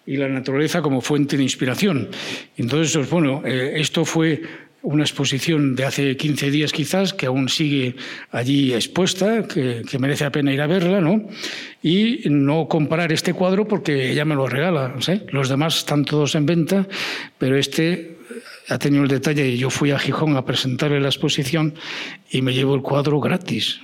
y 0.08 0.18
la 0.18 0.28
naturaleza 0.28 0.82
como 0.82 1.02
fuente 1.02 1.38
de 1.38 1.44
inspiración. 1.44 2.10
Entonces, 2.56 2.96
pues, 2.96 3.10
bueno, 3.10 3.44
eh, 3.46 3.74
esto 3.76 4.06
fue 4.06 4.42
una 4.82 5.04
exposición 5.04 5.76
de 5.76 5.86
hace 5.86 6.16
15 6.16 6.50
días 6.50 6.72
quizás, 6.72 7.14
que 7.14 7.26
aún 7.26 7.50
sigue 7.50 7.96
allí 8.32 8.74
expuesta, 8.74 9.48
que, 9.48 9.84
que, 9.90 10.00
merece 10.00 10.24
la 10.24 10.32
pena 10.32 10.54
ir 10.54 10.62
a 10.62 10.68
verla, 10.68 11.02
¿no? 11.02 11.28
Y 11.84 12.22
no 12.30 12.68
comprar 12.68 13.12
este 13.12 13.34
cuadro 13.34 13.68
porque 13.68 14.12
ella 14.12 14.24
me 14.24 14.36
lo 14.36 14.48
regala, 14.48 14.96
¿sí? 15.00 15.22
Los 15.30 15.50
demás 15.50 15.80
están 15.80 16.06
todos 16.06 16.36
en 16.36 16.46
venta, 16.46 16.88
pero 17.38 17.58
este 17.58 18.18
ha 18.70 18.78
tenido 18.78 19.04
el 19.04 19.10
detalle 19.10 19.48
y 19.48 19.58
yo 19.58 19.70
fui 19.70 19.92
a 19.92 20.00
Gijón 20.00 20.38
a 20.38 20.46
presentarle 20.46 21.02
la 21.02 21.08
exposición 21.08 21.74
y 22.32 22.42
me 22.42 22.54
llevo 22.54 22.76
el 22.76 22.82
cuadro 22.82 23.20
gratis 23.20 23.82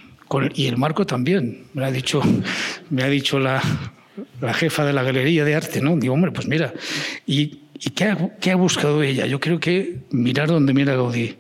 y 0.56 0.68
el 0.68 0.78
marco 0.78 1.06
también, 1.06 1.66
me 1.74 1.86
ha 1.86 1.92
dicho, 1.92 2.22
me 2.90 3.04
ha 3.04 3.08
dicho 3.08 3.40
la, 3.40 3.62
la, 4.42 4.54
jefa 4.54 4.86
de 4.86 4.94
la 4.94 5.04
galería 5.04 5.46
de 5.46 5.56
arte, 5.56 5.82
¿no? 5.82 5.96
Digo, 5.98 6.14
hombre, 6.14 6.32
pues 6.32 6.48
mira, 6.48 6.74
¿y, 7.26 7.60
y 7.80 7.90
qué, 7.92 8.06
ha, 8.52 8.56
buscado 8.56 9.04
ella? 9.04 9.26
Yo 9.26 9.40
creo 9.40 9.60
que 9.60 10.00
mirar 10.12 10.48
donde 10.48 10.74
mira 10.74 10.96
Gaudí, 10.96 11.36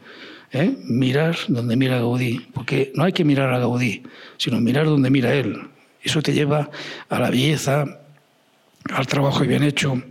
¿eh? 0.51 0.75
mirar 0.83 1.35
donde 1.47 1.75
mira 1.75 1.97
Gaudí, 1.97 2.47
porque 2.53 2.91
no 2.95 3.03
hay 3.03 3.13
que 3.13 3.23
mirar 3.23 3.53
a 3.53 3.59
Gaudí, 3.59 4.03
sino 4.37 4.59
mirar 4.59 4.85
donde 4.85 5.09
mira 5.09 5.33
él. 5.33 5.61
Eso 6.01 6.21
te 6.21 6.33
lleva 6.33 6.69
a 7.09 7.19
la 7.19 7.29
belleza, 7.29 7.85
al 8.89 9.07
trabajo 9.07 9.41
bien 9.41 9.63
hecho. 9.63 10.01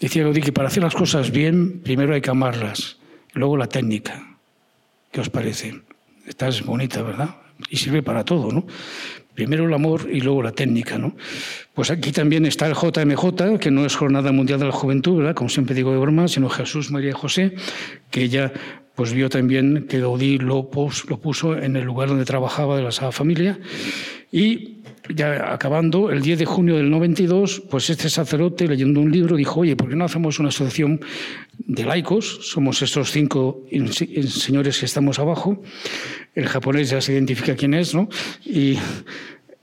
Decía 0.00 0.22
Gaudí 0.22 0.40
que 0.40 0.52
para 0.52 0.68
hacer 0.68 0.82
las 0.82 0.94
cosas 0.94 1.30
bien, 1.30 1.80
primero 1.80 2.14
hay 2.14 2.20
que 2.20 2.30
amarlas, 2.30 2.98
luego 3.32 3.56
la 3.56 3.66
técnica. 3.66 4.36
¿Qué 5.12 5.20
os 5.20 5.30
parece? 5.30 5.80
Estás 6.26 6.62
bonita, 6.62 7.02
¿verdad? 7.02 7.36
y 7.68 7.76
sirve 7.76 8.02
para 8.02 8.24
todo, 8.24 8.50
¿no? 8.52 8.66
Primero 9.40 9.66
el 9.66 9.72
amor 9.72 10.06
y 10.12 10.20
luego 10.20 10.42
la 10.42 10.52
técnica, 10.52 10.98
¿no? 10.98 11.16
Pues 11.72 11.90
aquí 11.90 12.12
también 12.12 12.44
está 12.44 12.66
el 12.66 12.74
JMJ, 12.74 13.58
que 13.58 13.70
no 13.70 13.86
es 13.86 13.96
Jornada 13.96 14.32
Mundial 14.32 14.60
de 14.60 14.66
la 14.66 14.72
Juventud, 14.72 15.16
¿verdad? 15.16 15.34
Como 15.34 15.48
siempre 15.48 15.74
digo 15.74 15.92
de 15.92 15.96
broma, 15.96 16.28
sino 16.28 16.50
Jesús 16.50 16.90
María 16.90 17.14
José, 17.14 17.54
que 18.10 18.24
ella 18.24 18.52
pues 18.94 19.14
vio 19.14 19.30
también 19.30 19.86
que 19.88 19.98
Gaudí 19.98 20.36
lo, 20.36 20.68
lo 21.08 21.20
puso 21.20 21.56
en 21.56 21.74
el 21.74 21.84
lugar 21.84 22.10
donde 22.10 22.26
trabajaba 22.26 22.76
de 22.76 22.82
la 22.82 22.92
Sagrada 22.92 23.12
Familia 23.12 23.58
y 24.30 24.79
ya 25.14 25.52
acabando, 25.52 26.10
el 26.10 26.22
10 26.22 26.38
de 26.38 26.44
junio 26.44 26.76
del 26.76 26.90
92, 26.90 27.64
pues 27.70 27.90
este 27.90 28.08
sacerdote, 28.08 28.66
leyendo 28.66 29.00
un 29.00 29.10
libro, 29.10 29.36
dijo, 29.36 29.60
oye, 29.60 29.76
¿por 29.76 29.88
qué 29.88 29.96
no 29.96 30.04
hacemos 30.04 30.38
una 30.38 30.48
asociación 30.48 31.00
de 31.58 31.84
laicos? 31.84 32.40
Somos 32.42 32.82
estos 32.82 33.10
cinco 33.10 33.64
señores 34.28 34.78
que 34.78 34.86
estamos 34.86 35.18
abajo. 35.18 35.62
El 36.34 36.46
japonés 36.46 36.90
ya 36.90 37.00
se 37.00 37.12
identifica 37.12 37.56
quién 37.56 37.74
es, 37.74 37.94
¿no? 37.94 38.08
Y 38.44 38.78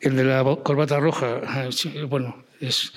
el 0.01 0.15
de 0.15 0.23
la 0.23 0.43
corbata 0.63 0.99
roja, 0.99 1.41
bueno, 2.09 2.43
es 2.59 2.93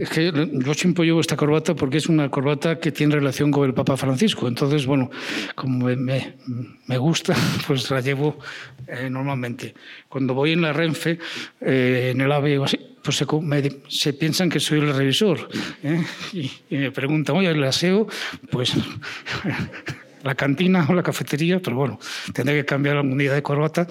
es 0.00 0.08
que 0.08 0.32
yo 0.32 0.72
siempre 0.72 1.04
llevo 1.04 1.20
esta 1.20 1.36
corbata 1.36 1.74
porque 1.74 1.98
es 1.98 2.08
una 2.08 2.30
corbata 2.30 2.80
que 2.80 2.90
tiene 2.90 3.16
relación 3.16 3.50
con 3.50 3.66
el 3.66 3.74
Papa 3.74 3.98
Francisco. 3.98 4.48
Entonces, 4.48 4.86
bueno, 4.86 5.10
como 5.54 5.88
me, 5.88 6.36
me 6.86 6.96
gusta, 6.96 7.36
pues 7.66 7.90
la 7.90 8.00
llevo 8.00 8.38
eh, 8.88 9.10
normalmente. 9.10 9.74
Cuando 10.08 10.32
voy 10.32 10.52
en 10.52 10.62
la 10.62 10.72
Renfe, 10.72 11.18
eh, 11.60 12.12
en 12.14 12.20
el 12.22 12.32
AVE 12.32 12.58
o 12.58 12.64
así, 12.64 12.78
pues 13.02 13.16
se, 13.16 13.26
se, 13.88 14.12
piensan 14.14 14.48
que 14.48 14.58
soy 14.58 14.78
el 14.78 14.94
revisor. 14.94 15.50
¿eh? 15.82 16.02
Y, 16.32 16.50
y, 16.70 16.76
me 16.78 16.90
preguntan, 16.90 17.36
oye, 17.36 17.50
el 17.50 17.62
aseo, 17.62 18.06
pues 18.50 18.72
la 20.22 20.34
cantina 20.34 20.86
o 20.88 20.94
la 20.94 21.02
cafetería, 21.02 21.60
pero 21.60 21.76
bueno, 21.76 21.98
tendré 22.32 22.56
que 22.56 22.64
cambiar 22.64 22.96
la 22.96 23.02
unidad 23.02 23.34
de 23.34 23.42
corbata. 23.42 23.86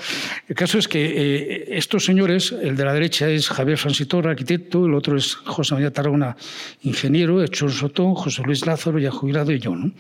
El 0.48 0.56
caso 0.56 0.78
es 0.78 0.88
que 0.88 1.00
eh, 1.06 1.66
estos 1.78 2.06
señores, 2.06 2.52
el 2.52 2.76
de 2.76 2.86
la 2.86 2.94
derecha 2.94 3.30
es 3.30 3.50
Javier 3.50 3.78
Fransitor, 3.78 4.28
arquitecto, 4.28 4.86
el 4.86 4.94
otro 4.94 5.18
es 5.18 5.36
José 5.36 5.76
María 5.76 5.92
Tarragona, 5.92 6.36
ingeniero, 6.82 7.44
Hechor 7.44 7.72
Sotón, 7.72 8.16
José 8.16 8.44
Luis 8.44 8.66
Lázaro, 8.66 9.00
ya 9.00 9.12
jubilado, 9.12 9.52
y 9.52 9.60
yo. 9.60 9.76
¿no? 9.76 9.92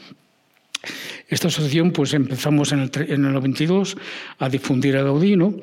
Esta 1.27 1.49
asociación, 1.49 1.91
pues 1.91 2.13
empezamos 2.13 2.71
en 2.71 2.79
el, 2.79 2.91
en 2.95 3.25
el 3.25 3.33
92 3.33 3.97
a 4.39 4.49
difundir 4.49 4.97
a 4.97 5.03
Gaudí, 5.03 5.35
¿no? 5.35 5.53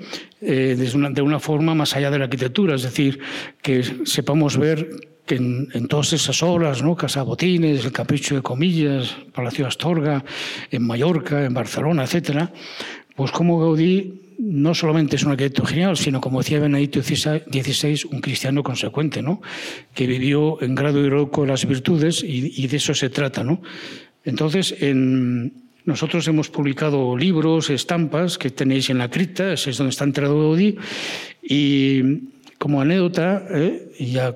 eh, 0.40 0.76
de, 0.76 1.22
una, 1.22 1.40
forma 1.40 1.74
más 1.74 1.96
allá 1.96 2.10
de 2.10 2.18
la 2.18 2.24
arquitectura, 2.24 2.74
es 2.74 2.82
decir, 2.82 3.18
que 3.62 3.82
sepamos 4.04 4.56
ver 4.56 4.88
que 5.24 5.36
en, 5.36 5.68
en, 5.72 5.88
todas 5.88 6.12
esas 6.12 6.42
obras, 6.42 6.82
¿no? 6.82 6.94
Casa 6.94 7.22
Botines, 7.22 7.84
El 7.84 7.92
Capricho 7.92 8.36
de 8.36 8.42
Comillas, 8.42 9.16
Palacio 9.32 9.66
Astorga, 9.66 10.24
en 10.70 10.86
Mallorca, 10.86 11.44
en 11.44 11.52
Barcelona, 11.52 12.04
etcétera, 12.04 12.52
pues 13.16 13.32
como 13.32 13.58
Gaudí 13.58 14.22
no 14.38 14.74
solamente 14.74 15.16
es 15.16 15.24
un 15.24 15.32
arquitecto 15.32 15.64
genial, 15.64 15.96
sino 15.96 16.20
como 16.20 16.40
decía 16.40 16.60
Benedicto 16.60 17.02
XVI, 17.02 18.02
un 18.12 18.20
cristiano 18.20 18.62
consecuente, 18.62 19.22
¿no? 19.22 19.40
que 19.94 20.06
vivió 20.06 20.62
en 20.62 20.74
grado 20.74 21.04
heroico 21.04 21.46
las 21.46 21.66
virtudes 21.66 22.22
y, 22.22 22.52
y 22.62 22.66
de 22.66 22.76
eso 22.76 22.94
se 22.94 23.08
trata. 23.08 23.42
¿no? 23.42 23.62
Entonces, 24.26 24.74
en, 24.80 25.52
nosotros 25.86 26.28
hemos 26.28 26.50
publicado 26.50 27.16
libros, 27.16 27.70
estampas 27.70 28.36
que 28.36 28.50
tenéis 28.50 28.90
en 28.90 28.98
la 28.98 29.08
cripta, 29.08 29.54
es 29.54 29.76
donde 29.78 29.90
está 29.90 30.04
enterrado 30.04 30.38
Gaudí, 30.38 30.76
y 31.42 32.02
como 32.58 32.80
anécdota, 32.80 33.46
¿eh? 33.50 33.92
y 33.98 34.10
ya 34.10 34.34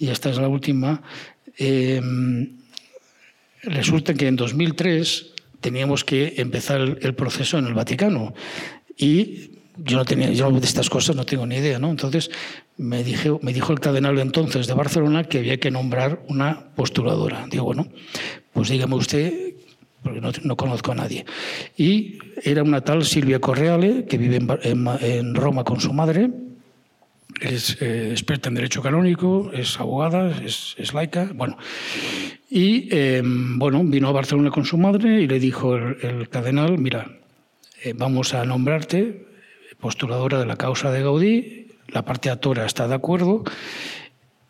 esta 0.00 0.30
es 0.30 0.36
la 0.36 0.48
última, 0.48 1.02
eh, 1.56 2.00
resulta 3.62 4.14
que 4.14 4.26
en 4.26 4.36
2003 4.36 5.32
teníamos 5.60 6.04
que 6.04 6.34
empezar 6.38 6.80
el, 7.00 7.14
proceso 7.14 7.58
en 7.58 7.66
el 7.66 7.74
Vaticano 7.74 8.34
y 8.96 9.50
yo 9.76 9.96
no 9.96 10.04
tenía, 10.04 10.28
de 10.28 10.58
estas 10.62 10.90
cosas 10.90 11.16
no 11.16 11.24
tengo 11.24 11.46
ni 11.46 11.56
idea, 11.56 11.78
¿no? 11.78 11.90
Entonces 11.90 12.30
me, 12.76 13.04
dije, 13.04 13.30
me 13.42 13.52
dijo 13.52 13.72
el 13.72 13.80
cardenal 13.80 14.18
entonces 14.18 14.66
de 14.66 14.74
Barcelona 14.74 15.24
que 15.24 15.38
había 15.38 15.58
que 15.58 15.70
nombrar 15.70 16.22
una 16.28 16.74
postuladora. 16.74 17.46
Digo, 17.50 17.64
bueno, 17.64 17.88
pues 18.52 18.68
dígame 18.68 18.94
usted 18.94 19.54
porque 20.02 20.20
no, 20.20 20.30
no, 20.42 20.56
conozco 20.56 20.92
a 20.92 20.94
nadie. 20.94 21.24
Y 21.76 22.18
era 22.42 22.62
una 22.62 22.80
tal 22.80 23.04
Silvia 23.04 23.38
Correale, 23.38 24.06
que 24.06 24.18
vive 24.18 24.38
en, 24.62 25.34
Roma 25.34 25.64
con 25.64 25.80
su 25.80 25.92
madre, 25.92 26.30
es 27.40 27.80
eh, 27.80 28.10
experta 28.10 28.48
en 28.48 28.56
derecho 28.56 28.82
canónico, 28.82 29.50
es 29.52 29.78
abogada, 29.78 30.30
es, 30.42 30.94
laica, 30.94 31.30
bueno. 31.34 31.58
Y 32.48 32.88
eh, 32.90 33.22
bueno, 33.24 33.82
vino 33.84 34.08
a 34.08 34.12
Barcelona 34.12 34.50
con 34.50 34.64
su 34.64 34.78
madre 34.78 35.20
y 35.20 35.26
le 35.26 35.38
dijo 35.38 35.76
el, 35.76 36.28
cardenal, 36.28 36.78
mira, 36.78 37.18
eh, 37.84 37.94
vamos 37.96 38.34
a 38.34 38.44
nombrarte 38.44 39.26
postuladora 39.78 40.38
de 40.38 40.46
la 40.46 40.56
causa 40.56 40.90
de 40.90 41.02
Gaudí, 41.02 41.68
la 41.88 42.04
parte 42.04 42.30
actora 42.30 42.66
está 42.66 42.86
de 42.86 42.94
acuerdo, 42.94 43.44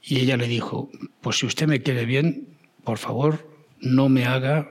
y 0.02 0.20
ella 0.20 0.36
le 0.36 0.48
dijo, 0.48 0.90
pues 1.20 1.38
si 1.38 1.46
usted 1.46 1.66
me 1.66 1.82
quiere 1.82 2.04
bien, 2.04 2.48
por 2.82 2.98
favor, 2.98 3.49
no 3.80 4.08
me 4.08 4.26
haga, 4.26 4.68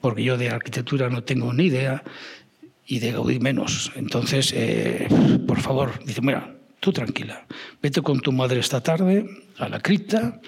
porque 0.00 0.24
yo 0.24 0.36
de 0.36 0.50
arquitectura 0.50 1.10
no 1.10 1.24
tengo 1.24 1.52
ni 1.52 1.64
idea, 1.64 2.02
y 2.86 3.00
de 3.00 3.12
Gaudí 3.12 3.40
menos. 3.40 3.92
Entonces, 3.96 4.52
eh, 4.54 5.08
por 5.46 5.60
favor, 5.60 5.92
dice, 6.04 6.20
mira, 6.22 6.54
tú 6.80 6.92
tranquila, 6.92 7.46
vete 7.82 8.00
con 8.00 8.20
tu 8.20 8.32
madre 8.32 8.60
esta 8.60 8.80
tarde 8.80 9.26
a 9.58 9.68
la 9.68 9.80
cripta 9.80 10.40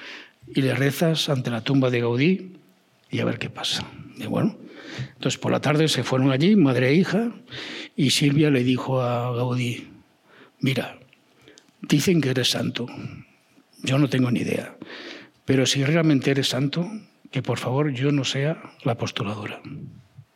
y 0.55 0.62
le 0.62 0.74
rezas 0.74 1.28
ante 1.28 1.51
la 1.51 1.62
tumba 1.62 1.90
de 1.90 2.01
Gaudí 2.01 2.52
y 3.10 3.18
a 3.20 3.24
ver 3.24 3.39
qué 3.39 3.51
pasa. 3.51 3.85
Y 4.16 4.26
bueno, 4.26 4.56
entonces 5.14 5.39
por 5.39 5.52
la 5.52 5.60
tarde 5.60 5.89
se 5.89 6.05
fueron 6.05 6.30
allí, 6.30 6.55
madre 6.56 6.90
e 6.90 6.94
hija, 6.94 7.32
y 7.97 8.10
Silvia 8.10 8.51
le 8.51 8.62
dijo 8.62 9.02
a 9.02 9.35
Gaudí, 9.35 9.89
mira, 10.60 10.98
dicen 11.82 12.20
que 12.20 12.30
eres 12.30 12.51
santo, 12.51 12.86
yo 13.82 13.98
no 13.98 14.09
tengo 14.09 14.30
ni 14.30 14.40
idea, 14.40 14.76
pero 15.44 15.66
si 15.66 15.85
realmente 15.85 16.30
eres 16.30 16.48
santo, 16.48 16.89
que 17.30 17.42
por 17.42 17.59
favor 17.59 17.92
yo 17.92 18.12
no 18.12 18.24
sea 18.24 18.62
la 18.84 18.96
postuladora. 18.96 19.60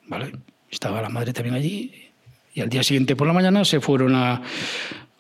¿Vale? 0.07 0.33
Estaba 0.71 1.03
la 1.03 1.09
madre 1.09 1.33
también 1.33 1.55
allí 1.55 2.11
y 2.55 2.61
al 2.61 2.69
día 2.69 2.83
siguiente 2.83 3.17
por 3.17 3.27
la 3.27 3.33
mañana 3.33 3.65
se 3.65 3.81
fueron 3.81 4.15
a, 4.15 4.43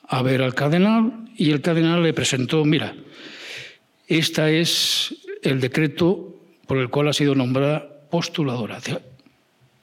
a 0.08 0.22
ver 0.22 0.42
al 0.42 0.54
cardenal 0.54 1.30
y 1.36 1.50
el 1.50 1.62
cardenal 1.62 2.02
le 2.02 2.12
presentó, 2.12 2.64
mira, 2.64 2.94
este 4.06 4.60
es 4.60 5.14
el 5.42 5.60
decreto 5.60 6.36
por 6.66 6.78
el 6.78 6.90
cual 6.90 7.08
ha 7.08 7.12
sido 7.12 7.34
nombrada 7.34 7.88
postuladora. 8.10 8.78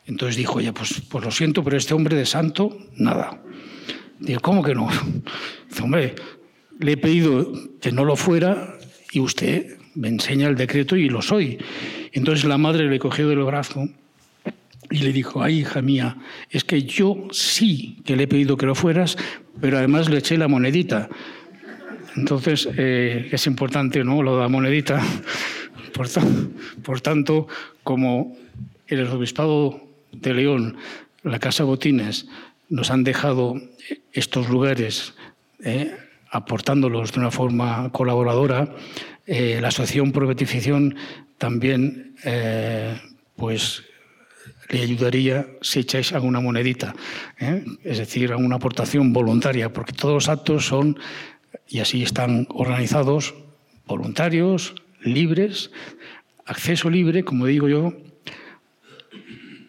Entonces 0.05 0.37
dijo 0.37 0.59
ella, 0.59 0.73
pues, 0.73 1.01
pues 1.09 1.25
lo 1.25 1.31
siento, 1.31 1.63
pero 1.63 1.77
este 1.77 1.93
hombre 1.93 2.15
de 2.15 2.25
santo, 2.25 2.77
nada. 2.95 3.41
Digo, 4.19 4.39
¿cómo 4.41 4.63
que 4.63 4.75
no? 4.75 4.87
Dice, 5.69 5.81
hombre, 5.81 6.15
le 6.79 6.91
he 6.91 6.97
pedido 6.97 7.51
que 7.81 7.91
no 7.91 8.05
lo 8.05 8.15
fuera 8.15 8.77
y 9.11 9.19
usted 9.19 9.78
me 9.99 10.07
enseña 10.07 10.47
el 10.47 10.55
decreto 10.55 10.95
y 10.95 11.09
lo 11.09 11.21
soy. 11.21 11.57
Entonces 12.13 12.45
la 12.45 12.57
madre 12.57 12.89
le 12.89 12.99
cogió 12.99 13.27
del 13.27 13.43
brazo 13.43 13.89
y 14.89 14.99
le 14.99 15.11
dijo, 15.11 15.43
ay, 15.43 15.59
hija 15.59 15.81
mía, 15.81 16.15
es 16.49 16.63
que 16.63 16.83
yo 16.83 17.27
sí 17.31 17.97
que 18.05 18.15
le 18.15 18.23
he 18.23 18.27
pedido 18.27 18.55
que 18.55 18.65
lo 18.65 18.75
fueras, 18.75 19.17
pero 19.59 19.77
además 19.77 20.09
le 20.09 20.19
eché 20.19 20.37
la 20.37 20.47
monedita. 20.47 21.09
Entonces, 22.15 22.67
eh, 22.77 23.27
es 23.31 23.45
importante, 23.45 24.03
¿no?, 24.03 24.23
lo 24.23 24.37
de 24.37 24.41
la 24.41 24.47
monedita. 24.47 25.01
Por, 25.93 26.07
por 26.81 27.01
tanto, 27.01 27.47
como 27.83 28.37
el 28.87 29.05
obispado 29.07 29.85
de 30.13 30.33
León, 30.33 30.77
la 31.23 31.39
Casa 31.39 31.65
Botines, 31.65 32.25
nos 32.69 32.89
han 32.89 33.03
dejado 33.03 33.59
estos 34.13 34.47
lugares 34.47 35.13
eh, 35.61 35.93
aportándolos 36.31 37.11
de 37.11 37.19
una 37.19 37.31
forma 37.31 37.91
colaboradora, 37.91 38.73
eh, 39.31 39.59
la 39.61 39.67
Asociación 39.67 40.11
por 40.11 40.25
Beatificación 40.25 40.95
también 41.37 42.15
eh, 42.23 42.99
pues 43.35 43.83
le 44.69 44.81
ayudaría 44.81 45.45
si 45.61 45.81
echáis 45.81 46.13
alguna 46.13 46.39
monedita, 46.39 46.95
¿eh? 47.39 47.63
es 47.83 47.99
decir, 47.99 48.31
alguna 48.31 48.55
aportación 48.55 49.13
voluntaria, 49.13 49.71
porque 49.71 49.93
todos 49.93 50.15
los 50.15 50.29
actos 50.29 50.65
son, 50.65 50.97
y 51.67 51.77
así 51.77 52.01
están 52.01 52.47
organizados, 52.49 53.35
voluntarios, 53.85 54.73
libres, 55.03 55.69
acceso 56.47 56.89
libre, 56.89 57.23
como 57.23 57.45
digo 57.45 57.69
yo, 57.69 57.93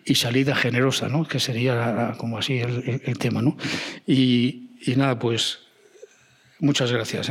y 0.07 0.15
salida 0.15 0.57
generosa, 0.57 1.11
¿no? 1.11 1.28
que 1.28 1.39
sería 1.39 2.15
como 2.16 2.39
así 2.39 2.61
el, 2.61 3.19
tema. 3.19 3.43
¿no? 3.43 3.59
Y, 4.07 4.70
nada, 4.97 5.19
pues 5.19 5.59
muchas 6.61 6.91
gracias. 6.91 7.31